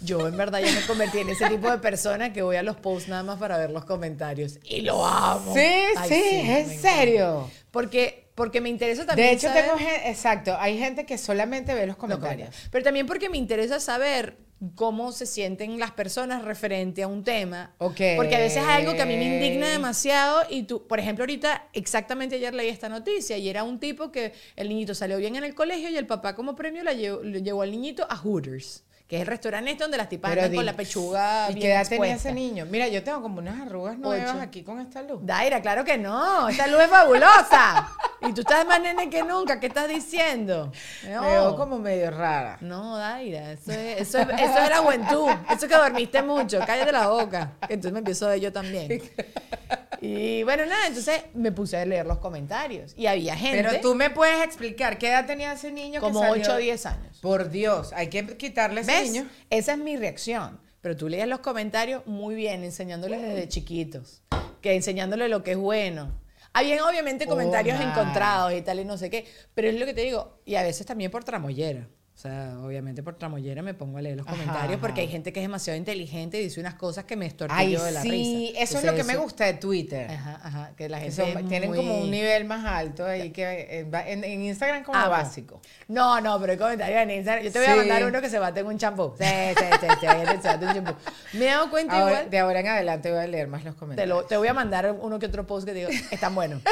Yo 0.03 0.27
en 0.27 0.35
verdad 0.35 0.59
ya 0.59 0.71
me 0.71 0.81
convertí 0.85 1.19
en 1.19 1.29
ese 1.29 1.47
tipo 1.47 1.69
de 1.69 1.77
persona 1.77 2.33
que 2.33 2.41
voy 2.41 2.55
a 2.55 2.63
los 2.63 2.75
posts 2.75 3.07
nada 3.07 3.23
más 3.23 3.37
para 3.39 3.57
ver 3.57 3.69
los 3.69 3.85
comentarios. 3.85 4.59
Y 4.63 4.81
lo 4.81 5.05
amo. 5.05 5.53
Sí, 5.53 5.59
Ay, 5.95 6.09
sí, 6.09 6.23
en 6.43 6.81
serio. 6.81 7.49
Porque, 7.69 8.27
porque 8.35 8.61
me 8.61 8.69
interesa 8.69 9.05
también 9.05 9.29
De 9.29 9.33
hecho, 9.35 9.47
saber- 9.47 9.65
tengo 9.65 9.77
gente, 9.77 10.09
exacto, 10.09 10.57
hay 10.59 10.77
gente 10.79 11.05
que 11.05 11.17
solamente 11.17 11.73
ve 11.75 11.85
los 11.85 11.97
comentarios. 11.97 12.49
Pero 12.71 12.83
también 12.83 13.05
porque 13.05 13.29
me 13.29 13.37
interesa 13.37 13.79
saber 13.79 14.37
cómo 14.75 15.11
se 15.11 15.25
sienten 15.25 15.79
las 15.79 15.91
personas 15.91 16.43
referente 16.45 17.03
a 17.03 17.07
un 17.07 17.23
tema. 17.23 17.73
Ok. 17.79 18.01
Porque 18.15 18.35
a 18.35 18.39
veces 18.39 18.63
hay 18.63 18.81
algo 18.81 18.93
que 18.93 19.01
a 19.01 19.05
mí 19.05 19.17
me 19.17 19.35
indigna 19.35 19.67
demasiado 19.67 20.43
y 20.49 20.63
tú, 20.63 20.85
por 20.87 20.99
ejemplo, 20.99 21.23
ahorita, 21.23 21.67
exactamente 21.73 22.35
ayer 22.35 22.53
leí 22.53 22.69
esta 22.69 22.89
noticia 22.89 23.37
y 23.37 23.49
era 23.49 23.63
un 23.63 23.79
tipo 23.79 24.11
que 24.11 24.33
el 24.55 24.69
niñito 24.69 24.93
salió 24.93 25.17
bien 25.17 25.35
en 25.35 25.43
el 25.43 25.55
colegio 25.55 25.89
y 25.89 25.97
el 25.97 26.05
papá 26.05 26.35
como 26.35 26.55
premio 26.55 26.83
la 26.83 26.93
llevó, 26.93 27.23
le 27.23 27.41
llevó 27.41 27.63
al 27.63 27.71
niñito 27.71 28.05
a 28.09 28.15
Hooters, 28.17 28.83
que 29.11 29.17
es 29.17 29.23
el 29.23 29.27
restaurante 29.27 29.71
este 29.71 29.83
donde 29.83 29.97
las 29.97 30.07
tipas 30.07 30.31
andan 30.31 30.55
con 30.55 30.65
la 30.65 30.73
pechuga 30.73 31.47
¿Y 31.49 31.55
bien 31.55 31.67
qué 31.67 31.73
edad 31.73 31.85
tenía 31.85 32.15
ese 32.15 32.31
niño? 32.31 32.65
Mira, 32.65 32.87
yo 32.87 33.03
tengo 33.03 33.21
como 33.21 33.39
unas 33.39 33.59
arrugas 33.59 33.97
nuevas 33.97 34.31
Ocho. 34.31 34.41
aquí 34.41 34.63
con 34.63 34.79
esta 34.79 35.01
luz. 35.01 35.19
Daira, 35.21 35.61
claro 35.61 35.83
que 35.83 35.97
no. 35.97 36.47
Esta 36.47 36.65
luz 36.67 36.79
es 36.79 36.87
fabulosa. 36.87 37.89
y 38.21 38.31
tú 38.31 38.39
estás 38.39 38.65
más 38.65 38.79
nene 38.79 39.09
que 39.09 39.21
nunca. 39.21 39.59
¿Qué 39.59 39.67
estás 39.67 39.89
diciendo? 39.89 40.71
No. 41.09 41.23
Me 41.23 41.27
veo 41.27 41.57
como 41.57 41.77
medio 41.77 42.09
rara. 42.09 42.57
No, 42.61 42.95
Daira, 42.95 43.51
eso 43.51 43.73
es, 43.73 43.99
eso, 43.99 44.19
es, 44.19 44.27
eso 44.29 44.81
juventud. 44.81 45.29
Eso 45.49 45.65
es 45.65 45.67
que 45.69 45.75
dormiste 45.75 46.21
mucho. 46.21 46.59
Cállate 46.65 46.93
la 46.93 47.07
boca. 47.09 47.51
que 47.67 47.73
Entonces 47.73 47.91
me 47.91 47.99
empiezo 47.99 48.27
a 48.27 48.29
ver 48.29 48.39
yo 48.39 48.53
también. 48.53 49.01
Y 50.01 50.41
bueno, 50.43 50.65
nada, 50.65 50.87
entonces 50.87 51.21
me 51.35 51.51
puse 51.51 51.77
a 51.77 51.85
leer 51.85 52.07
los 52.07 52.17
comentarios. 52.17 52.93
Y 52.97 53.05
había 53.05 53.35
gente 53.35 53.63
Pero 53.63 53.81
tú 53.81 53.93
me 53.93 54.09
puedes 54.09 54.43
explicar 54.43 54.97
qué 54.97 55.09
edad 55.09 55.27
tenía 55.27 55.53
ese 55.53 55.71
niño 55.71 56.01
como 56.01 56.21
que 56.21 56.27
salió? 56.27 56.43
8 56.43 56.53
o 56.53 56.57
10 56.57 56.85
años. 56.87 57.19
Por 57.21 57.49
Dios, 57.51 57.93
hay 57.93 58.07
que 58.07 58.25
quitarle 58.35 58.81
ese 58.81 58.91
¿Ves? 58.91 59.11
niño. 59.11 59.29
Esa 59.51 59.73
es 59.73 59.77
mi 59.77 59.95
reacción. 59.97 60.59
Pero 60.81 60.97
tú 60.97 61.07
lees 61.07 61.27
los 61.27 61.41
comentarios 61.41 62.05
muy 62.07 62.33
bien, 62.33 62.63
enseñándoles 62.63 63.21
desde 63.21 63.47
chiquitos, 63.47 64.23
que 64.61 64.73
enseñándoles 64.73 65.29
lo 65.29 65.43
que 65.43 65.51
es 65.51 65.57
bueno. 65.57 66.19
Habían 66.53 66.79
obviamente 66.79 67.25
Oh, 67.27 67.29
comentarios 67.29 67.77
my. 67.77 67.85
encontrados 67.85 68.51
y 68.53 68.61
tal 68.63 68.79
y 68.79 68.85
no 68.85 68.97
sé 68.97 69.11
qué, 69.11 69.25
pero 69.53 69.69
es 69.69 69.75
lo 69.79 69.85
que 69.85 69.93
te 69.93 70.01
digo, 70.01 70.41
y 70.43 70.55
a 70.55 70.63
veces 70.63 70.87
también 70.87 71.11
por 71.11 71.23
tramollera. 71.23 71.87
O 72.13 72.19
sea, 72.21 72.55
obviamente 72.63 73.01
por 73.01 73.15
tramollera 73.15 73.63
me 73.63 73.73
pongo 73.73 73.97
a 73.97 74.01
leer 74.01 74.15
los 74.17 74.27
Ajá, 74.27 74.35
comentarios 74.35 74.79
porque 74.79 75.01
hay 75.01 75.07
gente 75.07 75.33
que 75.33 75.39
es 75.39 75.43
demasiado 75.45 75.75
inteligente 75.77 76.39
y 76.39 76.43
dice 76.43 76.59
unas 76.59 76.75
cosas 76.75 77.05
que 77.05 77.15
me 77.15 77.25
estortillo 77.25 77.83
de 77.83 77.91
la 77.93 78.01
sí, 78.03 78.11
risa. 78.11 78.59
eso 78.63 78.77
es 78.77 78.83
lo 78.83 78.93
que 78.93 79.03
me 79.03 79.15
gusta 79.15 79.45
de 79.45 79.53
Twitter. 79.55 80.11
Ajá, 80.11 80.39
ajá, 80.43 80.71
que 80.77 80.87
la 80.87 80.99
Que 80.99 81.05
gente 81.05 81.15
son- 81.33 81.41
es 81.43 81.47
tienen 81.49 81.69
muy- 81.69 81.77
como 81.79 81.97
un 81.99 82.11
nivel 82.11 82.45
más 82.45 82.63
alto 82.65 83.05
ahí 83.05 83.31
que 83.31 83.43
eh, 83.43 83.87
en, 84.07 84.23
en 84.23 84.41
Instagram 84.43 84.83
como 84.83 84.99
Amo. 84.99 85.09
básico. 85.09 85.61
No, 85.87 86.21
no, 86.21 86.39
pero 86.39 86.51
hay 86.51 86.57
comentarios 86.59 87.01
en 87.01 87.09
Instagram. 87.11 87.43
Yo 87.45 87.51
te 87.51 87.59
voy 87.59 87.67
a 87.69 87.75
mandar 87.77 88.05
uno 88.05 88.21
que 88.21 88.29
se 88.29 88.37
bate 88.39 88.59
en 88.59 88.65
un 88.67 88.77
champú. 88.77 89.15
Sí, 89.17 89.25
sí, 89.25 89.63
sí, 89.79 89.87
sí, 89.89 89.97
se 90.41 90.47
bate 90.47 90.65
un 90.67 90.73
champú. 90.75 90.93
Me 91.33 91.45
he 91.45 91.49
dado 91.49 91.71
cuenta 91.71 91.93
Ahora- 91.97 92.11
igual. 92.11 92.29
de 92.29 92.39
ahora 92.39 92.59
en 92.59 92.67
adelante 92.67 93.09
voy 93.09 93.19
a 93.23 93.27
leer 93.27 93.47
más 93.47 93.63
los 93.63 93.73
Te, 93.73 93.79
comentarios. 93.79 94.15
lo, 94.21 94.25
te 94.27 94.37
voy 94.37 94.47
a 94.49 94.53
mandar 94.53 94.91
uno 95.01 95.17
que 95.17 95.25
otro 95.25 95.47
post 95.47 95.65
que 95.65 95.71
te 95.73 95.79
digo, 95.87 95.89
están 96.11 96.35
buenos. 96.35 96.61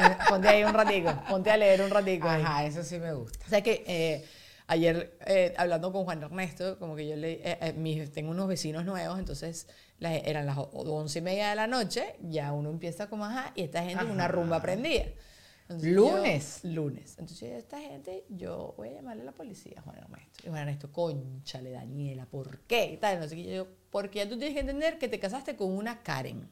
Eh, 0.00 0.16
ponte 0.28 0.46
ahí 0.46 0.62
un 0.62 0.72
ratico, 0.72 1.12
ponte 1.28 1.50
a 1.50 1.56
leer 1.56 1.82
un 1.82 1.90
ratico. 1.90 2.28
ahí. 2.28 2.40
Ajá, 2.40 2.64
eso 2.64 2.84
sí 2.84 3.00
me 3.00 3.12
gusta. 3.14 3.36
O 3.44 3.48
sea 3.48 3.62
que 3.62 3.82
eh, 3.84 4.24
ayer 4.68 5.18
eh, 5.26 5.52
hablando 5.58 5.90
con 5.92 6.04
Juan 6.04 6.22
Ernesto, 6.22 6.78
como 6.78 6.94
que 6.94 7.08
yo 7.08 7.16
le, 7.16 7.32
eh, 7.32 7.58
eh, 7.60 7.72
mis- 7.72 8.12
tengo 8.12 8.30
unos 8.30 8.46
vecinos 8.46 8.84
nuevos, 8.84 9.18
entonces 9.18 9.66
las- 9.98 10.22
eran 10.24 10.46
las 10.46 10.56
once 10.58 11.18
y 11.18 11.22
media 11.22 11.50
de 11.50 11.56
la 11.56 11.66
noche, 11.66 12.14
ya 12.22 12.52
uno 12.52 12.70
empieza 12.70 13.08
como, 13.08 13.24
ajá, 13.24 13.52
y 13.56 13.62
esta 13.62 13.82
gente 13.82 14.04
en 14.04 14.10
una 14.10 14.28
rumba 14.28 14.62
prendida. 14.62 15.04
Entonces 15.62 15.92
Lunes. 15.92 16.60
yo- 16.62 16.70
lunes. 16.70 17.16
Entonces 17.18 17.50
esta 17.52 17.78
gente, 17.78 18.24
yo 18.30 18.72
voy 18.78 18.88
a 18.88 18.92
llamarle 18.92 19.22
a 19.22 19.26
la 19.26 19.32
policía, 19.32 19.82
Juan 19.82 19.98
Ernesto. 19.98 20.46
Y 20.46 20.48
Juan 20.48 20.60
Ernesto, 20.62 20.90
conchale, 20.92 21.70
Daniela, 21.72 22.24
¿por 22.24 22.60
qué? 22.60 22.92
Y 22.92 22.96
tal, 22.96 23.20
no 23.20 23.28
sé 23.28 23.36
qué. 23.36 23.44
Yo 23.54 23.66
porque 23.90 24.18
ya 24.20 24.28
tú 24.28 24.38
tienes 24.38 24.54
que 24.54 24.60
entender 24.60 24.98
que 24.98 25.08
te 25.08 25.18
casaste 25.18 25.56
con 25.56 25.70
una 25.72 26.02
Karen. 26.02 26.48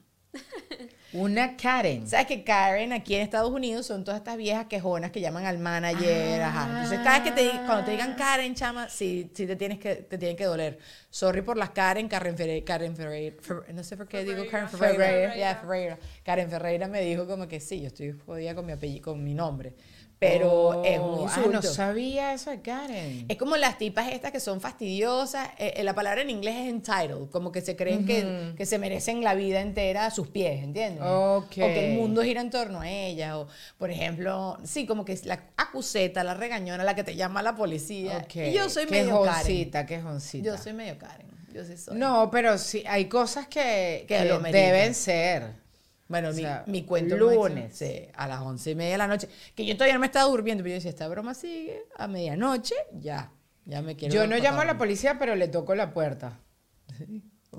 Una 1.16 1.56
Karen. 1.56 2.06
¿Sabes 2.08 2.26
que 2.26 2.44
Karen 2.44 2.92
aquí 2.92 3.14
en 3.14 3.22
Estados 3.22 3.50
Unidos 3.50 3.86
son 3.86 4.04
todas 4.04 4.18
estas 4.20 4.36
viejas 4.36 4.66
quejonas 4.66 5.10
que 5.10 5.20
llaman 5.20 5.46
al 5.46 5.58
manager? 5.58 6.42
Ajá. 6.42 6.66
Entonces, 6.82 6.98
cada 6.98 7.20
vez 7.20 7.32
que 7.32 7.40
te 7.42 7.50
cuando 7.66 7.84
te 7.84 7.90
digan 7.92 8.14
Karen, 8.14 8.54
chama, 8.54 8.88
sí, 8.88 9.30
sí 9.34 9.46
te 9.46 9.56
tienes 9.56 9.78
que 9.78 9.96
te 9.96 10.18
tienen 10.18 10.36
que 10.36 10.44
doler. 10.44 10.78
Sorry 11.10 11.42
por 11.42 11.56
las 11.56 11.70
Karen, 11.70 12.08
Karen 12.08 12.36
Ferreira, 12.36 12.64
Karen 12.64 12.94
Ferreira, 12.94 13.36
Fer- 13.42 13.66
no 13.72 13.82
sé 13.82 13.96
por 13.96 14.06
qué 14.06 14.24
digo 14.24 14.44
Karen 14.50 14.68
Ferreira. 14.68 15.04
Ferreira. 15.04 15.36
Ya, 15.36 15.56
Ferreira. 15.56 15.98
Karen 16.22 16.50
Ferreira 16.50 16.88
me 16.88 17.00
dijo 17.00 17.26
como 17.26 17.48
que 17.48 17.60
sí, 17.60 17.80
yo 17.80 17.86
estoy 17.86 18.14
jodida 18.26 18.54
con 18.54 18.66
mi 18.66 18.72
apellido, 18.72 19.02
con 19.02 19.24
mi 19.24 19.32
nombre. 19.34 19.74
Pero 20.18 20.82
es 20.82 20.98
un 20.98 21.04
Oh, 21.04 21.22
insulto. 21.24 21.48
Ah, 21.50 21.52
no 21.52 21.62
sabía 21.62 22.32
eso 22.32 22.50
de 22.50 22.62
Karen. 22.62 23.26
Es 23.28 23.36
como 23.36 23.56
las 23.58 23.76
tipas 23.76 24.10
estas 24.10 24.32
que 24.32 24.40
son 24.40 24.62
fastidiosas. 24.62 25.48
eh, 25.58 25.74
eh, 25.76 25.84
la 25.84 25.94
palabra 25.94 26.22
en 26.22 26.30
inglés 26.30 26.54
es 26.56 26.68
entitled, 26.70 27.28
como 27.30 27.52
que 27.52 27.60
se 27.60 27.76
creen 27.76 28.06
que, 28.06 28.54
que 28.56 28.64
se 28.64 28.78
merecen 28.78 29.22
la 29.22 29.34
vida 29.34 29.60
entera 29.60 30.06
a 30.06 30.10
sus 30.10 30.28
pies, 30.28 30.62
¿entiendes? 30.64 31.02
Ok. 31.04 31.44
O 31.44 31.54
que 31.54 31.92
el 31.92 31.98
mundo 31.98 32.22
gira 32.22 32.40
en 32.40 32.48
torno 32.50 32.80
a 32.80 32.90
ellas. 32.90 33.34
O, 33.34 33.48
por 33.76 33.90
ejemplo, 33.90 34.56
sí, 34.64 34.86
como 34.86 35.04
que 35.04 35.12
es 35.12 35.26
la 35.26 35.38
acuseta, 35.56 36.24
la 36.24 36.32
regañona, 36.32 36.82
la 36.82 36.94
que 36.94 37.04
te 37.04 37.14
llama 37.14 37.40
a 37.40 37.42
la 37.42 37.54
policía. 37.54 38.22
Ok. 38.24 38.36
Y 38.36 38.52
yo 38.52 38.70
soy 38.70 38.86
medio 38.86 39.20
Karen. 39.22 39.42
Quejoncita, 39.46 39.84
quejoncita. 39.86 40.44
Yo 40.46 40.56
soy 40.56 40.72
medio 40.72 40.96
Karen. 40.98 41.26
Yo 41.52 41.62
sí 41.64 41.76
soy. 41.76 41.98
No, 41.98 42.30
pero 42.30 42.56
sí, 42.56 42.82
hay 42.86 43.04
cosas 43.06 43.48
que, 43.48 44.06
Que 44.08 44.16
que 44.18 44.52
deben 44.52 44.94
ser. 44.94 45.65
Bueno, 46.08 46.28
O 46.28 46.32
mi, 46.32 46.42
sea, 46.42 46.64
mi 46.68 46.84
cuento 46.84 47.16
lunes. 47.16 47.76
sí, 47.76 48.06
a 48.14 48.28
las 48.28 48.40
once 48.40 48.70
y 48.70 48.74
media 48.76 48.92
de 48.92 48.98
la 48.98 49.08
noche. 49.08 49.28
Que 49.54 49.66
yo 49.66 49.74
todavía 49.74 49.94
no 49.94 50.00
me 50.00 50.06
estaba 50.06 50.30
durmiendo, 50.30 50.62
pero 50.62 50.70
yo 50.70 50.74
decía, 50.76 50.90
esta 50.90 51.08
broma 51.08 51.34
sigue 51.34 51.82
a 51.96 52.06
medianoche, 52.06 52.74
ya. 52.92 53.32
Ya 53.64 53.82
me 53.82 53.96
quiero. 53.96 54.14
Yo 54.14 54.26
no 54.28 54.36
llamo 54.38 54.60
a 54.60 54.64
la 54.64 54.78
policía, 54.78 55.18
pero 55.18 55.34
le 55.34 55.48
toco 55.48 55.74
la 55.74 55.92
puerta. 55.92 56.38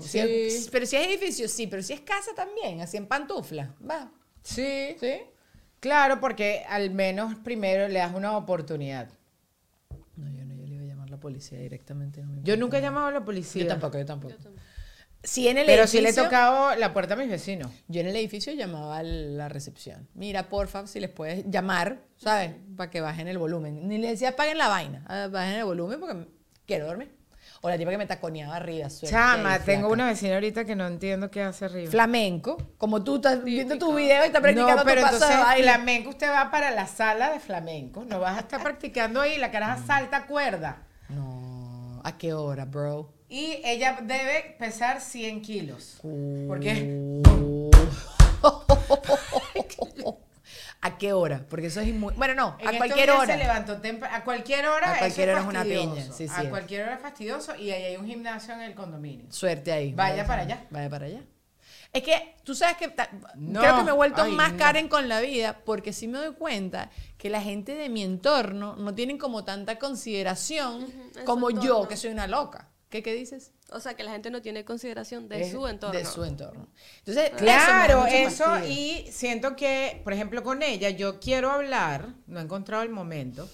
Si 0.00 0.18
es- 0.18 0.68
pero 0.70 0.86
si 0.86 0.96
es 0.96 1.06
edificio, 1.06 1.48
sí, 1.48 1.66
pero 1.66 1.82
si 1.82 1.92
es 1.92 2.00
casa 2.00 2.30
también, 2.34 2.80
así 2.80 2.96
en 2.96 3.06
pantufla, 3.06 3.74
va. 3.88 4.10
Sí. 4.42 4.96
¿Sí? 4.98 5.12
Claro, 5.80 6.18
porque 6.20 6.64
al 6.68 6.90
menos 6.90 7.34
primero 7.44 7.86
le 7.88 7.98
das 7.98 8.14
una 8.14 8.36
oportunidad. 8.36 9.08
No, 10.16 10.30
yo 10.30 10.44
no, 10.44 10.54
yo 10.54 10.66
le 10.66 10.74
iba 10.74 10.84
a 10.84 10.86
llamar 10.86 11.08
a 11.08 11.10
la 11.10 11.20
policía 11.20 11.58
directamente. 11.58 12.22
no 12.22 12.32
me 12.32 12.42
Yo 12.42 12.56
nunca 12.56 12.78
he 12.78 12.80
llamado 12.80 13.06
a 13.08 13.12
la 13.12 13.24
policía. 13.24 13.62
Yo 13.64 13.68
tampoco, 13.68 13.98
yo 13.98 14.06
tampoco. 14.06 14.34
Si 15.22 15.48
en 15.48 15.58
el 15.58 15.66
Pero 15.66 15.86
sí 15.86 15.98
le 16.00 16.04
he 16.08 16.10
edificio- 16.10 16.24
tocado 16.24 16.74
la 16.76 16.92
puerta 16.92 17.14
a 17.14 17.16
mis 17.16 17.28
vecinos. 17.28 17.70
Yo 17.88 18.00
en 18.00 18.06
el 18.06 18.16
edificio 18.16 18.52
llamaba 18.52 18.98
a 18.98 19.02
la 19.02 19.48
recepción. 19.48 20.08
Mira, 20.14 20.48
porfa, 20.48 20.86
si 20.86 21.00
les 21.00 21.10
puedes 21.10 21.44
llamar, 21.50 21.98
¿sabes? 22.16 22.52
Para 22.76 22.88
que 22.90 23.00
bajen 23.00 23.26
el 23.28 23.36
volumen. 23.38 23.88
Ni 23.88 23.98
le 23.98 24.08
decía 24.10 24.30
apaguen 24.30 24.58
la 24.58 24.68
vaina, 24.68 25.04
ah, 25.08 25.28
bajen 25.30 25.54
el 25.54 25.64
volumen 25.64 25.98
porque 26.00 26.28
quiero 26.66 26.86
dormir. 26.86 27.16
O 27.60 27.68
la 27.68 27.76
tipa 27.76 27.90
que 27.90 27.98
me 27.98 28.06
taconeaba 28.06 28.54
arriba. 28.54 28.88
suerte 28.88 29.16
Chama, 29.16 29.58
tengo 29.58 29.88
una 29.88 30.06
vecina 30.06 30.34
ahorita 30.34 30.64
que 30.64 30.76
no 30.76 30.86
entiendo 30.86 31.28
qué 31.28 31.42
hace 31.42 31.64
arriba. 31.64 31.90
Flamenco, 31.90 32.56
como 32.78 33.02
tú 33.02 33.16
estás 33.16 33.42
viendo 33.42 33.76
tu 33.78 33.92
video 33.94 34.22
y 34.22 34.26
estás 34.28 34.40
practicando 34.40 34.76
no, 34.76 34.84
pero 34.84 35.00
tu 35.00 35.06
paso 35.06 35.16
entonces 35.16 35.36
de 35.38 35.42
baile. 35.42 35.64
flamenco, 35.64 36.10
usted 36.10 36.30
va 36.30 36.50
para 36.52 36.70
la 36.70 36.86
sala 36.86 37.32
de 37.32 37.40
flamenco. 37.40 38.04
No 38.04 38.20
vas 38.20 38.36
a 38.36 38.40
estar 38.40 38.62
practicando 38.62 39.20
ahí, 39.20 39.38
la 39.38 39.50
caraja 39.50 39.84
salta 39.84 40.26
cuerda. 40.26 40.84
No, 41.08 42.00
¿a 42.04 42.16
qué 42.16 42.32
hora, 42.32 42.64
bro? 42.64 43.12
Y 43.28 43.60
ella 43.64 43.98
debe 44.02 44.56
pesar 44.58 45.00
100 45.00 45.42
kilos. 45.42 45.98
¿Por 46.46 46.60
qué? 46.60 47.20
¿A 50.80 50.96
qué 50.96 51.12
hora? 51.12 51.44
Porque 51.50 51.66
eso 51.66 51.80
es 51.80 51.92
muy... 51.92 52.14
Bueno, 52.14 52.34
no, 52.34 52.56
En 52.60 52.68
a 52.68 52.78
cualquier 52.78 53.10
hora. 53.10 53.26
Se 53.26 53.36
levantó 53.36 53.80
a 54.10 54.24
cualquier 54.24 54.66
hora. 54.66 54.94
A 54.94 54.98
cualquier 54.98 55.30
hora 55.30 55.40
es 55.40 55.46
una 55.46 55.58
fastidioso. 55.60 55.94
piña, 55.94 56.12
sí, 56.12 56.28
sí 56.28 56.34
A 56.36 56.42
es. 56.44 56.48
cualquier 56.48 56.82
hora 56.84 56.94
es 56.94 57.00
fastidioso 57.00 57.56
y 57.56 57.70
ahí 57.70 57.82
hay 57.82 57.96
un 57.96 58.06
gimnasio 58.06 58.54
en 58.54 58.60
el 58.60 58.74
condominio. 58.74 59.26
Suerte 59.30 59.72
ahí. 59.72 59.92
Vaya 59.92 60.24
para 60.24 60.42
allá. 60.42 60.64
Vaya 60.70 60.88
para 60.88 61.06
allá. 61.06 61.20
Es 61.92 62.02
que 62.02 62.36
tú 62.44 62.54
sabes 62.54 62.76
que 62.76 62.94
No, 63.36 63.60
creo 63.60 63.76
que 63.78 63.82
me 63.82 63.90
he 63.90 63.94
vuelto 63.94 64.22
ay, 64.22 64.32
más 64.32 64.52
no. 64.52 64.58
Karen 64.58 64.88
con 64.88 65.08
la 65.08 65.20
vida 65.20 65.62
porque 65.64 65.92
sí 65.92 66.06
me 66.06 66.18
doy 66.18 66.34
cuenta 66.34 66.90
que 67.16 67.28
la 67.28 67.40
gente 67.42 67.74
de 67.74 67.88
mi 67.88 68.02
entorno 68.02 68.76
no 68.76 68.94
tienen 68.94 69.18
como 69.18 69.44
tanta 69.44 69.78
consideración 69.78 70.86
como 71.24 71.50
yo, 71.50 71.88
que 71.88 71.96
soy 71.96 72.10
una 72.10 72.26
loca. 72.26 72.68
¿Qué, 72.90 73.02
qué 73.02 73.14
dices? 73.14 73.52
O 73.70 73.80
sea, 73.80 73.94
que 73.94 74.02
la 74.02 74.12
gente 74.12 74.30
no 74.30 74.40
tiene 74.40 74.64
consideración 74.64 75.28
de 75.28 75.42
Es 75.42 75.52
su 75.52 75.66
entorno. 75.66 75.98
De 75.98 76.06
su 76.06 76.24
entorno. 76.24 76.68
Entonces, 77.04 77.30
Claro, 77.36 78.06
eso, 78.06 78.64
y 78.66 79.06
siento 79.10 79.56
que, 79.56 80.00
por 80.04 80.14
ejemplo, 80.14 80.42
con 80.42 80.62
ella, 80.62 80.88
yo 80.90 81.20
quiero 81.20 81.50
hablar, 81.50 82.14
no 82.26 82.40
he 82.40 82.42
encontrado 82.42 82.82
el 82.82 82.88
momento. 82.88 83.48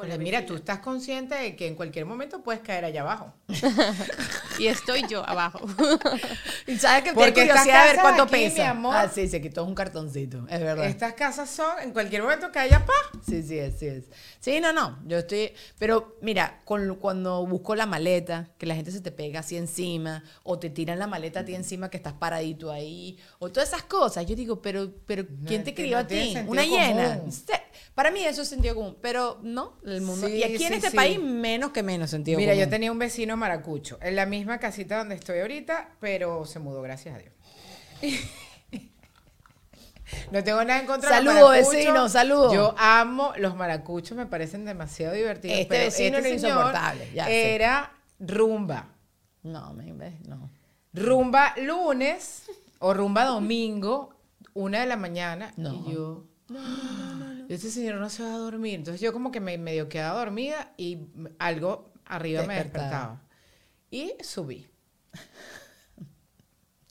O 0.00 0.04
la 0.04 0.08
Pero 0.12 0.22
mira, 0.22 0.46
tú 0.46 0.54
estás 0.56 0.78
consciente 0.78 1.34
de 1.34 1.54
que 1.56 1.66
en 1.66 1.74
cualquier 1.74 2.06
momento 2.06 2.42
puedes 2.42 2.62
caer 2.62 2.86
allá 2.86 3.02
abajo. 3.02 3.34
Y 4.58 4.66
estoy 4.66 5.02
yo 5.08 5.26
abajo. 5.28 5.60
Y 6.66 6.76
sabes 6.76 7.02
que 7.04 7.12
Porque 7.14 7.42
estas 7.42 7.60
curiosidad 7.62 7.64
de 7.64 7.86
ver 7.88 7.96
casas 7.96 8.02
cuánto 8.02 8.22
aquí, 8.24 8.32
pesa. 8.32 8.54
mi 8.56 8.68
amor. 8.68 8.94
Ah, 8.96 9.08
sí, 9.12 9.26
se 9.28 9.40
quitó 9.40 9.64
un 9.64 9.74
cartoncito, 9.74 10.46
es 10.48 10.60
verdad. 10.60 10.86
Estas 10.86 11.14
casas 11.14 11.48
son, 11.50 11.78
en 11.82 11.92
cualquier 11.92 12.22
momento 12.22 12.52
que 12.52 12.58
haya 12.58 12.84
paz. 12.84 12.96
Sí, 13.26 13.42
sí 13.42 13.58
es, 13.58 13.78
sí 13.78 13.86
es. 13.86 14.04
Sí, 14.38 14.60
no, 14.60 14.72
no, 14.72 14.98
yo 15.06 15.18
estoy, 15.18 15.52
pero 15.78 16.16
mira, 16.20 16.60
con, 16.64 16.94
cuando 16.96 17.44
busco 17.46 17.74
la 17.74 17.86
maleta, 17.86 18.50
que 18.58 18.66
la 18.66 18.74
gente 18.74 18.90
se 18.92 19.00
te 19.00 19.10
pega 19.10 19.40
así 19.40 19.56
encima, 19.56 20.22
o 20.44 20.58
te 20.58 20.70
tiran 20.70 20.98
la 20.98 21.06
maleta 21.06 21.40
a 21.40 21.44
ti 21.44 21.54
encima 21.54 21.90
que 21.90 21.96
estás 21.96 22.12
paradito 22.14 22.70
ahí, 22.70 23.18
o 23.38 23.50
todas 23.50 23.68
esas 23.70 23.82
cosas, 23.84 24.26
yo 24.26 24.36
digo, 24.36 24.60
pero, 24.62 24.90
pero 25.06 25.24
¿quién 25.46 25.64
te 25.64 25.74
crió 25.74 25.96
no 25.96 26.02
a 26.04 26.06
ti? 26.06 26.34
Una 26.46 26.64
hiena. 26.64 27.16
común. 27.16 27.32
Se- 27.32 27.60
Para 28.00 28.12
mí 28.12 28.24
eso 28.24 28.40
es 28.40 28.48
sentido 28.48 28.74
común, 28.74 28.96
pero 29.02 29.40
no, 29.42 29.74
el 29.84 30.00
mundo. 30.00 30.26
Sí, 30.26 30.36
y 30.36 30.42
aquí 30.42 30.64
en 30.64 30.72
este 30.72 30.88
sí. 30.88 30.96
país 30.96 31.20
menos 31.20 31.70
que 31.70 31.82
menos 31.82 32.08
sentido 32.08 32.38
Mira, 32.38 32.52
común. 32.52 32.64
yo 32.64 32.70
tenía 32.70 32.90
un 32.90 32.98
vecino 32.98 33.36
maracucho, 33.36 33.98
en 34.00 34.16
la 34.16 34.24
misma 34.24 34.56
casita 34.56 34.96
donde 34.96 35.16
estoy 35.16 35.40
ahorita, 35.40 35.96
pero 36.00 36.46
se 36.46 36.60
mudó, 36.60 36.80
gracias 36.80 37.16
a 37.16 37.18
Dios. 37.18 37.34
No 40.32 40.42
tengo 40.42 40.64
nada 40.64 40.80
en 40.80 40.86
contra 40.86 41.18
de 41.18 41.22
los 41.22 41.34
maracuchos. 41.34 41.72
vecino, 41.72 42.08
saludo. 42.08 42.52
Yo 42.54 42.74
amo 42.78 43.32
los 43.36 43.54
maracuchos, 43.54 44.16
me 44.16 44.26
parecen 44.26 44.64
demasiado 44.64 45.14
divertidos. 45.14 45.58
Este 45.58 45.68
pero 45.68 45.84
vecino 45.84 46.16
este 46.16 46.28
era 46.28 46.36
insoportable, 46.36 47.12
ya 47.14 47.26
sé. 47.26 47.54
Era 47.54 47.92
rumba. 48.18 48.88
No, 49.42 49.74
me 49.74 49.92
no. 50.26 50.50
Rumba 50.94 51.54
lunes 51.58 52.50
o 52.78 52.94
rumba 52.94 53.24
domingo, 53.26 54.16
una 54.54 54.80
de 54.80 54.86
la 54.86 54.96
mañana. 54.96 55.52
No. 55.56 55.74
Y 55.74 55.92
yo, 55.92 56.24
este 57.54 57.70
señor 57.70 57.96
no 57.96 58.08
se 58.10 58.22
va 58.22 58.34
a 58.34 58.38
dormir. 58.38 58.74
Entonces 58.76 59.00
yo 59.00 59.12
como 59.12 59.30
que 59.32 59.40
me 59.40 59.58
medio 59.58 59.88
quedaba 59.88 60.18
dormida 60.20 60.72
y 60.76 60.98
algo 61.38 61.92
arriba 62.06 62.42
me 62.44 62.54
Despertaba. 62.56 63.22
Y 63.90 64.14
subí. 64.22 64.68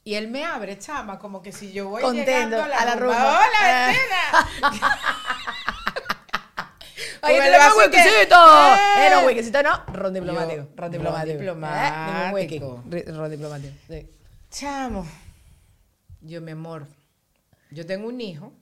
Y 0.03 0.15
él 0.15 0.27
me 0.29 0.43
abre, 0.45 0.77
chama, 0.79 1.19
como 1.19 1.41
que 1.41 1.51
si 1.51 1.71
yo 1.71 1.89
voy 1.89 2.01
Contento, 2.01 2.31
llegando 2.31 2.63
a 2.63 2.67
la, 2.67 2.77
a 2.77 2.85
la 2.85 2.95
rumba. 2.95 3.15
rumba. 3.15 3.39
¡Hola, 3.39 3.57
Ah. 3.61 3.87
vecina! 3.87 4.79
¡Ay, 7.21 7.35
Con 7.35 7.41
te 7.41 7.45
el 7.45 7.51
le 7.51 7.57
pongo 7.57 7.77
vaso 7.77 7.91
que- 7.91 7.97
wikisito! 7.97 8.35
¡Eh! 8.35 9.07
Eh, 9.07 9.09
no, 9.11 9.25
wikisito 9.27 9.63
no. 9.63 9.83
Ron 9.93 10.13
diplomático. 10.13 10.55
Yo, 10.55 10.63
Ron 10.63 10.75
ron 10.77 10.91
diplomático. 10.91 11.37
diplomático. 11.37 12.83
Eh, 12.91 13.03
ningún 13.05 13.17
Ron 13.17 13.31
diplomático. 13.31 13.73
Sí. 13.89 14.09
Chamo, 14.51 15.05
yo, 16.21 16.41
mi 16.41 16.51
amor, 16.51 16.87
yo 17.71 17.85
tengo 17.85 18.07
un 18.07 18.19
hijo, 18.21 18.53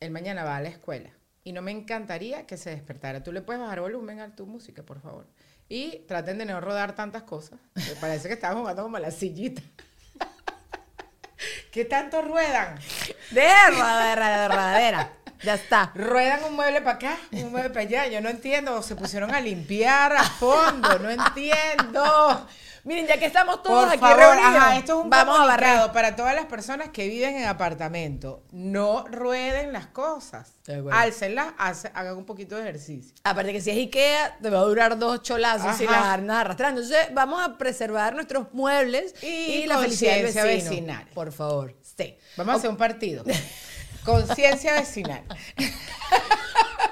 él 0.00 0.10
mañana 0.10 0.44
va 0.44 0.56
a 0.56 0.60
la 0.60 0.68
escuela 0.68 1.10
y 1.44 1.52
no 1.52 1.62
me 1.62 1.70
encantaría 1.70 2.46
que 2.46 2.56
se 2.56 2.70
despertara. 2.70 3.22
Tú 3.22 3.30
le 3.30 3.42
puedes 3.42 3.60
bajar 3.60 3.80
volumen 3.80 4.20
a 4.20 4.34
tu 4.34 4.46
música, 4.46 4.82
por 4.82 5.00
favor. 5.00 5.26
Y 5.68 6.00
traten 6.08 6.38
de 6.38 6.46
no 6.46 6.60
rodar 6.60 6.94
tantas 6.94 7.22
cosas. 7.22 7.60
Me 7.74 7.94
parece 8.00 8.28
que 8.28 8.34
estaban 8.34 8.58
jugando 8.58 8.82
como 8.82 8.96
a 8.96 9.00
la 9.00 9.10
sillita. 9.10 9.62
¿Qué 11.72 11.84
tanto 11.84 12.22
ruedan? 12.22 12.78
De 13.30 13.48
rodadera, 13.70 14.42
de 14.42 14.48
rodadera. 14.48 15.12
Ya 15.42 15.54
está. 15.54 15.92
Ruedan 15.94 16.44
un 16.44 16.54
mueble 16.54 16.80
para 16.80 16.96
acá, 16.96 17.18
un 17.32 17.50
mueble 17.50 17.68
para 17.68 17.82
allá. 17.82 18.06
Yo 18.06 18.22
no 18.22 18.30
entiendo. 18.30 18.80
Se 18.82 18.96
pusieron 18.96 19.34
a 19.34 19.40
limpiar 19.40 20.14
a 20.14 20.24
fondo. 20.24 20.98
No 20.98 21.10
entiendo. 21.10 22.48
Miren, 22.84 23.06
ya 23.06 23.18
que 23.18 23.24
estamos 23.24 23.62
todos 23.62 23.84
Por 23.84 23.88
aquí 23.94 23.98
favor, 24.00 24.18
reunidos, 24.18 24.56
ajá, 24.62 24.76
esto 24.76 24.98
es 24.98 25.04
un 25.04 25.10
vamos 25.10 25.40
a 25.40 25.44
barrer. 25.46 25.92
para 25.92 26.16
todas 26.16 26.34
las 26.34 26.44
personas 26.44 26.90
que 26.90 27.08
viven 27.08 27.34
en 27.36 27.46
apartamento. 27.46 28.42
No 28.52 29.06
rueden 29.08 29.72
las 29.72 29.86
cosas. 29.86 30.52
Álcenlas, 30.92 31.54
hace- 31.56 31.90
hagan 31.94 32.16
un 32.18 32.26
poquito 32.26 32.56
de 32.56 32.62
ejercicio. 32.62 33.14
Aparte 33.24 33.52
que 33.52 33.62
si 33.62 33.70
es 33.70 33.76
Ikea, 33.78 34.36
te 34.42 34.50
va 34.50 34.58
a 34.58 34.62
durar 34.64 34.98
dos 34.98 35.22
cholazos 35.22 35.80
y 35.80 35.84
Ajá. 35.86 35.92
las 35.96 36.04
andas 36.06 36.36
arrastrando. 36.38 36.82
Entonces, 36.82 37.08
vamos 37.14 37.42
a 37.42 37.56
preservar 37.56 38.14
nuestros 38.14 38.52
muebles 38.52 39.14
y, 39.22 39.26
Y 39.26 39.66
la 39.66 39.78
felicidad 39.78 40.20
vecino. 40.22 40.44
vecinal. 40.44 41.06
Por 41.14 41.32
favor, 41.32 41.74
sí. 41.96 42.18
Vamos 42.36 42.54
a 42.54 42.58
hacer 42.58 42.68
un 42.70 42.76
partido. 42.76 43.24
Conciencia 44.04 44.74
vecinal. 44.74 45.22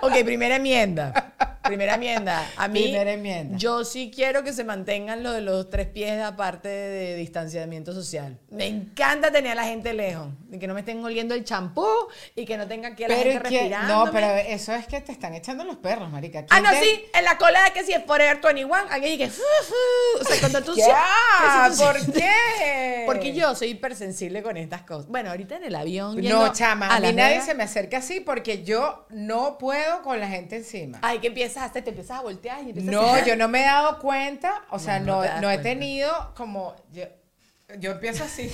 Ok, 0.04 0.14
primera 0.24 0.56
enmienda. 0.56 1.32
Primera 1.62 1.94
enmienda. 1.94 2.48
A 2.56 2.68
mí, 2.68 2.82
Primera 2.82 3.12
enmienda. 3.12 3.56
yo 3.56 3.84
sí 3.84 4.10
quiero 4.14 4.42
que 4.44 4.52
se 4.52 4.64
mantengan 4.64 5.22
lo 5.22 5.32
de 5.32 5.40
los 5.40 5.70
tres 5.70 5.86
pies 5.86 6.20
aparte 6.22 6.68
de 6.68 7.16
distanciamiento 7.16 7.92
social. 7.92 8.38
Me 8.50 8.66
encanta 8.66 9.30
tener 9.30 9.52
a 9.52 9.54
la 9.56 9.64
gente 9.64 9.92
lejos. 9.92 10.28
Y 10.50 10.58
que 10.58 10.66
no 10.66 10.74
me 10.74 10.80
estén 10.80 11.02
oliendo 11.04 11.34
el 11.34 11.44
champú 11.44 11.86
y 12.36 12.44
que 12.44 12.56
no 12.56 12.66
tenga 12.68 12.94
que 12.94 13.08
la 13.08 13.14
Pero 13.16 13.30
gente 13.32 13.48
que, 13.48 13.68
no, 13.88 14.10
pero 14.12 14.26
eso 14.36 14.74
es 14.74 14.86
que 14.86 15.00
te 15.00 15.12
están 15.12 15.34
echando 15.34 15.64
los 15.64 15.76
perros, 15.76 16.10
marica. 16.10 16.40
Ah, 16.50 16.60
¿Quién 16.60 16.62
no, 16.64 16.70
te- 16.70 16.80
sí, 16.84 17.04
en 17.14 17.24
la 17.24 17.38
cola 17.38 17.64
de 17.64 17.70
que 17.72 17.84
si 17.84 17.92
es 17.92 18.04
Forever 18.04 18.40
21, 18.42 18.74
alguien 18.90 19.18
dice, 19.18 19.40
o 20.20 20.24
sea, 20.24 20.40
cuando 20.40 20.62
tú 20.62 20.74
Ya, 20.76 21.70
sientes- 21.70 21.80
¿por 21.80 22.12
qué? 22.12 23.02
Porque 23.06 23.32
yo 23.34 23.54
soy 23.54 23.68
hipersensible 23.70 24.42
con 24.42 24.56
estas 24.56 24.82
cosas. 24.82 25.06
Bueno, 25.08 25.30
ahorita 25.30 25.56
en 25.56 25.64
el 25.64 25.74
avión. 25.74 26.20
No, 26.22 26.52
chama, 26.52 26.88
a, 26.94 27.00
mí 27.00 27.06
Las 27.06 27.14
nadie 27.14 27.40
se 27.40 27.54
me 27.54 27.62
acerca 27.64 27.98
así 27.98 28.20
porque 28.20 28.62
yo 28.62 29.06
no 29.10 29.58
puedo 29.58 30.02
con 30.02 30.20
la 30.20 30.28
gente 30.28 30.56
encima. 30.56 30.98
Ay, 31.02 31.18
que 31.18 31.28
empiezas 31.56 31.70
a 31.70 31.84
te 31.84 31.90
empiezas 31.90 32.18
a 32.18 32.22
voltear 32.22 32.58
y 32.64 32.70
empiezas 32.70 32.88
a 32.88 32.92
No, 32.92 33.10
hacer- 33.14 33.26
yo 33.26 33.36
no 33.36 33.48
me 33.48 33.60
he 33.62 33.64
dado 33.64 33.98
cuenta, 33.98 34.62
o 34.70 34.78
sea, 34.78 34.98
No, 35.00 35.22
no, 35.22 35.34
no 35.34 35.40
no 35.42 35.50
he 35.50 35.54
cuenta. 35.56 35.62
tenido 35.62 36.32
como, 36.36 36.74
yo, 36.92 37.04
yo 37.78 37.92
empiezo 37.92 38.24
así. 38.24 38.50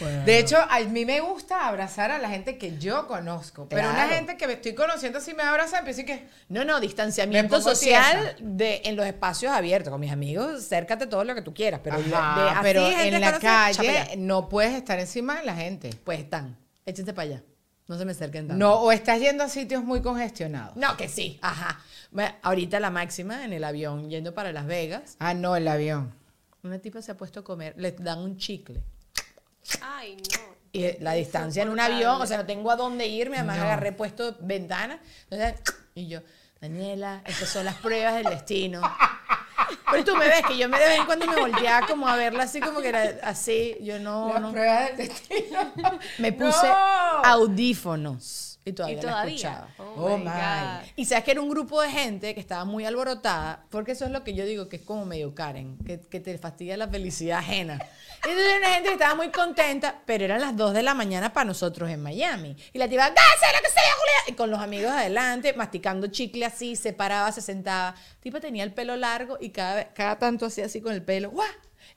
Bueno. 0.00 0.24
De 0.24 0.38
hecho, 0.38 0.56
a 0.58 0.80
mí 0.80 1.04
me 1.06 1.20
gusta 1.20 1.68
abrazar 1.68 2.10
a 2.10 2.18
la 2.18 2.28
gente 2.28 2.58
que 2.58 2.76
yo 2.76 3.06
conozco, 3.06 3.68
pero 3.68 3.82
una 3.82 3.92
Claro. 3.94 4.14
gente 4.14 4.36
que 4.36 4.48
me 4.48 4.54
estoy 4.54 4.74
conociendo 4.74 5.20
si 5.20 5.32
me 5.32 5.44
abraza, 5.44 5.78
empiezo 5.78 6.00
y 6.00 6.04
que, 6.06 6.26
No, 6.48 6.64
no, 6.64 6.80
distanciamiento 6.80 7.60
social 7.60 8.34
de, 8.40 8.82
en 8.84 8.96
los 8.96 9.06
espacios 9.06 9.52
abiertos. 9.52 9.92
Con 9.92 10.00
mis 10.00 10.10
amigos, 10.10 10.54
acércate 10.64 11.06
todo 11.06 11.22
lo 11.22 11.36
que 11.36 11.42
tú 11.42 11.54
quieras. 11.54 11.80
Pero, 11.84 12.02
de- 12.02 12.14
Ajá, 12.16 12.42
de 12.42 12.50
así, 12.50 12.58
pero 12.62 12.86
en 12.88 13.20
la 13.20 13.38
calle 13.38 14.16
no 14.16 14.48
puedes 14.48 14.74
estar 14.74 14.98
encima 14.98 15.38
de 15.38 15.44
la 15.44 15.54
gente. 15.54 15.90
Pues 16.02 16.18
están. 16.18 16.58
Échense 16.84 17.12
para 17.12 17.28
allá. 17.28 17.42
No 17.88 17.98
se 17.98 18.04
me 18.04 18.12
acerquen 18.12 18.48
tanto. 18.48 18.58
No, 18.64 18.74
o 18.80 18.92
estás 18.92 19.20
yendo 19.20 19.44
a 19.44 19.48
sitios 19.48 19.82
muy 19.84 20.00
congestionados. 20.02 20.76
No, 20.76 20.96
que 20.96 21.08
sí. 21.08 21.38
Ajá. 21.42 21.80
Bueno, 22.10 22.34
ahorita 22.42 22.78
la 22.80 22.90
máxima 22.90 23.44
en 23.44 23.52
el 23.52 23.64
avión 23.64 24.08
yendo 24.08 24.34
para 24.34 24.52
Las 24.52 24.66
Vegas. 24.66 25.16
Ah, 25.18 25.34
no, 25.34 25.56
el 25.56 25.66
avión. 25.68 26.14
Una 26.62 26.78
tipa 26.78 27.02
se 27.02 27.10
ha 27.12 27.16
puesto 27.16 27.40
a 27.40 27.44
comer. 27.44 27.74
Le 27.76 27.90
dan 27.92 28.20
un 28.20 28.36
chicle. 28.38 28.82
Ay, 29.82 30.16
no. 30.16 30.52
Y 30.72 30.98
la 31.00 31.12
distancia 31.12 31.62
en 31.62 31.68
un 31.68 31.80
avión, 31.80 32.20
o 32.20 32.26
sea, 32.26 32.38
no 32.38 32.46
tengo 32.46 32.70
a 32.70 32.76
dónde 32.76 33.06
irme, 33.06 33.36
además 33.38 33.58
No. 33.58 33.64
agarré 33.64 33.92
puesto 33.92 34.36
ventana. 34.40 35.00
Entonces, 35.28 35.60
y 35.94 36.06
yo, 36.06 36.20
Daniela, 36.60 37.22
estas 37.26 37.48
son 37.50 37.64
las 37.64 37.74
pruebas 37.76 38.14
del 38.14 38.24
destino. 38.24 38.80
Pero 39.90 40.04
tú 40.04 40.16
me 40.16 40.26
ves 40.26 40.42
que 40.46 40.56
yo 40.56 40.68
me 40.68 40.78
de 40.78 40.84
vez 40.86 40.98
en 41.00 41.06
cuando 41.06 41.26
me 41.26 41.36
volteaba 41.36 41.86
como 41.86 42.08
a 42.08 42.16
verla 42.16 42.44
así 42.44 42.60
como 42.60 42.80
que 42.80 42.88
era 42.88 43.18
así. 43.22 43.76
Yo 43.80 43.98
no, 43.98 44.38
no. 44.38 44.52
prueba 44.52 44.82
del 44.86 44.96
destino. 44.96 45.72
Me 46.18 46.32
puse 46.32 46.66
No. 46.66 47.22
audífonos 47.24 48.51
y 48.64 48.72
todavía, 48.72 48.98
y 48.98 49.02
la 49.02 49.24
escuchaba. 49.24 49.68
Oh, 49.78 50.16
my 50.16 50.24
my. 50.24 50.30
God. 50.30 50.88
Y 50.96 51.04
sabes 51.04 51.24
que 51.24 51.32
era 51.32 51.40
un 51.40 51.48
grupo 51.48 51.80
de 51.82 51.90
gente 51.90 52.34
que 52.34 52.40
estaba 52.40 52.64
muy 52.64 52.84
alborotada, 52.84 53.64
porque 53.70 53.92
eso 53.92 54.04
es 54.04 54.10
lo 54.10 54.22
que 54.22 54.34
yo 54.34 54.44
digo 54.46 54.68
que 54.68 54.76
es 54.76 54.82
como 54.82 55.04
medio 55.04 55.34
Karen, 55.34 55.78
que, 55.84 56.00
que 56.00 56.20
te 56.20 56.36
fastidia 56.38 56.76
la 56.76 56.88
felicidad 56.88 57.38
ajena. 57.38 57.80
Entonces 58.24 58.46
era 58.46 58.58
una 58.58 58.74
gente 58.74 58.88
que 58.88 58.94
estaba 58.94 59.14
muy 59.16 59.30
contenta, 59.30 60.00
pero 60.06 60.24
eran 60.24 60.40
las 60.40 60.56
2 60.56 60.74
de 60.74 60.82
la 60.84 60.94
mañana 60.94 61.32
para 61.32 61.44
nosotros 61.44 61.90
en 61.90 62.00
Miami. 62.02 62.56
Y 62.72 62.78
la 62.78 62.88
tía, 62.88 63.08
¡Gase 63.08 63.46
lo 63.52 63.62
que 63.62 63.70
sea, 63.70 63.82
Julia! 63.98 64.32
Y 64.32 64.32
con 64.34 64.48
los 64.48 64.60
amigos 64.60 64.92
adelante, 64.92 65.52
masticando 65.54 66.06
chicle 66.06 66.44
así, 66.44 66.76
se 66.76 66.92
paraba, 66.92 67.32
se 67.32 67.40
sentaba. 67.40 67.96
Tipo 68.20 68.38
tenía 68.38 68.62
el 68.62 68.72
pelo 68.72 68.96
largo 68.96 69.38
y 69.40 69.50
cada, 69.50 69.92
cada 69.92 70.18
tanto 70.20 70.46
hacía 70.46 70.66
así 70.66 70.80
con 70.80 70.92
el 70.92 71.02
pelo, 71.02 71.30
¡guau! 71.30 71.48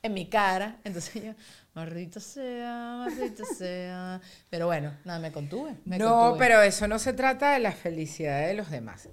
En 0.02 0.16
mi 0.16 0.28
cara. 0.28 0.78
Entonces 0.84 1.24
yo, 1.24 1.34
maldito 1.76 2.20
sea, 2.20 2.96
maldito 3.06 3.44
sea. 3.58 4.20
Pero 4.50 4.66
bueno, 4.68 4.94
nada, 5.04 5.20
me 5.20 5.32
contuve. 5.32 5.76
me 5.86 5.98
No, 5.98 6.10
contuve. 6.10 6.40
pero 6.40 6.62
eso 6.62 6.88
no 6.88 6.98
se 7.00 7.14
trata 7.14 7.52
de 7.52 7.60
la 7.60 7.72
felicidad 7.74 8.48
de 8.48 8.54
los 8.56 8.70
demás. 8.72 9.08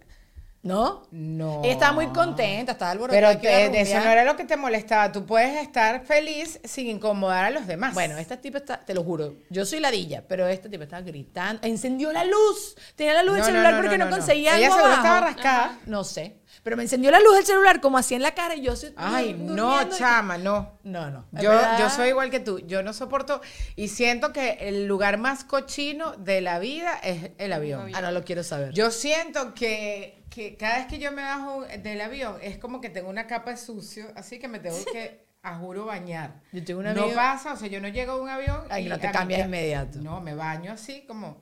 ¿No? 0.65 1.09
No. 1.11 1.61
Ella 1.65 1.73
estaba 1.73 1.91
muy 1.93 2.07
contenta, 2.13 2.71
estaba 2.71 2.93
alborotada. 2.93 3.37
Pero 3.41 3.41
te- 3.73 3.81
eso 3.81 3.97
no 3.99 4.09
era 4.09 4.23
lo 4.23 4.37
que 4.37 4.45
te 4.45 4.57
molestaba. 4.57 5.11
Tú 5.11 5.27
puedes 5.27 5.61
estar 5.61 6.05
feliz 6.07 6.61
sin 6.63 6.87
incomodar 6.87 7.47
a 7.47 7.51
los 7.51 7.67
demás. 7.67 7.95
Bueno, 7.95 8.17
esta 8.17 8.37
tipa 8.41 8.59
está, 8.59 8.79
te 8.79 8.95
lo 8.95 9.03
juro, 9.03 9.35
yo 9.51 9.67
soy 9.67 9.81
ladilla, 9.81 10.23
pero 10.29 10.47
esta 10.47 10.71
tipa 10.71 10.85
estaba 10.85 11.03
gritando, 11.03 11.67
encendió 11.67 12.13
la 12.13 12.25
luz, 12.25 12.77
tenía 12.95 13.13
la 13.15 13.25
luz 13.25 13.33
del 13.35 13.41
No, 13.41 13.47
celular 13.47 13.75
no, 13.75 13.81
porque 13.83 13.99
no, 13.99 14.09
conseguía 14.09 14.57
Ella 14.57 14.67
algo 14.67 14.77
seguro 14.77 14.95
abajo. 14.95 15.03
estaba 15.09 15.27
rascada. 15.33 15.79
No 15.87 16.05
sé, 16.05 16.37
pero 16.62 16.76
me 16.76 16.82
encendió 16.82 17.11
la 17.11 17.20
luz 17.20 17.34
del 17.36 17.44
celular 17.46 17.80
como 17.80 17.98
así 17.98 18.14
en 18.14 18.22
la 18.22 18.34
cara 18.34 18.55
y 18.57 18.62
yo 18.62 18.76
sí, 18.76 18.92
Ay, 18.96 19.34
no, 19.34 19.82
y- 19.82 19.88
chama, 19.90 20.38
no. 20.38 20.78
No, 20.84 21.11
no. 21.11 21.26
Yo, 21.32 21.50
verdad, 21.50 21.78
yo 21.78 21.90
soy 21.90 22.09
igual 22.11 22.30
que 22.30 22.40
tú. 22.40 22.59
Yo 22.61 22.82
no 22.82 22.92
soporto 22.92 23.40
y 23.76 23.88
siento 23.88 24.32
que 24.32 24.59
el 24.61 24.86
lugar 24.86 25.18
más 25.18 25.44
cochino 25.44 26.12
de 26.12 26.40
la 26.40 26.59
vida 26.59 26.94
es 27.03 27.30
el 27.38 27.53
avión. 27.53 27.90
Ah, 27.94 28.00
no 28.00 28.11
lo 28.12 28.24
quiero 28.24 28.42
saber. 28.42 28.72
Yo 28.72 28.90
siento 28.90 29.55
que, 29.55 30.24
que 30.30 30.57
cada 30.57 30.78
vez 30.78 30.86
que 30.86 30.98
yo 30.98 31.12
me 31.12 31.22
bajo 31.22 31.62
del 31.64 32.00
avión 32.00 32.36
es 32.42 32.59
como 32.59 32.80
que 32.80 32.90
tengo 32.90 33.09
una 33.11 33.26
capa 33.26 33.50
de 33.53 33.57
sucio, 33.57 34.07
así 34.16 34.38
que 34.38 34.48
me 34.48 34.59
tengo 34.59 34.76
que, 34.92 35.26
a 35.42 35.57
juro, 35.57 35.86
bañar. 35.86 36.40
Yo 36.53 36.62
tengo 36.64 36.80
una 36.80 36.92
no 36.94 37.03
amiga- 37.03 37.16
pasa, 37.16 37.53
o 37.55 37.57
sea, 37.57 37.68
yo 37.68 37.80
no 37.80 37.88
llego 37.88 38.12
a 38.12 38.20
un 38.22 38.28
avión 38.28 38.61
Ay, 38.70 38.86
y 38.86 38.88
no 38.88 38.98
te 38.98 39.11
cambias 39.11 39.40
ca- 39.40 39.46
inmediato. 39.46 39.98
No, 40.00 40.20
me 40.20 40.34
baño 40.34 40.72
así 40.72 41.05
como... 41.07 41.40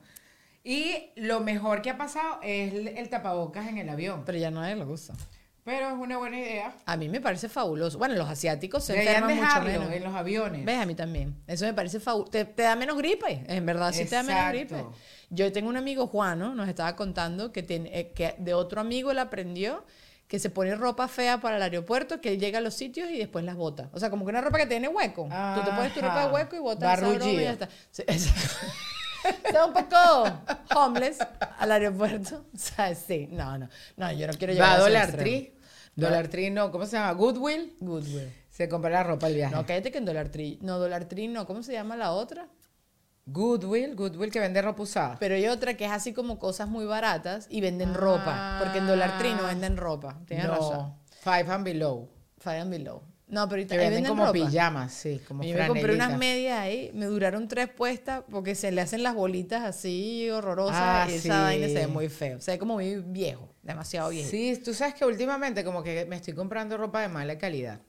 Y 0.63 1.09
lo 1.15 1.39
mejor 1.39 1.81
que 1.81 1.89
ha 1.89 1.97
pasado 1.97 2.39
es 2.43 2.73
el, 2.73 2.87
el 2.89 3.09
tapabocas 3.09 3.67
en 3.67 3.77
el 3.77 3.89
avión. 3.89 4.23
Pero 4.25 4.37
ya 4.37 4.51
nadie 4.51 4.75
lo 4.75 4.85
usa. 4.87 5.15
Pero 5.63 5.89
es 5.89 5.93
una 5.93 6.17
buena 6.17 6.39
idea. 6.39 6.73
A 6.85 6.97
mí 6.97 7.07
me 7.07 7.21
parece 7.21 7.47
fabuloso. 7.47 7.97
Bueno, 7.99 8.15
los 8.15 8.27
asiáticos 8.27 8.83
se 8.83 8.93
Deberían 8.93 9.29
enferman 9.29 9.45
mucho 9.45 9.61
menos. 9.79 9.93
en 9.93 10.03
los 10.03 10.15
aviones. 10.15 10.65
¿Ves? 10.65 10.79
A 10.79 10.85
mí 10.87 10.95
también. 10.95 11.35
Eso 11.45 11.65
me 11.65 11.73
parece 11.73 11.99
fabuloso. 11.99 12.31
Te, 12.31 12.45
te 12.45 12.63
da 12.63 12.75
menos 12.75 12.97
gripe. 12.97 13.43
En 13.47 13.65
verdad, 13.65 13.91
sí 13.91 14.05
te 14.05 14.15
da 14.15 14.23
menos 14.23 14.49
gripe. 14.49 14.75
Exacto. 14.75 14.93
Yo 15.29 15.51
tengo 15.51 15.69
un 15.69 15.77
amigo, 15.77 16.07
Juano, 16.07 16.55
nos 16.55 16.67
estaba 16.67 16.95
contando 16.95 17.51
que, 17.51 17.61
tiene, 17.63 17.89
eh, 17.97 18.11
que 18.11 18.35
de 18.39 18.53
otro 18.55 18.81
amigo 18.81 19.11
él 19.11 19.19
aprendió 19.19 19.85
que 20.27 20.39
se 20.39 20.49
pone 20.49 20.73
ropa 20.75 21.07
fea 21.07 21.39
para 21.41 21.57
el 21.57 21.61
aeropuerto, 21.61 22.21
que 22.21 22.29
él 22.29 22.39
llega 22.39 22.57
a 22.57 22.61
los 22.61 22.73
sitios 22.73 23.09
y 23.11 23.17
después 23.17 23.45
las 23.45 23.55
bota. 23.55 23.89
O 23.93 23.99
sea, 23.99 24.09
como 24.09 24.25
que 24.25 24.29
una 24.31 24.41
ropa 24.41 24.57
que 24.57 24.65
tiene 24.65 24.87
hueco. 24.87 25.23
Tú 25.55 25.61
te 25.63 25.71
pones 25.71 25.93
tu 25.93 26.01
ropa 26.01 26.15
de 26.15 26.21
Ajá. 26.25 26.33
hueco 26.33 26.55
y 26.55 26.59
botas 26.59 26.97
esa 26.97 27.07
broma 27.09 27.31
y 27.31 27.35
ya 27.43 27.51
está. 27.51 27.69
Sí, 27.91 28.01
exacto. 28.07 28.65
Está 29.23 29.65
un 29.65 29.73
poco 29.73 29.97
homeless 30.75 31.19
al 31.57 31.71
aeropuerto. 31.71 32.45
O 32.53 32.57
sea, 32.57 32.93
sí. 32.95 33.27
No, 33.31 33.57
no. 33.57 33.69
No, 33.97 34.11
yo 34.11 34.27
no 34.27 34.33
quiero 34.33 34.53
llegar 34.53 34.69
Va 34.69 34.73
a 34.75 34.79
Dollar. 34.79 35.11
Tree. 35.11 35.55
Dollar 35.95 36.27
Tree 36.27 36.49
no, 36.49 36.71
¿cómo 36.71 36.85
se 36.85 36.97
llama? 36.97 37.11
Goodwill. 37.13 37.75
Goodwill. 37.79 38.31
Se 38.49 38.69
compra 38.69 38.89
la 38.89 39.03
ropa 39.03 39.27
al 39.27 39.33
viaje. 39.33 39.55
No, 39.55 39.65
cállate 39.65 39.91
que 39.91 39.97
en 39.97 40.05
Dollar 40.05 40.29
Tree. 40.29 40.59
No, 40.61 40.79
Dollar 40.79 41.05
Tree 41.05 41.27
no. 41.27 41.45
¿Cómo 41.45 41.63
se 41.63 41.73
llama 41.73 41.95
la 41.95 42.11
otra? 42.11 42.47
Goodwill, 43.25 43.95
Goodwill 43.95 44.31
que 44.31 44.39
vende 44.39 44.61
ropa 44.61 44.83
usada. 44.83 45.17
Pero 45.19 45.35
hay 45.35 45.47
otra 45.47 45.75
que 45.75 45.85
es 45.85 45.91
así 45.91 46.13
como 46.13 46.39
cosas 46.39 46.67
muy 46.67 46.85
baratas 46.85 47.47
y 47.49 47.61
venden 47.61 47.93
ropa. 47.93 48.57
Porque 48.59 48.79
en 48.79 48.87
Dollar 48.87 49.17
Tree 49.17 49.35
no 49.35 49.43
venden 49.43 49.77
ropa. 49.77 50.19
Tienes 50.25 50.47
no, 50.47 50.55
razón. 50.55 50.95
Five 51.21 51.51
and 51.51 51.63
below. 51.63 52.09
Fire 52.41 52.61
and 52.61 52.71
Below. 52.71 53.03
No, 53.31 53.47
pero 53.47 53.61
ahorita 53.61 53.75
venden 53.77 53.93
venden 53.95 54.09
como 54.11 54.25
ropa. 54.27 54.33
pijamas, 54.45 54.93
sí, 54.93 55.21
como 55.27 55.41
Yo 55.43 55.57
me 55.57 55.67
compré 55.67 55.95
unas 55.95 56.17
medias 56.17 56.59
ahí, 56.59 56.91
me 56.93 57.05
duraron 57.05 57.47
tres 57.47 57.69
puestas 57.69 58.23
porque 58.29 58.53
se 58.53 58.71
le 58.71 58.81
hacen 58.81 59.01
las 59.01 59.15
bolitas 59.15 59.63
así 59.63 60.29
horrorosas 60.29 60.75
Ah, 60.79 61.07
y 61.09 61.13
esa 61.13 61.21
sí. 61.21 61.29
vaina 61.29 61.67
se 61.67 61.73
ve 61.73 61.87
muy 61.87 62.09
feo. 62.09 62.39
Se 62.41 62.51
ve 62.51 62.59
como 62.59 62.73
muy 62.75 62.97
viejo, 62.97 63.55
demasiado 63.63 64.09
viejo. 64.09 64.29
Sí, 64.29 64.61
tú 64.63 64.73
sabes 64.73 64.93
que 64.95 65.05
últimamente 65.05 65.63
como 65.63 65.81
que 65.81 66.05
me 66.05 66.17
estoy 66.17 66.33
comprando 66.35 66.77
ropa 66.77 67.01
de 67.01 67.07
mala 67.07 67.37
calidad. 67.37 67.79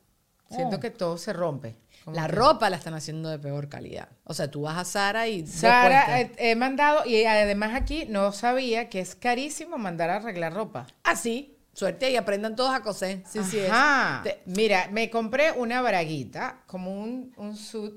Siento 0.49 0.77
Oh. 0.77 0.81
que 0.81 0.91
todo 0.91 1.17
se 1.19 1.33
rompe. 1.33 1.77
La 2.13 2.27
que- 2.27 2.33
ropa 2.33 2.69
la 2.69 2.77
están 2.77 2.95
haciendo 2.95 3.29
de 3.31 3.39
peor 3.39 3.69
calidad. 3.69 4.11
O 4.25 4.35
sea, 4.35 4.51
tú 4.51 4.63
vas 4.63 4.77
a 4.77 4.85
Sara 4.85 5.27
y... 5.27 5.47
Sara, 5.47 6.21
eh, 6.21 6.31
he 6.37 6.55
mandado, 6.57 7.07
y 7.07 7.25
además 7.25 7.75
aquí 7.75 8.05
no 8.09 8.33
sabía 8.33 8.89
que 8.91 9.01
es 9.01 9.15
carísimo 9.15 9.79
mandar 9.79 10.11
a 10.11 10.17
arreglar 10.17 10.53
ropa. 10.53 10.87
Ah, 11.05 11.17
sí. 11.17 11.52
Suerte 11.73 12.11
y 12.11 12.17
aprendan 12.17 12.55
todos 12.55 12.75
a 12.75 12.83
coser. 12.83 13.23
Sí, 13.27 13.43
sí 13.45 13.59
es. 13.59 13.71
Ajá. 13.71 14.21
Te- 14.23 14.43
Mira, 14.47 14.89
me 14.91 15.09
compré 15.09 15.53
una 15.53 15.81
braguita, 15.81 16.63
como 16.67 16.93
un, 17.03 17.33
un 17.37 17.57
suit 17.57 17.95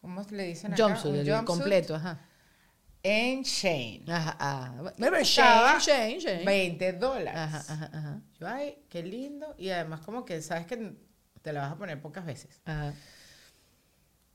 ¿Cómo 0.00 0.24
le 0.30 0.44
dicen 0.44 0.72
acá? 0.72 0.82
Jumpsuit, 0.84 1.12
Un 1.12 1.18
el 1.18 1.26
jumpsuit 1.26 1.46
completo, 1.46 1.94
ajá. 1.94 2.20
En 3.02 3.42
Shane. 3.42 4.04
Ajá, 4.08 4.36
ah. 4.40 4.92
Pero 4.98 5.18
Costaba 5.18 5.78
Shane, 5.78 6.18
Shane, 6.18 6.20
Shane. 6.20 6.44
20 6.44 6.92
dólares. 6.94 7.34
Ajá, 7.40 7.64
ajá, 7.68 7.90
ajá. 7.92 8.20
Yo, 8.40 8.48
ay, 8.48 8.78
qué 8.88 9.02
lindo. 9.02 9.54
Y 9.58 9.70
además 9.70 10.00
como 10.00 10.24
que 10.24 10.40
sabes 10.42 10.66
que 10.66 10.96
te 11.42 11.52
la 11.52 11.60
vas 11.60 11.72
a 11.72 11.76
poner 11.76 12.00
pocas 12.00 12.24
veces. 12.24 12.60
Ajá. 12.64 12.94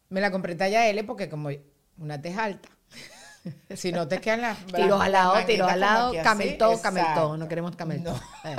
Me 0.09 0.21
la 0.21 0.31
compré 0.31 0.55
talla 0.55 0.87
L 0.87 1.03
porque 1.05 1.29
como 1.29 1.49
una 1.97 2.21
teja 2.21 2.43
alta. 2.45 2.69
Si 3.75 3.91
no 3.91 4.07
te 4.07 4.19
quedan 4.19 4.41
las 4.41 4.65
Tiros 4.65 5.01
al 5.01 5.11
lado, 5.11 5.45
tiros 5.45 5.69
al 5.69 5.79
lado, 5.79 6.11
que 6.11 6.19
así, 6.19 6.27
camel 6.29 6.57
toe, 6.57 6.81
camel 6.81 7.03
toe. 7.03 7.11
exacto. 7.11 7.37
No 7.37 7.47
queremos 7.47 7.75
camel 7.75 8.03
toe. 8.03 8.13
No. 8.13 8.19
Eh. 8.45 8.55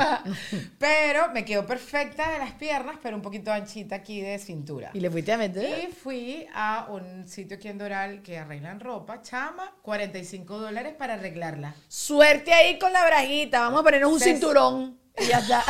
Pero 0.79 1.31
me 1.33 1.45
quedó 1.45 1.67
perfecta 1.67 2.31
de 2.31 2.39
las 2.39 2.53
piernas, 2.53 2.97
pero 3.03 3.17
un 3.17 3.23
poquito 3.23 3.53
anchita 3.53 3.97
aquí 3.97 4.21
de 4.21 4.39
cintura. 4.39 4.91
¿Y 4.95 5.01
le 5.01 5.11
fuiste 5.11 5.33
a 5.33 5.37
meter? 5.37 5.85
Y 5.85 5.93
fui 5.93 6.47
a 6.55 6.87
un 6.89 7.29
sitio 7.29 7.57
aquí 7.57 7.69
en 7.69 7.79
Doral 7.79 8.23
que 8.23 8.39
arreglan 8.39 8.81
ropa, 8.81 9.21
chama, 9.21 9.75
45 9.83 10.59
dólares 10.59 10.95
para 10.99 11.15
arreglarla. 11.15 11.75
Suerte 11.89 12.53
ahí 12.53 12.79
con 12.79 12.93
la 12.93 13.05
braguita. 13.05 13.61
Vamos 13.61 13.81
a 13.81 13.85
ponernos 13.85 14.13
un 14.13 14.21
cinturón. 14.21 14.99
Y 15.19 15.27
ya 15.29 15.39
está. 15.39 15.63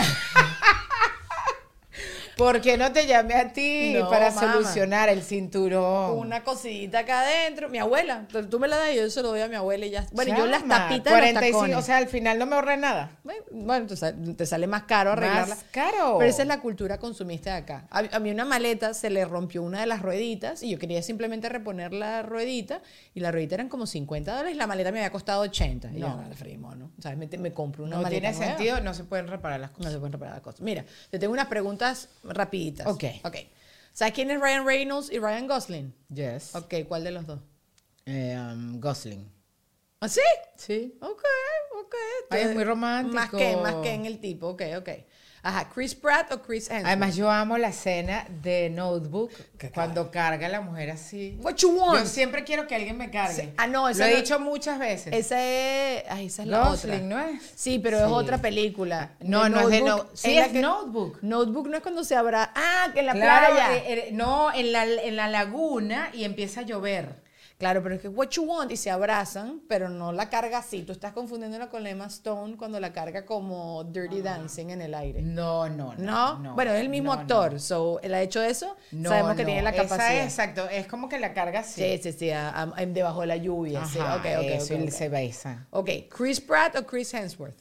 ¿Por 2.37 2.61
qué 2.61 2.76
no 2.76 2.93
te 2.93 3.07
llamé 3.07 3.35
a 3.35 3.53
ti 3.53 3.95
No, 3.97 4.11
para 4.11 4.30
solucionar 4.32 5.09
el 5.09 5.22
cinturón? 5.22 6.18
Una 6.18 6.43
cosita 6.43 7.01
acá 7.01 7.20
adentro. 7.20 7.68
Mi 7.68 7.78
abuela. 7.78 8.26
Tú- 8.51 8.59
me 8.59 8.68
la 8.68 8.76
das 8.76 8.93
y 8.93 8.97
yo 8.97 9.09
se 9.11 9.22
lo 9.22 9.28
doy 9.28 9.41
a 9.41 9.49
mi 9.49 9.55
abuela 9.57 9.87
y 9.87 9.91
ya. 9.91 10.07
Bueno, 10.12 10.37
yo 10.37 10.47
las 10.47 10.66
tapitas 10.66 11.05
de 11.05 11.20
los 11.20 11.30
45, 11.30 11.59
tacones. 11.59 11.76
o 11.76 11.82
sea, 11.82 11.97
al 11.99 12.09
final 12.09 12.39
no 12.39 12.47
me 12.47 12.55
ahorré 12.57 12.76
nada. 12.76 13.11
Bueno, 13.51 13.87
te 13.87 13.97
sale, 13.97 14.35
te 14.35 14.47
sale 14.47 14.66
más 14.66 14.85
caro 14.85 15.12
arreglarla. 15.12 15.55
Más 15.55 15.64
caro. 15.70 16.16
Pero 16.18 16.30
esa 16.30 16.43
es 16.43 16.49
la 16.49 16.61
cultura 16.61 16.99
consumista 16.99 17.51
de 17.53 17.57
acá. 17.59 17.87
A, 17.91 18.03
a 18.12 18.18
mí 18.18 18.30
una 18.30 18.45
maleta 18.45 18.95
se 18.95 19.11
le 19.11 19.24
rompió 19.24 19.62
una 19.62 19.80
de 19.80 19.87
las 19.87 20.03
rueditas 20.03 20.62
y 20.62 20.70
yo 20.70 20.78
quería 20.78 21.03
simplemente 21.03 21.49
reponer 21.49 21.93
la 21.93 22.22
ruedita 22.22 22.80
y 23.14 23.20
la 23.20 23.30
ruedita 23.30 23.55
eran 23.57 23.68
como 23.68 23.87
50 23.87 24.32
dólares 24.32 24.55
y 24.55 24.59
la 24.59 24.66
maleta 24.66 24.91
me 24.93 24.99
había 25.01 25.11
costado 25.12 25.43
80. 25.43 25.91
Y 25.93 26.01
yo, 26.01 26.09
No. 26.09 26.22
no, 26.22 26.35
freímos, 26.35 26.76
¿no? 26.76 26.91
O 26.99 27.03
sea, 27.03 27.14
me, 27.16 27.26
me 27.39 27.53
compro 27.53 27.85
una 27.85 27.97
No 27.97 28.03
maleta 28.03 28.20
tiene 28.20 28.37
nueva. 28.37 28.57
sentido, 28.57 28.80
no 28.80 28.95
se 28.95 29.05
pueden 29.05 29.28
reparar 29.28 29.61
las 29.61 29.70
No 29.72 29.76
cosas. 29.78 29.93
se 29.93 29.99
pueden 29.99 30.12
reparar 30.12 30.35
las 30.35 30.43
cosas. 30.43 30.61
Mira, 30.62 30.85
te 31.11 31.18
tengo 31.18 31.32
unas 31.32 31.47
preguntas 31.47 32.09
rapiditas. 32.25 32.87
Ok. 32.87 33.05
Ok. 33.25 33.37
¿Sabes 33.93 34.14
quién 34.14 34.31
es 34.31 34.41
Ryan 34.41 34.66
Reynolds 34.66 35.11
y 35.11 35.18
Ryan 35.18 35.47
Gosling? 35.47 35.95
Yes. 36.12 36.55
Ok, 36.55 36.75
¿cuál 36.89 37.05
de 37.05 37.12
los 37.12 37.27
dos? 37.27 37.41
Eh, 38.07 38.37
um, 38.37 38.81
Gosling. 38.81 39.31
¿Ah, 40.01 40.09
sí? 40.09 40.20
Sí. 40.57 40.99
Ok, 41.01 41.22
ok. 41.81 41.95
Ay, 42.31 42.43
es 42.43 42.55
muy 42.55 42.64
romántico. 42.64 43.14
Más 43.14 43.31
que, 43.31 43.57
más 43.57 43.75
que 43.77 43.93
en 43.93 44.05
el 44.07 44.20
tipo. 44.20 44.49
Ok, 44.49 44.62
ok. 44.77 44.89
Ajá, 45.47 45.68
Chris 45.74 45.95
Pratt 45.95 46.32
o 46.32 46.40
Chris 46.40 46.68
Hemsworth. 46.70 46.86
Además, 46.86 47.16
yo 47.16 47.30
amo 47.30 47.59
la 47.59 47.68
escena 47.68 48.26
de 48.42 48.70
Notebook 48.70 49.30
cuando 49.74 50.11
carga 50.11 50.49
la 50.49 50.62
mujer 50.62 50.90
así. 50.90 51.36
What 51.42 51.57
you 51.57 51.70
want? 51.78 52.01
Yo 52.01 52.07
siempre 52.07 52.45
quiero 52.45 52.66
que 52.66 52.74
alguien 52.74 52.97
me 52.97 53.11
cargue. 53.11 53.42
Sí. 53.42 53.51
Ah, 53.59 53.66
no, 53.66 53.86
esa 53.88 54.05
Lo 54.05 54.07
he 54.07 54.12
no- 54.12 54.16
dicho 54.22 54.40
muchas 54.40 54.78
veces. 54.78 55.12
Esa 55.14 55.42
es, 55.42 56.05
ay, 56.09 56.26
esa 56.26 56.42
es 56.45 56.49
la 56.49 56.70
otra. 56.70 56.99
¿no 56.99 57.20
es? 57.20 57.42
Sí, 57.55 57.78
pero 57.78 57.99
es 57.99 58.05
otra 58.05 58.38
película. 58.38 59.11
No, 59.20 59.51
no 59.51 59.61
es 59.61 59.68
de 59.68 59.82
no- 59.82 60.07
sí, 60.14 60.34
la 60.34 60.47
es 60.47 60.55
Notebook. 60.55 61.18
Notebook 61.22 61.68
no 61.68 61.76
es 61.76 61.82
cuando 61.82 62.05
se 62.05 62.16
abra. 62.16 62.51
Ah, 62.55 62.88
que 62.95 63.01
en 63.01 63.07
la 63.07 63.12
Claro, 63.12 63.55
playa. 63.55 63.76
eh, 63.76 63.82
eh, 63.86 64.09
no, 64.12 64.51
en 64.51 64.72
la, 64.72 64.84
en 64.84 65.14
la 65.16 65.28
laguna 65.28 66.09
y 66.14 66.24
empieza 66.24 66.61
a 66.61 66.62
llover. 66.64 67.22
Claro, 67.64 67.82
pero 67.82 67.94
es 67.94 68.02
que 68.02 68.08
what 68.08 68.28
you 68.28 68.42
want 68.44 68.70
y 68.72 68.76
se 68.76 68.90
abrazan, 68.90 69.62
pero 69.66 69.88
no 69.88 70.12
la 70.12 70.28
carga 70.28 70.58
así. 70.58 70.82
Tú 70.82 70.92
estás 70.92 71.12
confundiéndola 71.14 71.70
con 71.70 71.86
Emma 71.86 72.04
Stone 72.08 72.58
cuando 72.58 72.78
la 72.78 72.92
carga 72.92 73.24
como 73.24 73.84
Dirty 73.84 74.20
Dancing 74.20 74.68
en 74.68 74.82
el 74.82 74.92
aire. 74.94 75.22
No, 75.22 75.70
no, 75.70 75.94
¿No? 75.96 76.38
no. 76.40 76.54
bueno, 76.54 76.72
es 76.74 76.80
el 76.82 76.90
mismo 76.90 77.14
no, 77.14 77.22
actor. 77.22 77.58
So, 77.58 78.00
él 78.02 78.12
ha 78.12 78.20
hecho 78.20 78.42
eso. 78.42 78.76
No, 78.92 79.08
Sabemos 79.08 79.36
que 79.36 79.46
tiene 79.46 79.62
la 79.62 79.72
capacidad. 79.72 80.24
exacto, 80.24 80.68
es 80.68 80.86
como 80.86 81.08
que 81.08 81.18
la 81.18 81.32
carga 81.32 81.60
así. 81.60 81.80
Sí, 81.80 82.00
sí, 82.02 82.12
sí, 82.18 82.30
a- 82.32 82.50
a- 82.50 82.72
a- 82.76 82.84
debajo 82.84 83.22
de 83.22 83.28
la 83.28 83.36
lluvia. 83.38 83.82
sí. 83.86 83.98
Ajá, 83.98 84.16
Ok, 84.16 84.26
ok, 84.40 84.44
eso, 84.50 84.74
ok, 84.74 84.80
y 84.80 84.84
ok. 84.84 84.90
se 84.90 85.08
besan. 85.08 85.66
Ok, 85.70 85.90
Chris 86.14 86.42
Pratt 86.42 86.76
o 86.76 86.84
Chris 86.86 87.14
Hemsworth. 87.14 87.56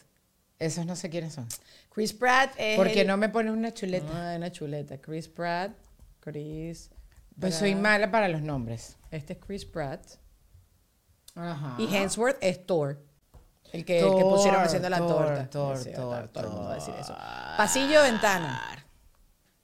Esos 0.59 0.85
no 0.85 0.97
sé 0.97 1.09
quiénes 1.09 1.31
son. 1.33 1.47
Chris 1.93 2.11
Pratt 2.11 2.51
es. 2.57 2.75
¿Por 2.75 2.91
qué 2.91 3.01
el- 3.01 3.07
no 3.07 3.15
me 3.15 3.29
pones 3.29 3.53
una 3.53 3.73
chuleta? 3.73 4.07
Ah, 4.33 4.35
una 4.35 4.51
chuleta. 4.51 4.97
Chris 4.97 5.29
Pratt. 5.29 5.71
Chris. 6.19 6.89
Pues 7.39 7.55
soy 7.55 7.75
mala 7.75 8.11
para 8.11 8.27
los 8.27 8.41
nombres. 8.41 8.97
Este 9.11 9.34
es 9.34 9.39
Chris 9.39 9.65
Pratt. 9.65 10.01
Ajá. 11.36 11.75
Y 11.79 11.93
Hemsworth 11.93 12.38
es 12.41 12.65
Thor. 12.65 12.99
El 13.71 13.86
que, 13.86 13.99
el 13.99 14.05
que 14.05 14.21
Thor, 14.21 14.29
pusieron 14.36 14.61
haciendo 14.61 14.89
la 14.89 14.99
Thor, 14.99 15.25
torta. 15.25 15.49
Thor, 15.49 15.77
Sí, 15.77 15.91
Thor, 15.93 16.27
todo 16.27 16.43
el 16.43 16.49
mundo 16.51 16.65
va 16.67 16.71
a 16.73 16.75
decir 16.75 16.93
eso. 16.99 17.15
Pasillo 17.57 18.01
o 18.01 18.03
ventana. 18.03 18.61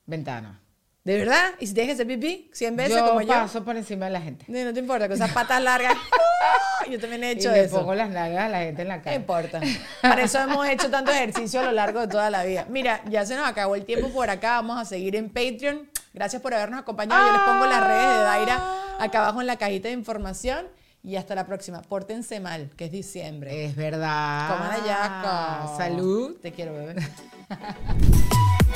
Ventana. 0.06 0.60
¿De 1.04 1.18
verdad? 1.18 1.52
¿Y 1.60 1.68
si 1.68 1.74
que 1.74 1.92
hacer 1.92 2.06
pipí 2.08 2.50
100 2.54 2.76
veces 2.76 2.96
yo 2.98 3.08
como 3.08 3.22
yo? 3.22 3.28
paso 3.28 3.64
por 3.64 3.76
encima 3.78 4.06
de 4.06 4.12
la 4.12 4.22
gente. 4.22 4.46
No, 4.48 4.64
no 4.64 4.74
te 4.74 4.80
importa, 4.80 5.08
con 5.08 5.16
esas 5.16 5.32
patas 5.32 5.62
largas. 5.62 5.94
¡ah! 6.82 6.86
yo 6.90 7.00
también 7.00 7.24
he 7.24 7.28
Y 7.30 7.32
hecho 7.38 7.52
le 7.52 7.64
eso. 7.66 7.78
pongo 7.80 7.94
las 7.96 8.10
nalgas 8.10 8.46
a 8.46 8.50
la 8.50 8.60
gente 8.62 8.82
en 8.82 8.88
la 8.90 8.98
No 8.98 9.04
cara. 9.04 9.16
importa. 9.16 9.62
Para 10.02 10.24
eso 10.24 10.40
hemos 10.40 10.68
hecho 10.68 10.90
tanto 10.90 11.12
ejercicio 11.12 11.62
a 11.62 11.64
lo 11.66 11.72
largo 11.72 12.02
de 12.02 12.08
toda 12.08 12.30
la 12.30 12.44
vida. 12.44 12.66
Mira, 12.70 13.02
ya 13.10 13.26
se 13.26 13.36
nos 13.36 13.48
acabó 13.48 13.76
el 13.76 13.86
tiempo 13.86 14.10
por 14.10 14.30
acá. 14.30 14.56
Vamos 14.56 14.80
a 14.80 14.86
seguir 14.86 15.16
en 15.16 15.30
Patreon. 15.30 15.90
Gracias 16.14 16.42
por 16.42 16.54
habernos 16.54 16.82
acompañado. 16.82 17.26
Yo 17.28 17.34
les 17.34 17.42
pongo 17.42 17.66
las 17.66 17.84
redes 17.86 18.18
de 18.18 18.24
Daira 18.24 18.62
acá 19.00 19.20
abajo 19.20 19.42
en 19.42 19.48
la 19.48 19.58
cajita 19.58 19.88
de 19.88 19.94
información. 19.94 20.68
Y 21.02 21.16
hasta 21.16 21.34
la 21.34 21.46
próxima. 21.46 21.82
Pórtense 21.82 22.42
mal, 22.42 22.72
que 22.76 22.86
es 22.86 22.92
diciembre. 22.92 23.66
Es 23.66 23.76
verdad. 23.76 24.50
Coman 24.50 24.82
ayaca. 24.84 25.78
Salud. 25.78 26.36
Te 26.42 26.52
quiero, 26.52 26.74
bebé. 26.74 26.96